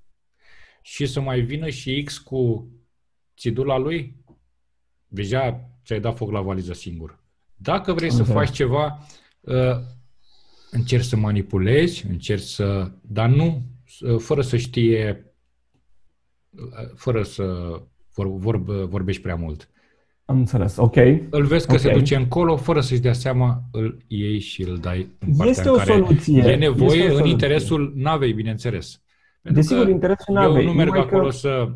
[0.83, 2.69] Și să mai vină și X cu
[3.37, 4.17] țidula lui,
[5.09, 7.19] deja ți-ai dat foc la valiză singur.
[7.55, 8.99] Dacă vrei Am să faci ceva,
[9.41, 9.77] uh,
[10.71, 12.91] încerci să manipulezi, încerci să...
[13.01, 13.63] dar nu
[14.01, 15.35] uh, fără să știe,
[16.51, 17.45] uh, fără să
[18.15, 19.69] vor, vor, vorbești prea mult.
[20.25, 20.97] Am înțeles, ok.
[21.31, 21.85] Îl vezi că okay.
[21.85, 25.69] se duce încolo, fără să-și dea seama, îl iei și îl dai în partea este
[25.69, 26.43] în o care soluție.
[26.43, 29.03] e nevoie este în interesul navei, bineînțeles.
[29.43, 30.65] Pentru Desigur, interesul navei.
[30.65, 31.31] Eu nu merg acolo că...
[31.31, 31.71] să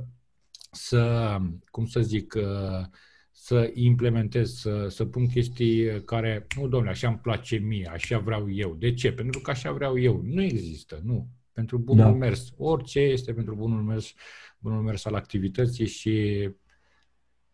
[0.79, 1.37] să,
[1.71, 2.87] cum să zic, uh,
[3.31, 8.51] să implementez, să, să pun chestii care, nu, domnule, așa îmi place mie, așa vreau
[8.51, 8.75] eu.
[8.75, 9.13] De ce?
[9.13, 10.21] Pentru că așa vreau eu.
[10.25, 11.29] Nu există, nu.
[11.53, 12.11] Pentru bunul da.
[12.11, 12.53] mers.
[12.57, 14.15] Orice este pentru bunul mers,
[14.59, 16.49] bunul mers al activității și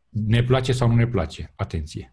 [0.08, 1.52] ne place sau nu ne place.
[1.56, 2.12] Atenție.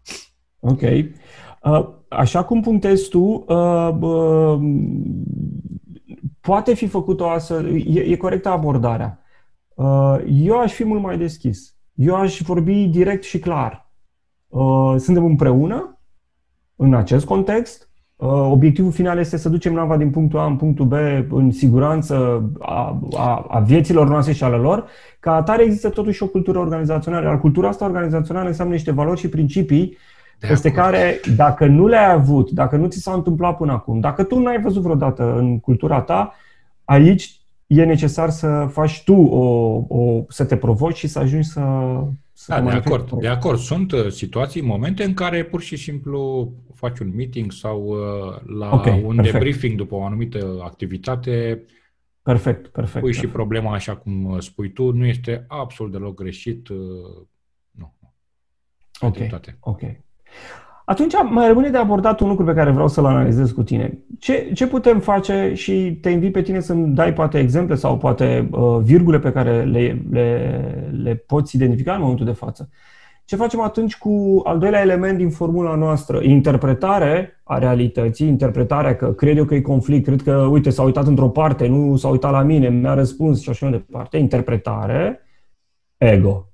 [0.60, 0.80] Ok.
[0.80, 4.60] Uh, așa cum punctezi tu, uh, uh,
[6.40, 9.21] poate fi făcut o astfel, e, e corectă abordarea.
[9.74, 11.74] Uh, eu aș fi mult mai deschis.
[11.94, 13.90] Eu aș vorbi direct și clar.
[14.48, 16.00] Uh, suntem împreună
[16.76, 17.90] în acest context.
[18.16, 20.92] Uh, obiectivul final este să ducem nava din punctul A în punctul B
[21.30, 24.86] în siguranță a, a, a vieților noastre și ale lor.
[25.20, 27.26] Ca atare există totuși o cultură organizațională.
[27.26, 29.96] Iar cultura asta organizațională înseamnă niște valori și principii
[30.38, 30.84] de peste acord.
[30.84, 34.60] care, dacă nu le-ai avut, dacă nu ți s-a întâmplat până acum, dacă tu n-ai
[34.60, 36.34] văzut vreodată în cultura ta,
[36.84, 37.41] aici
[37.78, 39.44] e necesar să faci tu o,
[39.88, 41.60] o să te provoci și să ajungi să,
[42.32, 43.58] să da, de acord, de acord.
[43.58, 48.74] Sunt uh, situații, momente în care pur și simplu faci un meeting sau uh, la
[48.74, 49.32] okay, un perfect.
[49.32, 51.64] debriefing după o anumită activitate
[52.22, 53.00] Perfect, perfect.
[53.00, 53.26] Pui perfect.
[53.26, 56.68] și problema așa cum uh, spui tu, nu este absolut deloc greșit.
[57.70, 57.94] Nu.
[59.00, 59.16] Ok,
[59.60, 59.80] ok.
[60.84, 63.98] Atunci mai rămâne de abordat un lucru pe care vreau să-l analizez cu tine.
[64.18, 68.48] Ce, ce putem face și te invit pe tine să-mi dai poate exemple sau poate
[68.50, 72.68] uh, virgule pe care le, le, le poți identifica în momentul de față.
[73.24, 76.22] Ce facem atunci cu al doilea element din formula noastră?
[76.22, 81.06] Interpretare a realității, interpretarea că cred eu că e conflict, cred că, uite, s-a uitat
[81.06, 84.16] într-o parte, nu s-a uitat la mine, mi-a răspuns și așa mai departe.
[84.16, 85.20] Interpretare,
[85.96, 86.46] ego.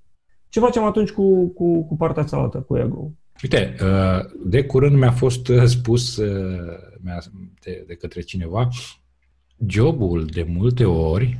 [0.49, 3.11] Ce facem atunci cu, cu, cu partea cealaltă, cu ego?
[3.43, 6.79] Uite, uh, de curând mi-a fost uh, spus uh,
[7.61, 8.69] de, de către cineva,
[9.67, 11.39] jobul de multe ori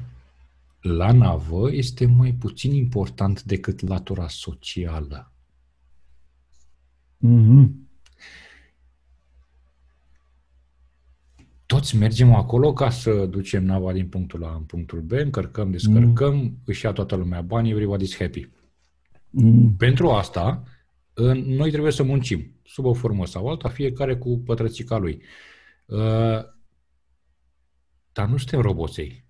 [0.81, 5.33] la navă este mai puțin important decât latura socială.
[7.27, 7.89] Mm-hmm.
[11.69, 16.35] toți mergem acolo ca să ducem nava din punctul A în punctul B, încărcăm, descărcăm,
[16.35, 16.59] mm.
[16.65, 18.49] își ia toată lumea banii, everybody's happy.
[19.31, 19.75] Mm.
[19.77, 20.63] Pentru asta,
[21.35, 25.23] noi trebuie să muncim, sub o formă sau alta, fiecare cu pătrățica lui.
[25.87, 26.45] Uh,
[28.13, 29.27] dar nu suntem roboței.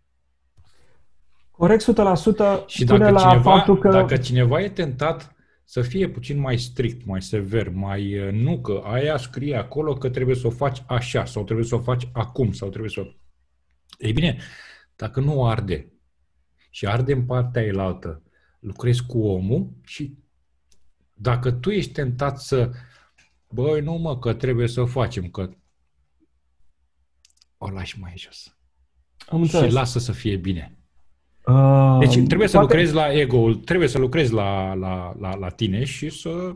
[1.50, 3.88] Corect 100% și dacă la cineva, faptul că...
[3.88, 8.82] Dacă cineva e tentat să fie puțin mai strict, mai sever, mai uh, nu că
[8.84, 12.52] aia scrie acolo că trebuie să o faci așa sau trebuie să o faci acum
[12.52, 13.04] sau trebuie să o...
[13.98, 14.38] Ei bine,
[14.96, 15.92] dacă nu arde
[16.70, 18.22] și arde în partea elaltă,
[18.60, 20.18] lucrezi cu omul și
[21.20, 22.70] dacă tu ești tentat să
[23.48, 25.50] băi, nu mă, că trebuie să o facem, că
[27.58, 28.56] o lași mai jos.
[29.28, 30.78] Am și lasă să fie bine.
[31.46, 32.72] Uh, deci trebuie să poate...
[32.72, 36.54] lucrezi la ego-ul, trebuie să lucrezi la, la, la, la tine și să...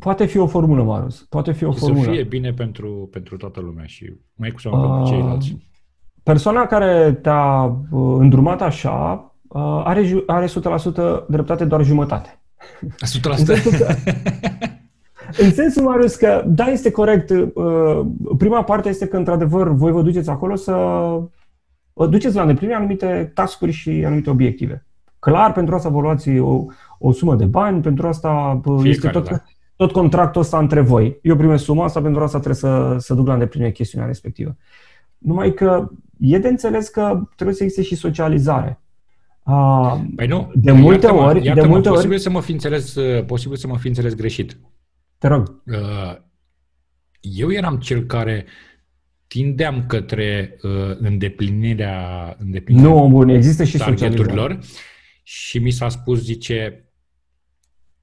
[0.00, 1.26] Poate fi o formulă, Marius.
[1.28, 2.04] Poate fi o formulă.
[2.04, 5.56] Să fie bine pentru, pentru toată lumea și mai cu seamă uh, pentru ceilalți.
[6.22, 12.39] Persoana care te-a uh, îndrumat așa uh, are, are 100% dreptate doar jumătate.
[12.60, 13.38] 100%?
[13.38, 13.94] în sensul că,
[15.42, 17.30] în sensul, Marius, că da, este corect.
[17.30, 18.00] Uh,
[18.38, 20.74] prima parte este că, într-adevăr, voi vă duceți acolo să
[21.92, 24.84] duceți la îndeplinire anumite tascuri și anumite obiective.
[25.18, 26.64] Clar, pentru asta vă luați o,
[26.98, 29.42] o sumă de bani, pentru asta Fiecare, este tot, da.
[29.76, 31.18] tot contractul ăsta între voi.
[31.22, 34.56] Eu primesc suma asta, pentru asta trebuie să, să duc la îndeplinire chestiunea respectivă.
[35.18, 35.88] Numai că
[36.18, 38.80] e de înțeles că trebuie să existe și socializare.
[40.16, 42.20] Păi nu, de multe iartă-mă, ori, iartă-mă, de multe posibil ori...
[42.20, 42.96] Să mă fi înțeles,
[43.26, 44.58] posibil să mă fi înțeles greșit.
[45.18, 45.62] Te rog.
[47.20, 48.46] Eu eram cel care
[49.26, 54.58] tindeam către uh, îndeplinirea, îndeplinirea nu, bun, există și targeturilor
[55.22, 56.88] și mi s-a spus, zice,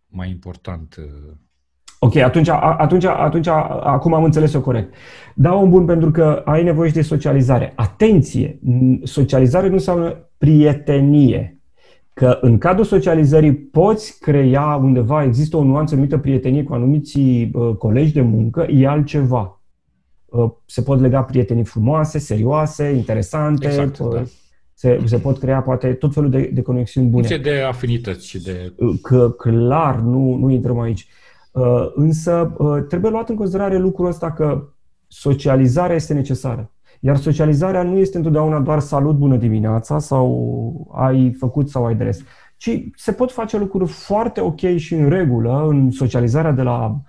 [0.08, 0.96] mai important...
[2.00, 4.94] Uh, ok, atunci, atunci, atunci, acum am înțeles eu corect.
[5.36, 7.74] Da, un bun pentru că ai nevoie și de socializare.
[7.76, 8.60] Atenție!
[9.04, 11.52] Socializare nu înseamnă prietenie.
[12.14, 17.76] Că în cadrul socializării poți crea undeva, există o nuanță numită prietenie cu anumiți uh,
[17.76, 19.58] colegi de muncă, e altceva
[20.28, 24.24] Uh, se pot lega prietenii frumoase, serioase, interesante, exact, uh, da.
[24.74, 27.28] se, se pot crea poate tot felul de, de conexiuni bune.
[27.28, 28.74] Ce de afinități și de...
[28.78, 31.08] Uh, că clar, nu, nu intrăm aici.
[31.94, 32.56] Însă
[32.88, 34.68] trebuie luat în considerare lucrul ăsta că
[35.08, 36.72] socializarea este necesară.
[37.00, 42.20] Iar socializarea nu este întotdeauna doar salut, bună dimineața sau ai făcut sau ai dres,
[42.58, 47.02] ci se pot face lucruri foarte ok și în regulă în socializarea de la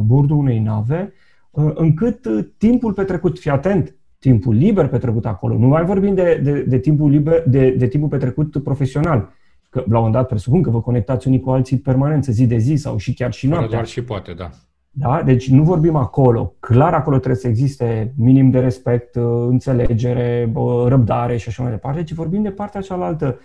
[0.00, 1.12] bordul unei nave,
[1.56, 6.40] Uh, încât uh, timpul petrecut, fii atent, timpul liber petrecut acolo, nu mai vorbim de,
[6.42, 9.28] de, de, timpul, liber, de, de timpul petrecut profesional,
[9.76, 12.56] că la un moment dat presupun că vă conectați unii cu alții permanență, zi de
[12.56, 13.68] zi sau și chiar și noaptea.
[13.68, 14.50] Doar și poate, da.
[14.90, 15.22] Da?
[15.24, 16.54] Deci nu vorbim acolo.
[16.60, 20.52] Clar acolo trebuie să existe minim de respect, uh, înțelegere,
[20.86, 23.38] răbdare și așa mai departe, ci vorbim de partea cealaltă.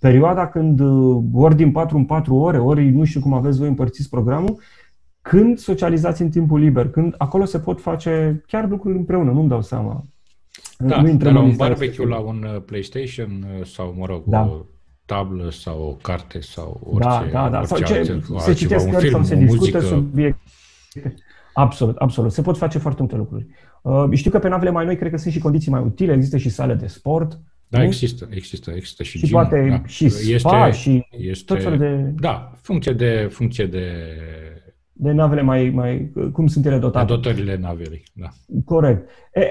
[0.00, 0.80] Perioada când
[1.32, 4.58] ori din 4 în 4 ore, ori nu știu cum aveți voi împărțiți programul,
[5.22, 9.62] când socializați în timpul liber, când acolo se pot face chiar lucruri împreună, nu-mi dau
[9.62, 10.04] seama.
[10.78, 14.42] Da, nu de la un barbecue la un uh, PlayStation uh, sau, mă rog, da.
[14.42, 14.64] o
[15.12, 17.58] tablă sau o carte sau orice, da, da, da.
[17.58, 19.80] Orice sau ce, altceva, se citesc un film, sau se discută muzică.
[19.80, 21.14] subiecte.
[21.54, 22.32] Absolut, absolut.
[22.32, 23.46] Se pot face foarte multe lucruri.
[23.82, 26.36] Uh, știu că pe navele mai noi cred că sunt și condiții mai utile, există
[26.36, 27.38] și sale de sport.
[27.68, 27.84] Da, nu?
[27.84, 29.82] există, există, există și, și gym, poate da.
[29.86, 32.12] și spa este, și este, tot felul de...
[32.20, 33.86] Da, funcție de, funcție de
[35.02, 37.06] de navele mai, mai cum sunt ele dotate.
[37.06, 38.28] De dotările navelei, da.
[38.64, 39.08] Corect.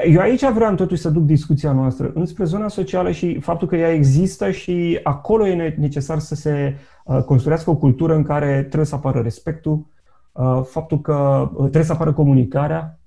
[0.07, 3.93] Eu aici vreau totuși să duc discuția noastră înspre zona socială și faptul că ea
[3.93, 8.95] există și acolo e necesar să se uh, construiască o cultură în care trebuie să
[8.95, 9.85] apară respectul,
[10.31, 12.99] uh, faptul că uh, trebuie să apară comunicarea,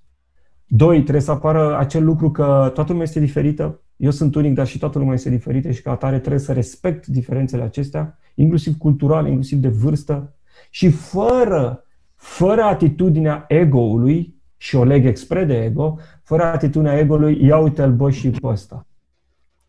[0.66, 4.66] doi, trebuie să apară acel lucru că toată lumea este diferită, eu sunt unic, dar
[4.66, 9.28] și toată lumea este diferită și ca atare trebuie să respect diferențele acestea, inclusiv culturale,
[9.28, 10.35] inclusiv de vârstă
[10.70, 11.81] și fără
[12.23, 18.11] fără atitudinea ego-ului, și o leg expre de ego, fără atitudinea ego-ului, ia uite-l bă
[18.11, 18.86] și pe ăsta.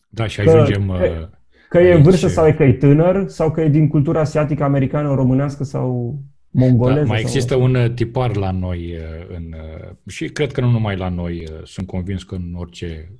[0.09, 0.87] Da, și ajungem...
[0.87, 1.29] Că, că,
[1.69, 4.63] că e în vârstă sau e că e tânăr, sau că e din cultura asiatică,
[4.63, 6.17] americană, românească sau
[6.49, 6.99] mongoleză.
[6.99, 7.63] Da, mai există sau...
[7.63, 11.47] un uh, tipar la noi uh, în, uh, și cred că nu numai la noi,
[11.63, 13.11] sunt convins că în orice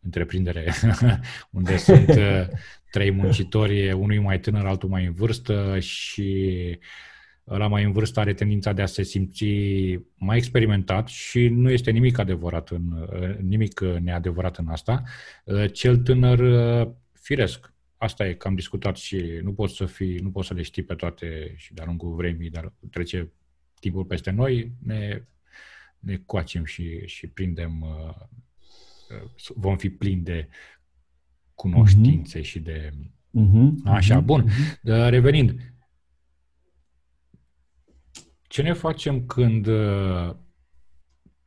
[0.00, 0.72] întreprindere
[1.58, 2.18] unde sunt
[2.90, 6.56] trei muncitori, unul mai tânăr, altul mai în vârstă și
[7.56, 9.44] la mai în vârstă are tendința de a se simți
[10.14, 13.08] mai experimentat și nu este nimic adevărat în,
[13.40, 15.02] nimic neadevărat în asta.
[15.72, 16.40] Cel tânăr,
[17.12, 20.62] firesc, asta e că am discutat și nu poți să fii, nu poți să le
[20.62, 23.32] știi pe toate și de-a lungul vremii, dar trece
[23.80, 25.22] timpul peste noi, ne
[26.00, 28.14] ne coacem și, și prindem, uh,
[29.22, 30.48] uh, vom fi plini de
[31.54, 32.44] cunoștințe mm-hmm.
[32.44, 32.92] și de...
[33.38, 33.70] Mm-hmm.
[33.84, 34.24] Așa, mm-hmm.
[34.24, 34.44] bun.
[34.48, 35.08] Mm-hmm.
[35.08, 35.69] Revenind,
[38.50, 40.34] ce ne facem când uh,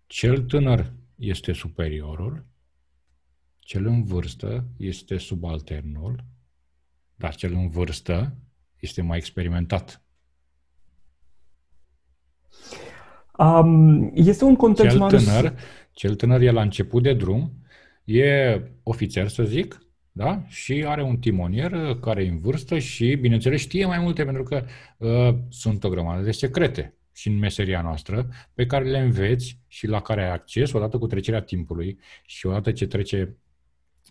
[0.05, 2.45] cel tânăr este superiorul,
[3.59, 6.23] cel în vârstă este subalternul,
[7.15, 8.37] dar cel în vârstă
[8.79, 10.01] este mai experimentat?
[13.37, 15.55] Um, este un context cel tânăr,
[15.91, 17.65] cel tânăr e la început de drum,
[18.03, 19.85] e ofițer, să zic,
[20.15, 20.43] da?
[20.47, 24.63] Și are un timonier care e în vârstă și, bineînțeles, știe mai multe pentru că
[24.97, 29.87] uh, sunt o grămadă de secrete și în meseria noastră pe care le înveți și
[29.87, 33.37] la care ai acces odată cu trecerea timpului și odată ce trece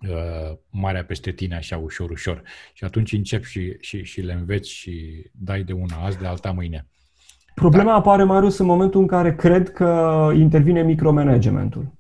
[0.03, 2.43] uh, marea peste tine așa ușor, ușor.
[2.73, 6.51] Și atunci începi și, și, și le înveți și dai de una azi, de alta
[6.51, 6.87] mâine.
[7.55, 7.97] Problema da.
[7.97, 11.93] apare, Marius, în momentul în care cred că intervine micromanagementul.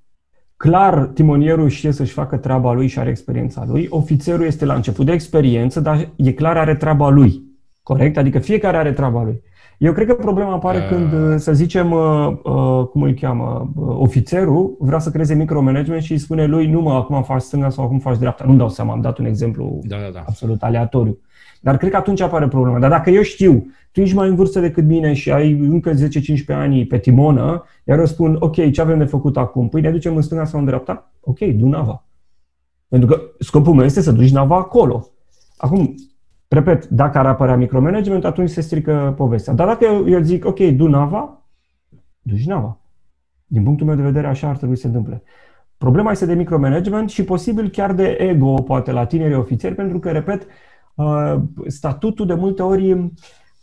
[0.63, 3.87] Clar, timonierul știe să-și facă treaba lui și are experiența lui.
[3.91, 7.43] Ofițerul este la început de experiență, dar e clar are treaba lui.
[7.83, 8.17] Corect?
[8.17, 9.43] Adică fiecare are treaba lui.
[9.83, 10.89] Eu cred că problema apare uh...
[10.89, 16.13] când, să zicem, uh, uh, cum îl cheamă, uh, ofițerul vrea să creeze micromanagement și
[16.13, 18.45] îi spune lui, nu mă, acum faci stânga sau acum faci dreapta.
[18.47, 20.25] Nu-mi dau seama, am dat un exemplu da, da, da.
[20.27, 21.19] absolut aleatoriu.
[21.61, 22.79] Dar cred că atunci apare problema.
[22.79, 25.97] Dar dacă eu știu, tu ești mai în vârstă decât mine și ai încă 10-15
[26.47, 29.69] ani pe timonă, iar eu spun, ok, ce avem de făcut acum?
[29.69, 31.13] Păi ne ducem în stânga sau în dreapta?
[31.21, 32.05] Ok, du nava.
[32.89, 35.09] Pentru că scopul meu este să duci nava acolo.
[35.57, 35.95] Acum,
[36.55, 39.53] repet, dacă ar apărea micromanagement, atunci se strică povestea.
[39.53, 41.47] Dar dacă eu, eu zic, ok, du nava,
[42.23, 42.79] duci nava.
[43.47, 45.23] Din punctul meu de vedere, așa ar trebui să se întâmple.
[45.77, 50.11] Problema este de micromanagement și posibil chiar de ego, poate, la tinerii ofițeri, pentru că,
[50.11, 50.47] repet,
[50.95, 51.35] uh,
[51.67, 53.13] statutul de multe ori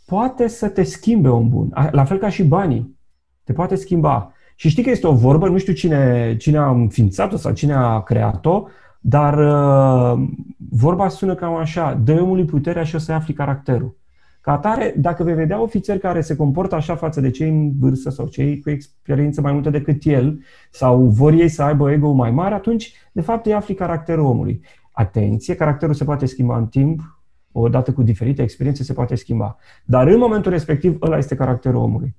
[0.06, 1.68] poate să te schimbe om bun.
[1.90, 2.98] La fel ca și banii.
[3.44, 4.32] Te poate schimba.
[4.56, 8.00] Și știi că este o vorbă, nu știu cine, cine a înființat-o sau cine a
[8.00, 8.66] creat-o,
[9.00, 10.28] dar uh,
[10.70, 13.98] vorba sună cam așa, dă omului puterea și o să afli caracterul.
[14.40, 18.10] Ca atare, dacă vei vedea ofițeri care se comportă așa față de cei în vârstă
[18.10, 20.40] sau cei cu experiență mai multă decât el,
[20.70, 24.64] sau vor ei să aibă ego mai mare, atunci, de fapt, îi afli caracterul omului.
[24.92, 27.20] Atenție, caracterul se poate schimba în timp,
[27.52, 29.56] odată cu diferite experiențe se poate schimba.
[29.84, 32.16] Dar în momentul respectiv, ăla este caracterul omului.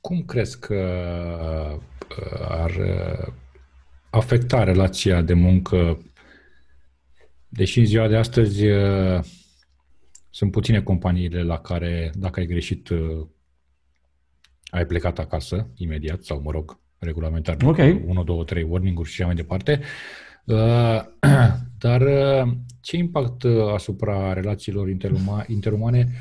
[0.00, 0.74] Cum crezi că
[1.70, 1.80] uh,
[2.48, 3.32] ar uh,
[4.16, 5.98] afecta relația de muncă,
[7.48, 9.24] deși în ziua de astăzi uh,
[10.30, 12.88] sunt puține companiile la care, dacă ai greșit,
[14.70, 18.02] ai plecat acasă imediat, sau, mă rog, regulamentar, okay.
[18.06, 19.80] 1, 2, 3 warning-uri și așa mai departe.
[21.78, 22.02] Dar
[22.80, 24.88] ce impact uh, asupra relațiilor
[25.46, 26.12] interumane,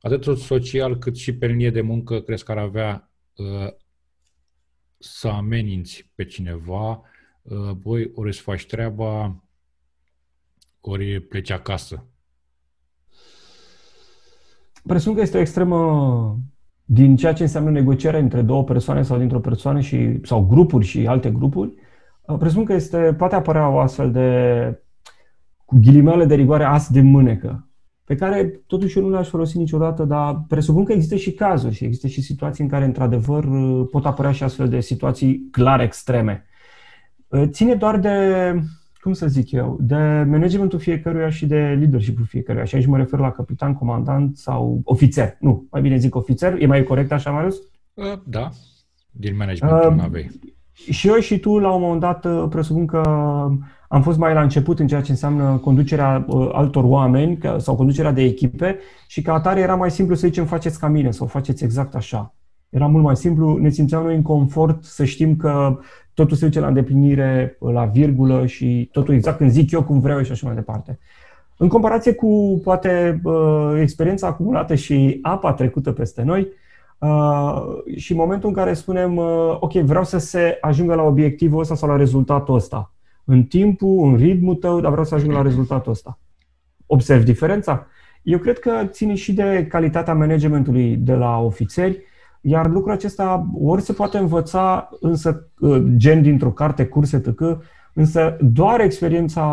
[0.00, 3.72] atât social cât și pe linie de muncă, crezi că ar avea uh,
[4.98, 7.02] să ameninți pe cineva,
[7.50, 9.44] uh, băi, ori îți faci treaba,
[10.80, 12.04] ori pleci acasă?
[14.86, 16.38] Presupun că este o extremă
[16.84, 21.06] din ceea ce înseamnă negocierea între două persoane sau dintr-o persoană și, sau grupuri și
[21.06, 21.74] alte grupuri.
[22.38, 24.82] Presupun că este, poate apărea o astfel de
[25.64, 27.68] cu ghilimele de rigoare as de mânecă,
[28.04, 31.84] pe care totuși eu nu le-aș folosi niciodată, dar presupun că există și cazuri și
[31.84, 33.44] există și situații în care, într-adevăr,
[33.90, 36.44] pot apărea și astfel de situații clar extreme.
[37.44, 38.14] Ține doar de,
[39.00, 42.64] cum să zic eu, de managementul fiecăruia și de leadership-ul fiecăruia.
[42.64, 45.36] Și aici mă refer la capitan, comandant sau ofițer.
[45.40, 46.62] Nu, mai bine zic ofițer.
[46.62, 47.56] E mai corect așa, Marius?
[48.24, 48.48] Da,
[49.10, 50.30] din managementul uh, navei.
[50.72, 53.00] Și eu și tu, la un moment dat, presupun că
[53.88, 58.12] am fost mai la început în ceea ce înseamnă conducerea uh, altor oameni sau conducerea
[58.12, 58.78] de echipe
[59.08, 62.34] și ca atare era mai simplu să zicem faceți ca mine sau faceți exact așa.
[62.70, 65.78] Era mult mai simplu, ne simțeam noi în confort să știm că
[66.14, 70.22] totul se duce la îndeplinire, la virgulă și totul exact când zic eu, cum vreau
[70.22, 70.98] și așa mai departe.
[71.56, 76.48] În comparație cu, poate, uh, experiența acumulată și apa trecută peste noi,
[76.98, 77.62] uh,
[77.96, 79.16] și momentul în care spunem,
[79.60, 82.92] ok, vreau să se ajungă la obiectivul ăsta sau la rezultatul ăsta
[83.24, 86.18] în timpul, în ritmul tău, dar vreau să ajung la rezultatul ăsta.
[86.86, 87.86] Observi diferența?
[88.22, 92.02] Eu cred că ține și de calitatea managementului de la ofițeri,
[92.40, 97.62] iar lucrul acesta ori se poate învăța, însă uh, gen dintr-o carte, curse, tăcă,
[97.92, 99.44] însă doar experiența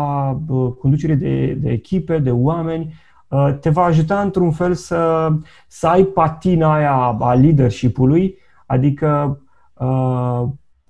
[0.48, 2.94] uh, conducerii de, de echipe, de oameni,
[3.28, 5.28] uh, te va ajuta într-un fel să,
[5.68, 8.36] să ai patina aia a leadership-ului,
[8.66, 9.40] adică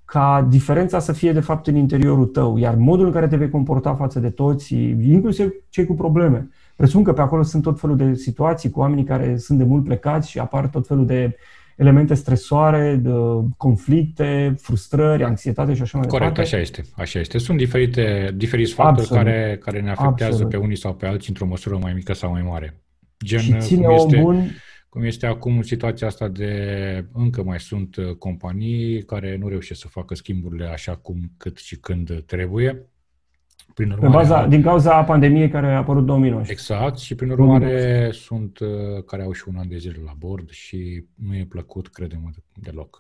[0.05, 3.51] ca diferența să fie de fapt în interiorul tău, iar modul în care te vei
[3.51, 6.49] comporta față de toți, inclusiv cei cu probleme.
[6.77, 9.85] Presupun că pe acolo sunt tot felul de situații cu oamenii care sunt de mult
[9.85, 11.37] plecați și apar tot felul de
[11.79, 13.03] elemente stresoare,
[13.57, 16.55] conflicte, frustrări, anxietate și așa mai Corect, departe.
[16.55, 16.85] așa este.
[16.97, 17.39] Așa este.
[17.39, 19.25] Sunt diferite, diferiți factori Absolut.
[19.25, 20.51] care, care ne afectează Absolut.
[20.51, 22.81] pe unii sau pe alții într-o măsură mai mică sau mai mare.
[23.25, 24.51] Gen, și ține cum este, bun...
[24.89, 26.53] cum este acum situația asta de
[27.13, 31.77] încă mai sunt uh, companii care nu reușesc să facă schimburile așa cum, cât și
[31.77, 32.87] când trebuie
[33.79, 36.53] prin urmare, Pe baza, din cauza pandemiei care a apărut 2019.
[36.53, 38.21] Exact, și prin urmare 2019.
[38.21, 38.69] sunt uh,
[39.07, 42.99] care au și un an de zile la bord și nu e plăcut, credem, deloc.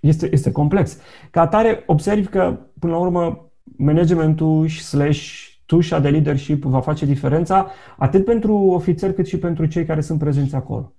[0.00, 0.98] Este, este complex.
[1.30, 7.70] Ca atare, observi că, până la urmă, managementul slash tușa de leadership va face diferența
[7.98, 10.94] atât pentru ofițeri cât și pentru cei care sunt prezenți acolo.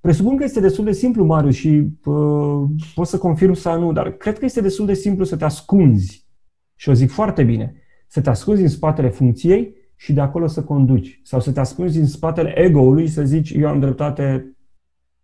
[0.00, 2.64] Presupun că este destul de simplu, Marius, și uh,
[2.94, 6.24] pot să confirm sau nu, dar cred că este destul de simplu să te ascunzi.
[6.74, 7.80] Și o zic foarte bine
[8.16, 11.20] să te ascunzi în spatele funcției și de acolo să conduci.
[11.22, 14.56] Sau să te ascunzi în spatele ego-ului și să zici, eu am dreptate,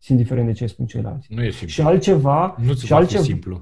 [0.09, 1.27] indiferent de ce spun ceilalți.
[1.35, 1.69] Nu e simplu.
[1.69, 2.56] Și altceva...
[2.66, 3.60] Nu-ți și va altceva, fi simplu.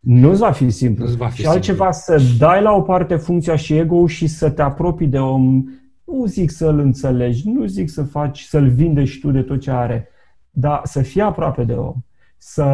[0.00, 1.04] Nu-ți va fi simplu.
[1.04, 2.26] Nu-ți va fi și altceva simplu.
[2.28, 5.64] să dai la o parte funcția și ego și să te apropii de om.
[6.04, 10.08] Nu zic să-l înțelegi, nu zic să faci, să-l vindești tu de tot ce are,
[10.50, 11.94] dar să fii aproape de om.
[12.36, 12.64] Să,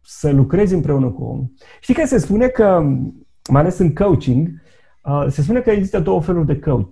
[0.00, 1.52] să lucrezi împreună cu omul.
[1.80, 2.82] Știi că se spune că
[3.50, 4.48] mai ales în coaching,
[5.02, 6.88] uh, se spune că există două feluri de coach.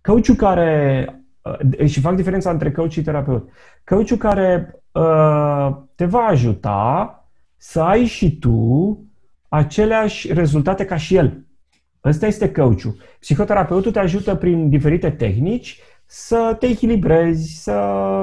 [0.00, 1.06] Coachul care,
[1.42, 3.48] uh, și fac diferența între coach și terapeut,
[3.84, 7.12] coachul care uh, te va ajuta
[7.56, 8.98] să ai și tu
[9.48, 11.46] aceleași rezultate ca și el.
[12.04, 12.96] Ăsta este coachul.
[13.20, 15.80] Psihoterapeutul te ajută prin diferite tehnici
[16.10, 17.72] să te echilibrezi, să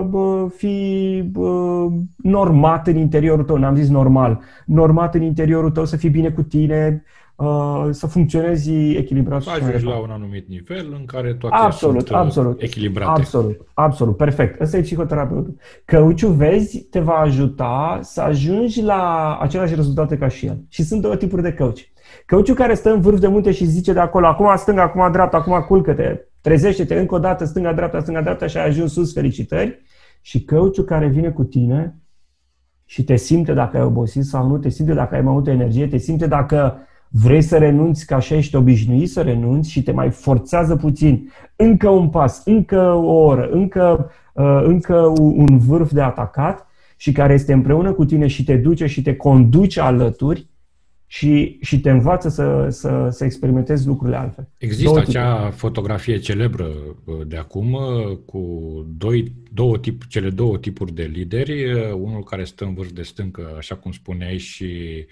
[0.09, 5.97] bă, fii bă, normat în interiorul tău, n-am zis normal, normat în interiorul tău, să
[5.97, 7.24] fii bine cu tine, uh,
[7.89, 9.41] să funcționezi echilibrat.
[9.41, 13.19] Să ajungi la un anumit nivel în care toate absolut, sunt uh, absolut, echilibrate.
[13.21, 14.61] Absolut, absolut, perfect.
[14.61, 15.55] Ăsta e psihoterapeutul.
[15.85, 20.63] Căuciu, vezi, te va ajuta să ajungi la aceleași rezultate ca și el.
[20.69, 21.79] Și sunt două tipuri de coach.
[22.25, 25.37] Căuciu care stă în vârf de munte și zice de acolo, acum stânga, acum dreapta,
[25.37, 29.81] acum culcă-te, trezește-te încă o dată, stânga, dreapta, stânga, dreapta și ai ajuns sus, felicitări.
[30.21, 31.99] Și căuciu care vine cu tine
[32.85, 35.87] și te simte dacă ai obosit sau nu, te simte dacă ai mai multă energie,
[35.87, 36.77] te simte dacă
[37.23, 41.89] vrei să renunți ca așa ești obișnuit să renunți și te mai forțează puțin, încă
[41.89, 46.67] un pas, încă o oră, încă, uh, încă un vârf de atacat
[46.97, 50.47] și care este împreună cu tine și te duce și te conduce alături,
[51.07, 54.49] și, și te învață să, să, să experimentezi lucrurile altfel.
[54.57, 55.55] Există două acea tipuri.
[55.55, 56.67] fotografie celebră
[57.05, 58.41] uh, de acum uh, cu
[58.97, 63.01] doi, două tip, cele două tipuri de lideri, uh, unul care stă în vârf de
[63.01, 65.05] stâncă, așa cum spuneai, și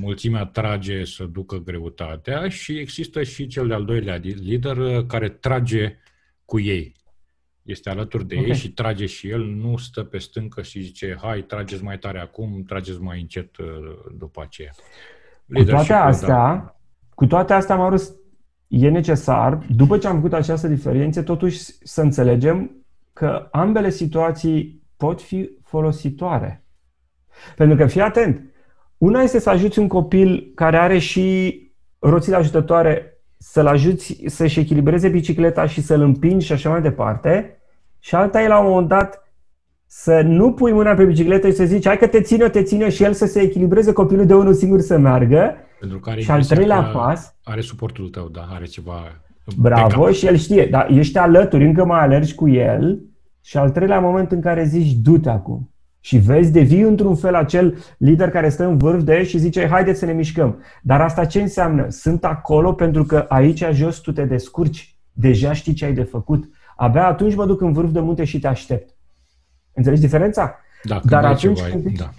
[0.00, 5.96] mulțimea trage să ducă greutatea și există și cel de-al doilea lider care trage
[6.44, 6.96] cu ei.
[7.62, 8.48] Este alături de okay.
[8.48, 12.20] ei și trage și el, nu stă pe stâncă și zice, hai, trageți mai tare
[12.20, 13.56] acum, trageți mai încet
[14.18, 14.72] după aceea.
[15.52, 16.76] Cu toate astea, da.
[17.14, 18.14] cu toate astea, Marus,
[18.68, 25.22] e necesar, după ce am făcut această diferență, totuși să înțelegem că ambele situații pot
[25.22, 26.64] fi folositoare.
[27.56, 28.52] Pentru că, fii atent,
[28.98, 31.56] una este să ajuți un copil care are și
[31.98, 37.58] roțile ajutătoare să-l ajuți să-și echilibreze bicicleta și să-l împingi și așa mai departe,
[37.98, 39.22] și alta e la un moment dat
[39.86, 42.88] să nu pui mâna pe bicicletă și să zici, hai că te ține, te ține
[42.88, 45.54] și el să se echilibreze copilul de unul singur să meargă.
[45.80, 47.34] Pentru care și al treilea pas...
[47.44, 49.22] Are suportul tău, da, are ceva...
[49.56, 53.02] Bravo, și el știe, dar ești alături, încă mai alergi cu el
[53.40, 55.70] și al treilea moment în care zici, du-te acum.
[56.08, 59.66] Și vezi, devii într-un fel acel lider care stă în vârf de el și zice,
[59.66, 60.62] haideți să ne mișcăm.
[60.82, 61.86] Dar asta ce înseamnă?
[61.88, 64.96] Sunt acolo pentru că aici jos tu te descurci.
[65.12, 66.44] Deja știi ce ai de făcut.
[66.76, 68.94] Abia atunci mă duc în vârf de munte și te aștept.
[69.72, 70.54] Înțelegi diferența?
[70.82, 72.04] Da, când Dar ai atunci ceva, când, da.
[72.04, 72.14] când,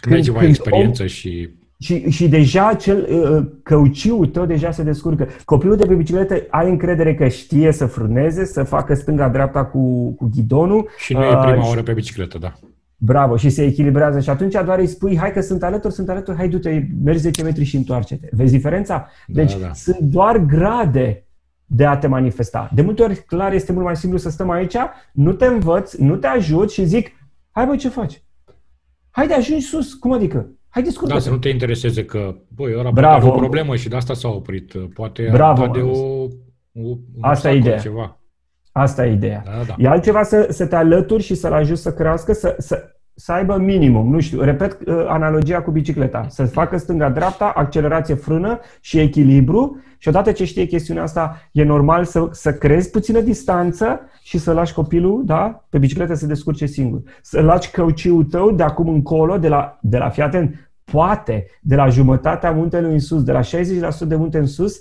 [0.00, 1.58] când ai ceva când experiență om, și...
[1.78, 5.28] Și, și deja cel uh, căuciul tău deja se descurcă.
[5.44, 10.30] Copilul de pe bicicletă ai încredere că știe să frâneze, să facă stânga-dreapta cu, cu
[10.34, 10.88] ghidonul.
[10.98, 12.52] Și nu e prima uh, oră pe bicicletă, da.
[13.02, 16.36] Bravo, și se echilibrează și atunci doar îi spui, hai că sunt alături, sunt alături,
[16.36, 18.28] hai du-te, mergi 10 metri și întoarce-te.
[18.32, 19.08] Vezi diferența?
[19.26, 19.72] Da, deci da, da.
[19.72, 21.24] sunt doar grade
[21.66, 22.70] de a te manifesta.
[22.74, 24.76] De multe ori, clar, este mult mai simplu să stăm aici,
[25.12, 27.10] nu te învăț, nu te ajut și zic,
[27.50, 28.22] hai băi, ce faci?
[29.10, 30.50] Hai de ajungi sus, cum adică?
[30.68, 31.12] Hai discută.
[31.12, 33.26] Da, să nu te intereseze că, băi, ora Bravo.
[33.26, 34.72] are o problemă și de asta s-a oprit.
[34.94, 36.22] Poate Bravo, de o,
[36.72, 37.78] o Asta e ideea.
[37.78, 38.19] Ceva.
[38.80, 39.42] Asta e ideea.
[39.44, 39.74] Da, da.
[39.78, 42.84] E altceva să, să te alături și să-l ajuți să crească, să, să,
[43.14, 48.60] să aibă minimum, nu știu, repet uh, analogia cu bicicleta, să facă stânga-dreapta, accelerație, frână
[48.80, 54.00] și echilibru și odată ce știe chestiunea asta, e normal să, să crezi puțină distanță
[54.22, 57.00] și să lași copilul, da, pe bicicletă să se descurce singur.
[57.22, 61.74] Să lași căuciul tău de acum încolo, de la, de la fii atent, poate, de
[61.74, 63.42] la jumătatea muntelui în sus, de la 60%
[64.06, 64.80] de munte în sus,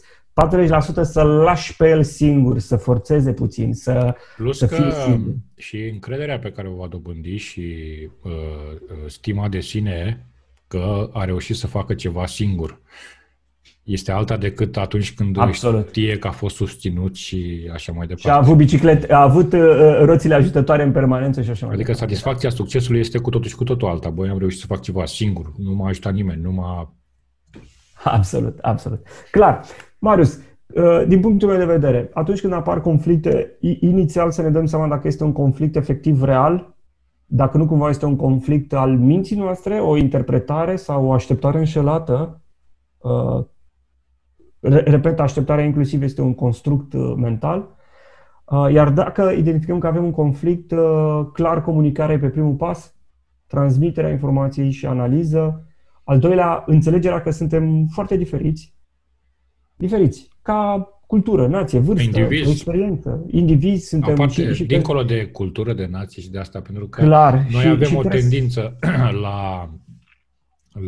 [1.02, 5.34] 40% să-l lași pe el singur, să forțeze puțin, să, Plus să fie singur.
[5.56, 7.62] și încrederea pe care o va dobândi și
[8.24, 10.26] uh, uh, stima de sine
[10.68, 12.82] că a reușit să facă ceva singur
[13.84, 15.88] este alta decât atunci când Absolut.
[15.88, 18.22] știe că a fost susținut și așa mai departe.
[18.22, 21.92] Și a avut biciclete, a avut uh, roțile ajutătoare în permanență și așa mai Adică
[21.92, 22.14] departe.
[22.14, 24.10] satisfacția succesului este cu totul și cu totul alta.
[24.10, 26.94] Băi, am reușit să fac ceva singur, nu m-a ajutat nimeni, nu m-a...
[28.04, 29.08] Absolut, absolut.
[29.32, 29.62] Clar.
[30.00, 30.40] Marius,
[30.76, 34.88] uh, din punctul meu de vedere, atunci când apar conflicte, inițial să ne dăm seama
[34.88, 36.76] dacă este un conflict efectiv real,
[37.26, 42.42] dacă nu cumva este un conflict al minții noastre, o interpretare sau o așteptare înșelată,
[42.98, 43.46] uh,
[44.62, 47.78] repet, așteptarea inclusiv este un construct uh, mental,
[48.72, 50.74] iar dacă identificăm că avem un conflict,
[51.34, 52.96] clar comunicare pe primul pas,
[53.48, 55.66] transmiterea informației și analiză,
[56.04, 58.79] al doilea, înțelegerea că suntem foarte diferiți,
[59.80, 62.52] diferiți, ca cultură, nație, vârstă, indivizi.
[62.52, 64.12] experiență, indivizi suntem.
[64.12, 67.62] Aparte, și, și dincolo de cultură, de nație și de asta, pentru că Clar, noi
[67.62, 68.78] și, avem și o tendință
[69.24, 69.70] la,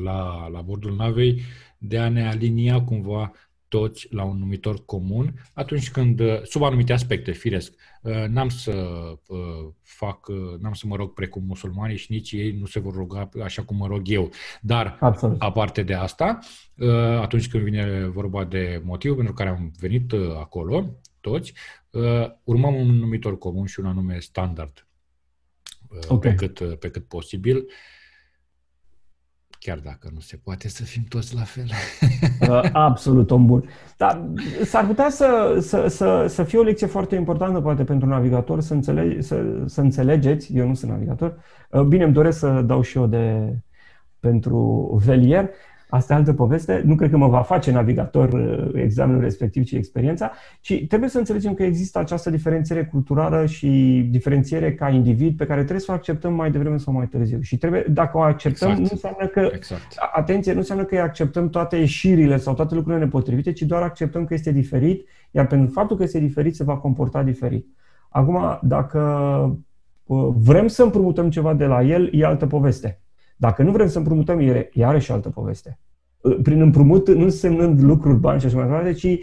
[0.04, 1.42] la, la bordul navei
[1.78, 3.32] de a ne alinia cumva
[3.68, 7.91] toți la un numitor comun atunci când, sub anumite aspecte, firesc, uh,
[8.28, 8.72] n-am să
[9.28, 12.94] uh, fac, uh, n-am să mă rog precum musulmanii și nici ei nu se vor
[12.94, 14.32] ruga așa cum mă rog eu.
[14.62, 15.42] Dar, Absolut.
[15.42, 16.40] aparte de asta,
[17.22, 20.86] atunci când vine vorba de motivul pentru care am venit acolo,
[21.20, 21.54] toți,
[22.44, 24.88] urmăm un numitor comun și un anume standard
[26.08, 26.36] okay.
[26.36, 27.66] pe, cât, pe cât posibil
[29.64, 31.66] chiar dacă nu se poate să fim toți la fel.
[32.50, 33.70] Uh, absolut, om bun.
[33.98, 34.30] Dar
[34.64, 38.74] s-ar putea să, să, să, să fie o lecție foarte importantă, poate, pentru navigator, să,
[38.74, 41.38] înțelege, să, să înțelegeți, eu nu sunt navigator,
[41.70, 43.56] uh, bine, îmi doresc să dau și eu de
[44.20, 45.50] pentru velier,
[45.92, 46.82] Asta e altă poveste.
[46.86, 50.32] Nu cred că mă va face navigator uh, examenul respectiv, ci experiența,
[50.62, 53.68] ci trebuie să înțelegem că există această diferențiere culturală și
[54.12, 57.42] diferențiere ca individ pe care trebuie să o acceptăm mai devreme sau mai târziu.
[57.42, 58.90] Și trebuie, dacă o acceptăm, exact.
[58.90, 59.96] nu înseamnă că, exact.
[60.14, 64.34] atenție, nu înseamnă că acceptăm toate ieșirile sau toate lucrurile nepotrivite, ci doar acceptăm că
[64.34, 67.68] este diferit, iar pentru faptul că este diferit se va comporta diferit.
[68.10, 69.00] Acum, dacă
[70.04, 73.02] uh, vrem să împrumutăm ceva de la el, e altă poveste.
[73.42, 75.80] Dacă nu vrem să împrumutăm, e iarăși altă poveste.
[76.44, 79.20] Prin împrumut nu însemnând lucruri, bani și așa mai departe, ci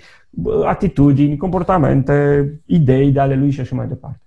[0.65, 4.21] atitudini, comportamente, idei de ale lui și așa mai departe.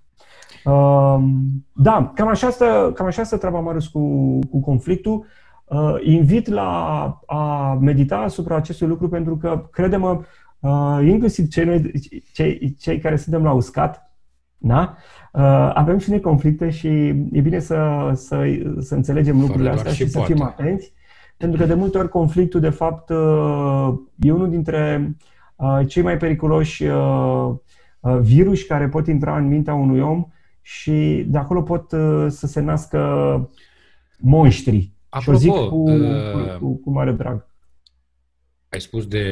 [1.72, 5.26] Da, cam așa stă, cam așa stă treaba, Marius, cu, cu conflictul.
[5.64, 6.70] Uh, invit la
[7.26, 10.20] a medita asupra acestui lucru pentru că, crede-mă,
[10.60, 11.92] uh, inclusiv cei,
[12.32, 14.11] cei, cei care suntem la uscat,
[14.62, 14.96] da?
[15.32, 16.88] Uh, avem și noi conflicte și
[17.32, 18.44] e bine să, să,
[18.80, 20.92] să înțelegem lucrurile astea și, și să fim atenți,
[21.36, 25.14] pentru că de multe ori conflictul, de fapt, uh, e unul dintre
[25.56, 26.84] uh, cei mai periculoși
[28.20, 30.26] virus care pot intra în mintea unui om
[30.60, 31.88] și de acolo pot
[32.28, 33.00] să se nască
[34.18, 34.92] monștri.
[35.08, 37.46] Apropo, și o zic cu, uh, cu, cu mare drag.
[38.68, 39.26] Ai spus de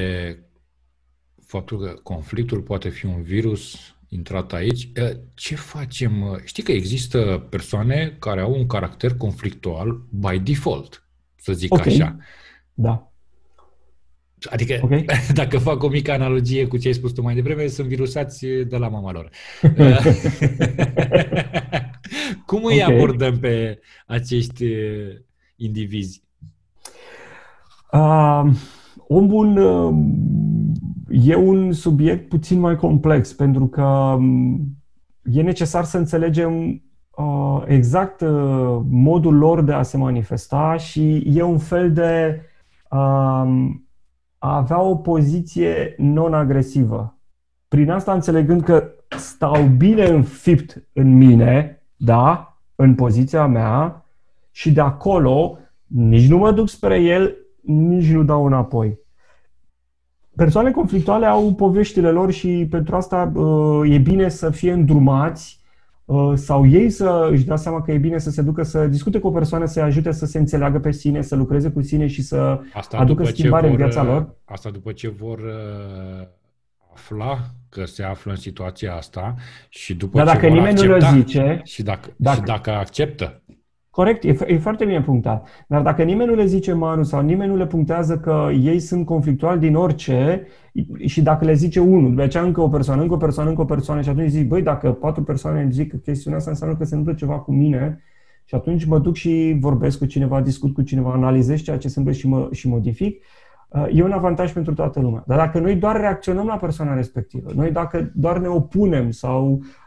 [1.46, 4.92] faptul că conflictul poate fi un virus intrat aici.
[5.34, 6.40] Ce facem?
[6.44, 11.92] Știi că există persoane care au un caracter conflictual by default, să zic okay.
[11.92, 12.16] așa.
[12.74, 13.12] Da.
[14.50, 15.06] Adică, okay.
[15.40, 18.76] dacă fac o mică analogie cu ce ai spus tu mai devreme, sunt virusați de
[18.76, 19.30] la mama lor.
[22.46, 22.94] Cum îi okay.
[22.94, 24.66] abordăm pe acești
[25.56, 26.22] indivizi?
[27.92, 28.44] Uh,
[29.08, 29.94] om bun uh,
[31.10, 34.60] e un subiect puțin mai complex, pentru că um,
[35.22, 36.82] e necesar să înțelegem
[37.16, 42.40] uh, exact uh, modul lor de a se manifesta și e un fel de
[42.90, 43.70] uh,
[44.42, 47.18] a avea o poziție non-agresivă.
[47.68, 54.04] Prin asta înțelegând că stau bine înfipt în mine, da, în poziția mea
[54.50, 58.98] și de acolo nici nu mă duc spre el, nici nu dau înapoi.
[60.36, 65.60] Persoane conflictuale au poveștile lor și pentru asta uh, e bine să fie îndrumați
[66.04, 69.18] uh, sau ei să își dea seama că e bine să se ducă să discute
[69.18, 72.22] cu o persoană, să-i ajute să se înțeleagă pe sine, să lucreze cu sine și
[72.22, 74.34] să asta aducă schimbare vor, în viața lor.
[74.44, 76.26] Asta după ce vor uh,
[76.92, 77.38] afla
[77.68, 79.34] că se află în situația asta
[79.68, 81.60] și după Dar ce dacă vor nimeni accepta, nu le zice...
[81.64, 83.39] Și dacă, dacă, și dacă acceptă
[83.90, 85.48] Corect, e, e foarte bine punctat.
[85.68, 89.06] Dar dacă nimeni nu le zice Manu sau nimeni nu le punctează că ei sunt
[89.06, 90.46] conflictuali din orice
[91.04, 93.64] și dacă le zice unul, după aceea încă o persoană, încă o persoană, încă o
[93.64, 96.94] persoană și atunci zic, băi, dacă patru persoane îmi zic chestiunea asta înseamnă că se
[96.94, 98.00] întâmplă ceva cu mine
[98.44, 101.98] și atunci mă duc și vorbesc cu cineva, discut cu cineva, analizez ceea ce se
[101.98, 103.24] întâmplă și, mă, și modific,
[103.68, 105.24] uh, e un avantaj pentru toată lumea.
[105.26, 109.58] Dar dacă noi doar reacționăm la persoana respectivă, noi dacă doar ne opunem sau uh,
[109.58, 109.79] uh,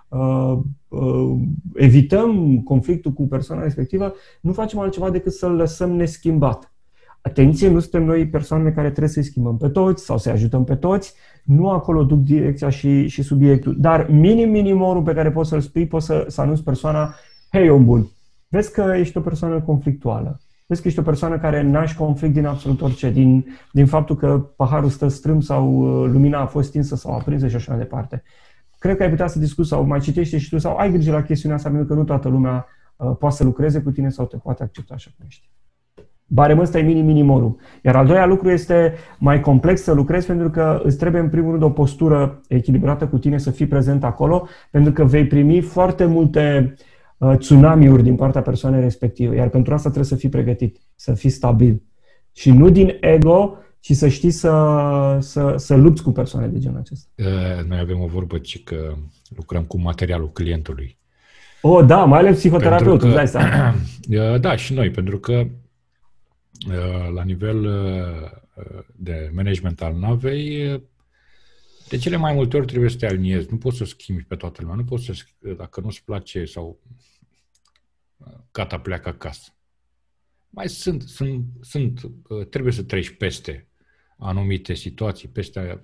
[1.73, 6.73] evităm conflictul cu persoana respectivă, nu facem altceva decât să-l lăsăm neschimbat.
[7.21, 10.75] Atenție, nu suntem noi persoanele care trebuie să-i schimbăm pe toți sau să-i ajutăm pe
[10.75, 11.13] toți,
[11.43, 15.87] nu acolo duc direcția și, și subiectul, dar minim minimorul pe care poți să-l spui,
[15.87, 17.15] poți să, să anunți persoana,
[17.51, 18.07] hei om bun,
[18.47, 22.45] vezi că ești o persoană conflictuală, vezi că ești o persoană care naști conflict din
[22.45, 26.95] absolut orice, din, din faptul că paharul stă strâm sau uh, lumina a fost stinsă
[26.95, 28.23] sau aprinsă și așa mai departe
[28.83, 31.23] cred că ai putea să discuți sau mai citește și tu sau ai grijă la
[31.23, 32.65] chestiunea asta, pentru că nu toată lumea
[32.95, 35.49] uh, poate să lucreze cu tine sau te poate accepta așa cum ești.
[36.25, 37.55] Barem ăsta e mini-minimorul.
[37.83, 41.51] Iar al doilea lucru este mai complex să lucrezi pentru că îți trebuie în primul
[41.51, 46.05] rând o postură echilibrată cu tine, să fii prezent acolo, pentru că vei primi foarte
[46.05, 46.73] multe
[47.17, 49.35] uh, tsunamiuri din partea persoanei respective.
[49.35, 51.83] Iar pentru asta trebuie să fii pregătit, să fii stabil.
[52.31, 56.79] Și nu din ego, și să știi să, să, să lupți cu persoane de genul
[56.79, 57.09] acesta.
[57.67, 58.95] Noi avem o vorbă ci că
[59.35, 60.97] lucrăm cu materialul clientului.
[61.61, 63.75] Oh, da, mai ales psihoterapeutul, că, dai seama.
[64.39, 65.47] Da, și noi, pentru că
[67.13, 67.63] la nivel
[68.95, 70.81] de management al navei,
[71.89, 73.47] de cele mai multe ori trebuie să te aliniezi.
[73.49, 74.75] Nu poți să schimbi pe toată lumea.
[74.75, 75.13] Nu poți să,
[75.57, 76.79] dacă nu-ți place sau
[78.51, 79.55] gata, pleacă acasă.
[80.49, 82.01] Mai sunt, sunt, sunt,
[82.49, 83.67] trebuie să treci peste
[84.17, 85.81] anumite situații peste aia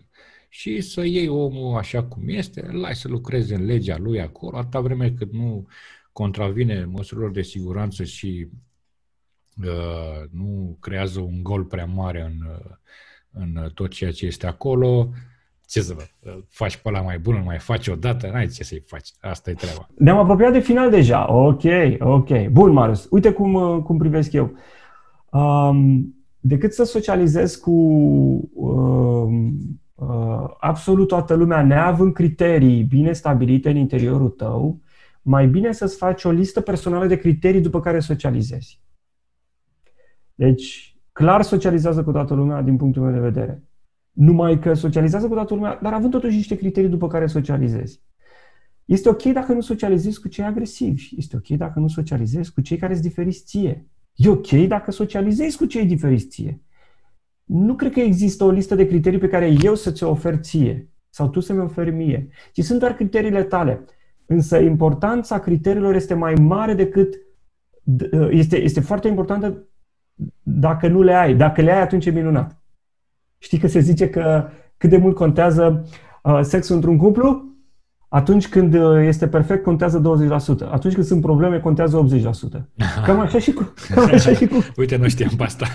[0.50, 4.58] și să iei omul așa cum este, îl lai să lucreze în legea lui acolo,
[4.58, 5.68] atâta vreme cât nu
[6.12, 8.48] contravine măsurilor de siguranță și
[9.64, 12.76] uh, nu creează un gol prea mare în, uh,
[13.32, 15.10] în tot ceea ce este acolo,
[15.68, 16.04] ce să vă,
[16.50, 19.10] faci pe ăla mai bun, îl mai faci odată, n-ai ce să-i faci.
[19.22, 19.90] Asta e treaba.
[19.98, 21.34] Ne-am apropiat de final deja.
[21.34, 21.64] Ok,
[22.00, 22.48] ok.
[22.48, 23.08] Bun, Marius.
[23.10, 24.58] Uite cum, uh, cum privesc eu.
[25.32, 27.72] Um, decât să socializezi cu
[28.54, 29.52] uh,
[29.96, 34.82] uh, absolut toată lumea, neavând criterii bine stabilite în interiorul tău,
[35.22, 38.82] mai bine să-ți faci o listă personală de criterii după care socializezi.
[40.36, 43.64] Deci, clar socializează cu toată lumea din punctul meu de vedere.
[44.12, 48.02] Numai că socializează cu toată lumea, dar având totuși niște criterii după care socializezi.
[48.86, 51.10] Este ok dacă nu socializezi cu cei agresivi.
[51.18, 53.88] Este ok dacă nu socializezi cu cei care sunt diferiți ție.
[54.16, 56.62] E ok dacă socializezi cu cei diferiți ție.
[57.44, 60.90] Nu cred că există o listă de criterii pe care eu să ți-o ofer ție
[61.10, 63.86] sau tu să-mi oferi mie, ci sunt doar criteriile tale.
[64.26, 67.16] Însă importanța criteriilor este mai mare decât
[68.30, 69.64] este, este foarte importantă
[70.44, 71.36] dacă nu le ai.
[71.36, 72.62] Dacă le ai, atunci e minunat.
[73.38, 75.88] Știi că se zice că cât de mult contează
[76.24, 77.49] uh, sexul într-un cuplu?
[78.10, 80.02] Atunci când uh, este perfect, contează
[80.66, 80.70] 20%.
[80.72, 82.22] Atunci când sunt probleme, contează 80%.
[83.06, 83.74] Cam așa și cu...
[83.94, 84.56] Cam așa și cu...
[84.78, 85.66] Uite, nu știam pe asta.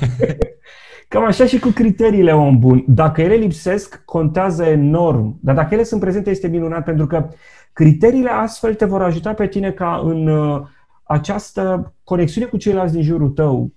[1.08, 2.84] Cam așa și cu criteriile om bun.
[2.86, 5.38] Dacă ele lipsesc, contează enorm.
[5.42, 7.28] Dar dacă ele sunt prezente, este minunat, pentru că
[7.72, 10.62] criteriile astfel te vor ajuta pe tine ca în uh,
[11.02, 13.72] această conexiune cu ceilalți din jurul tău.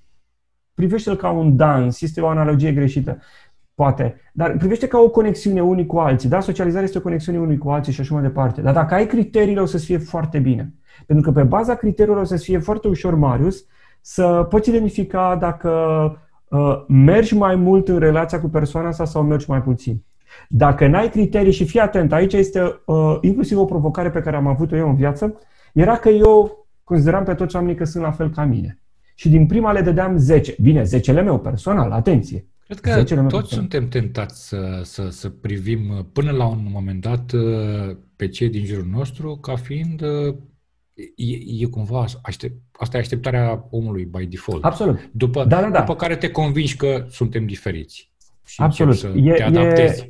[0.73, 3.19] Privește-l ca un dans, este o analogie greșită.
[3.77, 4.21] Poate.
[4.33, 6.29] Dar privește ca o conexiune unii cu alții.
[6.29, 8.61] Da, socializarea este o conexiune unii cu alții și așa mai departe.
[8.61, 10.73] Dar dacă ai criteriile, o să fie foarte bine.
[11.05, 13.65] Pentru că pe baza criteriilor o să fie foarte ușor, Marius,
[14.01, 15.71] să poți identifica dacă
[16.47, 20.03] uh, mergi mai mult în relația cu persoana asta sau mergi mai puțin.
[20.49, 24.47] Dacă n-ai criterii și fii atent, aici este uh, inclusiv o provocare pe care am
[24.47, 25.39] avut-o eu în viață,
[25.73, 28.79] era că eu consideram pe toți oamenii că sunt la fel ca mine.
[29.15, 30.55] Și din prima le dădeam 10.
[30.61, 32.45] Bine, 10-le meu personal, atenție.
[32.67, 37.31] Cred că toți suntem tentați să, să, să privim uh, până la un moment dat
[37.31, 40.35] uh, pe cei din jurul nostru ca fiind uh,
[41.15, 44.63] e, e cumva aștept, asta e așteptarea omului by default.
[44.63, 45.09] Absolut.
[45.11, 45.79] După, da, da, da.
[45.79, 48.11] după care te convingi că suntem diferiți
[48.45, 48.95] și Absolut.
[48.95, 50.01] să e, te adaptezi.
[50.03, 50.09] E...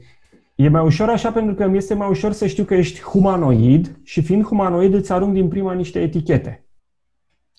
[0.55, 3.99] E mai ușor așa pentru că mi este mai ușor să știu că ești humanoid
[4.03, 6.65] și fiind humanoid îți arunc din prima niște etichete.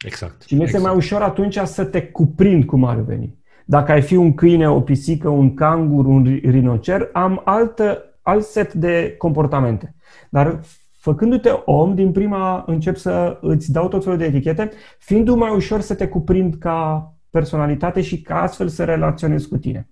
[0.05, 0.43] Exact.
[0.43, 0.93] Și mi este exact.
[0.93, 3.38] mai ușor atunci să te cuprind cum ar veni.
[3.71, 8.73] Dacă ai fi un câine, o pisică, un cangur, un rinocer, am altă, alt set
[8.73, 9.95] de comportamente.
[10.31, 10.61] Dar
[10.93, 15.81] făcându-te om, din prima încep să îți dau tot felul de etichete, fiind mai ușor
[15.81, 19.89] să te cuprind ca personalitate și ca astfel să relaționez cu tine.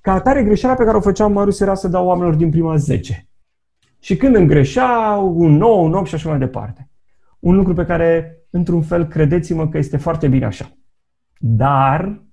[0.00, 3.28] Ca atare, greșeala pe care o făceam Marius era să dau oamenilor din prima 10.
[3.98, 6.90] Și când îmi greșeau, un 9, un 8 și așa mai departe.
[7.38, 10.70] Un lucru pe care într-un fel, credeți-mă că este foarte bine așa.
[11.38, 12.25] Dar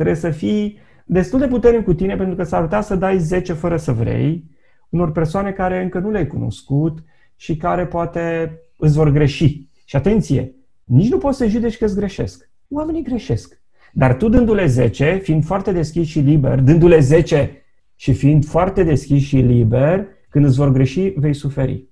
[0.00, 3.52] trebuie să fii destul de puternic cu tine pentru că s-ar putea să dai 10
[3.52, 4.44] fără să vrei
[4.88, 6.98] unor persoane care încă nu le-ai cunoscut
[7.36, 9.68] și care poate îți vor greși.
[9.84, 10.54] Și atenție,
[10.84, 12.50] nici nu poți să judeci că îți greșesc.
[12.68, 13.60] Oamenii greșesc.
[13.92, 17.62] Dar tu dându-le 10, fiind foarte deschis și liber, dându-le 10
[17.94, 21.84] și fiind foarte deschis și liber, când îți vor greși, vei suferi.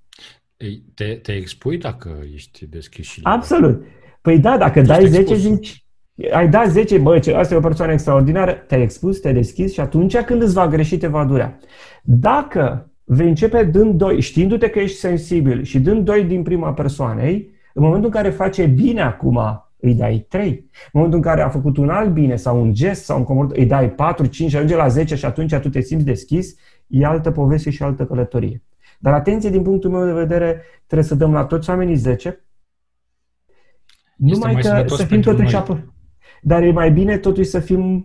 [0.95, 3.33] Te, te expui dacă ești deschis și liber.
[3.33, 3.85] Absolut.
[4.21, 5.88] Păi da, dacă dai 10, zici,
[6.33, 9.81] ai dat 10, bă, ce, asta e o persoană extraordinară, te-ai expus, te-ai deschis și
[9.81, 11.59] atunci când îți va greși, te va durea.
[12.03, 17.51] Dacă vei începe dând doi, știindu-te că ești sensibil și dând doi din prima persoanei,
[17.75, 19.41] în momentul în care face bine acum,
[19.81, 20.49] îi dai 3.
[20.49, 20.59] În
[20.93, 23.67] momentul în care a făcut un alt bine sau un gest sau un comort, îi
[23.67, 26.55] dai 4, 5 ajunge la 10 și atunci tu te simți deschis,
[26.87, 28.63] e altă poveste și altă călătorie.
[28.99, 32.45] Dar atenție, din punctul meu de vedere, trebuie să dăm la toți oamenii 10,
[34.17, 35.93] numai că să fim totuși apă.
[36.43, 38.05] Dar e mai bine totuși să fim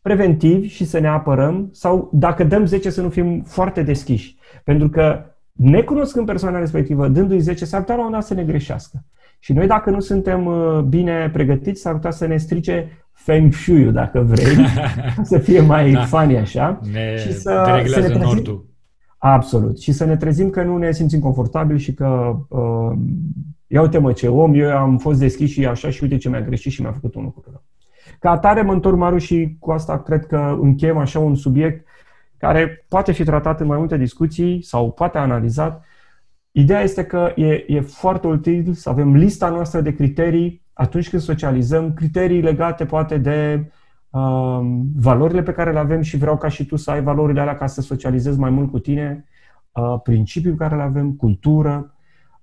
[0.00, 4.36] preventivi și să ne apărăm sau dacă dăm 10 să nu fim foarte deschiși.
[4.64, 9.04] Pentru că necunoscând persoana respectivă, dându-i 10, s-ar putea la una să ne greșească.
[9.38, 13.92] Și noi dacă nu suntem uh, bine pregătiți, s-ar putea să ne strice feng shui
[13.92, 14.56] dacă vrei,
[15.22, 16.04] să fie mai da.
[16.04, 16.80] funny așa.
[16.92, 18.66] Ne și să, să ne trezim, nordul.
[19.18, 19.80] Absolut.
[19.80, 22.98] Și să ne trezim că nu ne simțim confortabil și că uh,
[23.66, 26.40] ia uite mă ce om, eu am fost deschis și așa și uite ce mi-a
[26.40, 27.62] greșit și mi-a făcut un lucru rău.
[28.18, 31.86] Ca atare mă întorc, Maru, și cu asta cred că încheiem așa un subiect
[32.36, 35.84] care poate fi tratat în mai multe discuții sau poate analizat.
[36.50, 41.22] Ideea este că e, e foarte util să avem lista noastră de criterii atunci când
[41.22, 43.70] socializăm, criterii legate poate de
[44.10, 44.60] uh,
[44.96, 47.66] valorile pe care le avem și vreau ca și tu să ai valorile alea ca
[47.66, 49.24] să socializezi mai mult cu tine,
[49.72, 51.93] uh, principii pe care le avem, cultură,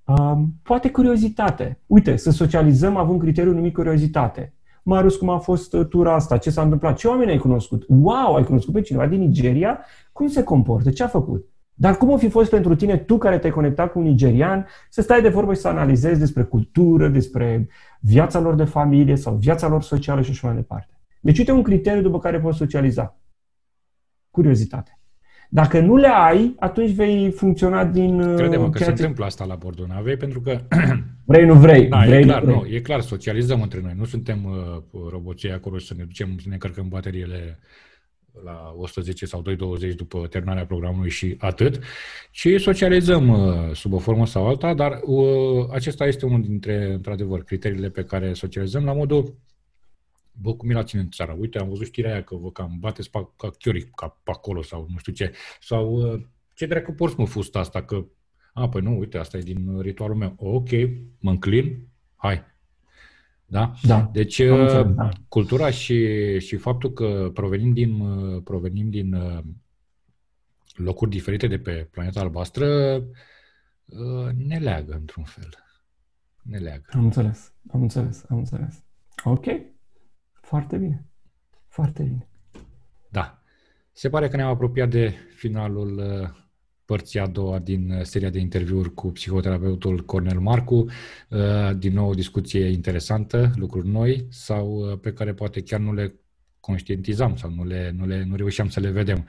[0.05, 1.79] uh, poate curiozitate.
[1.85, 4.53] Uite, să socializăm având criteriul numit curiozitate.
[4.83, 6.37] Marius, cum a fost uh, tura asta?
[6.37, 6.97] Ce s-a întâmplat?
[6.97, 7.85] Ce oameni ai cunoscut?
[7.87, 9.79] Wow, ai cunoscut pe cineva din Nigeria?
[10.11, 10.91] Cum se comportă?
[10.91, 11.45] Ce a făcut?
[11.73, 15.01] Dar cum o fi fost pentru tine, tu care te-ai conectat cu un nigerian, să
[15.01, 17.67] stai de vorbă și să analizezi despre cultură, despre
[17.99, 20.99] viața lor de familie sau viața lor socială și așa mai departe.
[21.21, 23.17] Deci uite un criteriu după care poți socializa.
[24.31, 25.00] Curiozitate.
[25.53, 28.21] Dacă nu le ai, atunci vei funcționa din...
[28.21, 28.89] Uh, Credem că se ce...
[28.89, 30.61] întâmplă asta la bordul navei, pentru că...
[31.25, 31.87] vrei, nu vrei.
[31.87, 33.93] Da, vrei, e clar, nu, nu, e clar, socializăm între noi.
[33.97, 37.59] Nu suntem uh, roboții acolo să ne ducem, să ne încărcăm bateriile
[38.43, 41.79] la 110 sau 220 după terminarea programului și atât,
[42.31, 47.43] ci socializăm uh, sub o formă sau alta, dar uh, acesta este unul dintre, într-adevăr,
[47.43, 49.35] criteriile pe care socializăm la modul
[50.31, 51.35] bă, cum e la tine în țară?
[51.39, 54.61] Uite, am văzut știrea aia că vă cam bateți pe, ca chiorii ca pe acolo
[54.61, 55.33] sau nu știu ce.
[55.61, 56.21] Sau uh,
[56.53, 57.83] ce dracu porți mă fusta asta?
[57.83, 58.05] Că,
[58.53, 60.33] a, păi nu, uite, asta e din ritualul meu.
[60.37, 60.69] Ok,
[61.19, 62.49] mă înclin, hai.
[63.45, 63.73] Da?
[63.83, 65.09] da deci, uh, da.
[65.27, 69.15] cultura și, și faptul că provenim din, uh, provenim din
[70.75, 72.67] locuri diferite de pe planeta albastră
[74.35, 75.49] ne leagă într-un fel.
[76.41, 76.89] Ne leagă.
[76.93, 78.83] Am înțeles, am înțeles, am înțeles.
[79.23, 79.45] Ok.
[80.51, 81.05] Foarte bine.
[81.67, 82.27] Foarte bine.
[83.09, 83.41] Da.
[83.91, 86.29] Se pare că ne-am apropiat de finalul uh,
[86.85, 90.75] părții a doua din uh, seria de interviuri cu psihoterapeutul Cornel Marcu.
[91.29, 96.15] Uh, din nou o discuție interesantă, lucruri noi sau pe care poate chiar nu le
[96.59, 99.27] conștientizam sau nu, le, nu, le, nu reușeam să le vedem.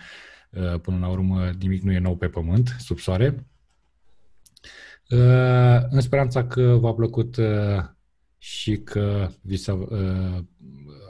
[0.83, 3.47] Până la urmă, nimic nu e nou pe pământ, sub soare.
[5.91, 7.37] În speranța că v-a plăcut
[8.39, 9.87] și că vi s-a,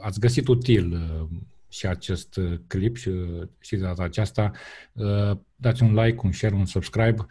[0.03, 1.27] ați găsit util uh,
[1.69, 4.51] și acest uh, clip și, uh, și de data aceasta,
[5.55, 7.25] dați un like, un share, un subscribe.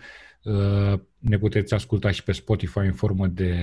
[1.18, 3.54] Ne puteți asculta și pe Spotify în formă de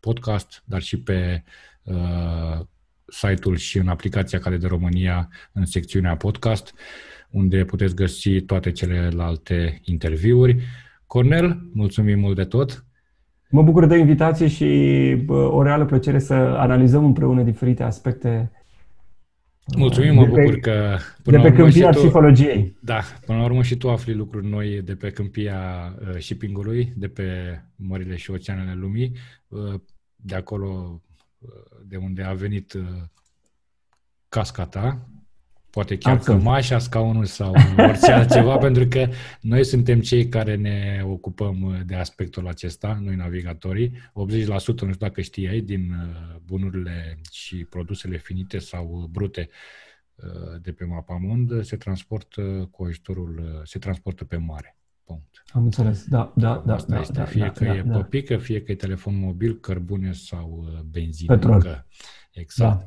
[0.00, 1.42] podcast, dar și pe
[3.06, 6.74] site-ul și în aplicația Cale de România în secțiunea podcast,
[7.30, 10.62] unde puteți găsi toate celelalte interviuri.
[11.06, 12.84] Cornel, mulțumim mult de tot!
[13.54, 14.66] Mă bucur de invitație și
[15.24, 18.50] bă, o reală plăcere să analizăm împreună diferite aspecte.
[19.76, 20.96] Mulțumim, mă bucur că...
[21.22, 22.76] Până de pe câmpia tu, psihologiei.
[22.80, 25.58] Da, până la urmă și tu afli lucruri noi de pe câmpia
[26.00, 27.24] uh, shipping-ului, de pe
[27.76, 29.12] mările și oceanele lumii,
[29.48, 29.80] uh,
[30.16, 31.00] de acolo
[31.38, 31.48] uh,
[31.86, 32.82] de unde a venit uh,
[34.28, 35.08] casca ta,
[35.74, 36.40] poate chiar Absolut.
[36.40, 39.08] cămașa, scaunul sau orice altceva, pentru că
[39.40, 43.88] noi suntem cei care ne ocupăm de aspectul acesta, noi navigatorii.
[43.90, 43.92] 80%,
[44.46, 49.48] nu știu dacă știai, din uh, bunurile și produsele finite sau brute
[50.14, 54.76] uh, de pe mapamond se transportă cu ajutorul, uh, se transportă pe mare.
[55.04, 55.44] Punct.
[55.52, 56.74] Am înțeles, da, da, da.
[56.74, 57.96] Asta da, este, da, fie da, că da, e da.
[57.96, 61.34] păpică, fie că e telefon mobil, cărbune sau uh, benzină.
[61.34, 61.60] Petrol.
[61.60, 61.84] Că,
[62.32, 62.78] exact.
[62.78, 62.86] Da.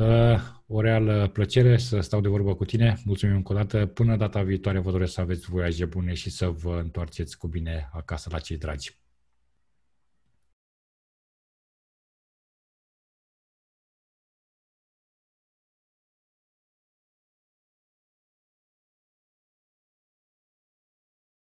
[0.00, 2.96] Uh, o reală plăcere să stau de vorbă cu tine.
[3.04, 3.86] Mulțumim încă o dată.
[3.86, 7.88] Până data viitoare vă doresc să aveți voiaje bune și să vă întoarceți cu bine
[7.92, 8.98] acasă la cei dragi.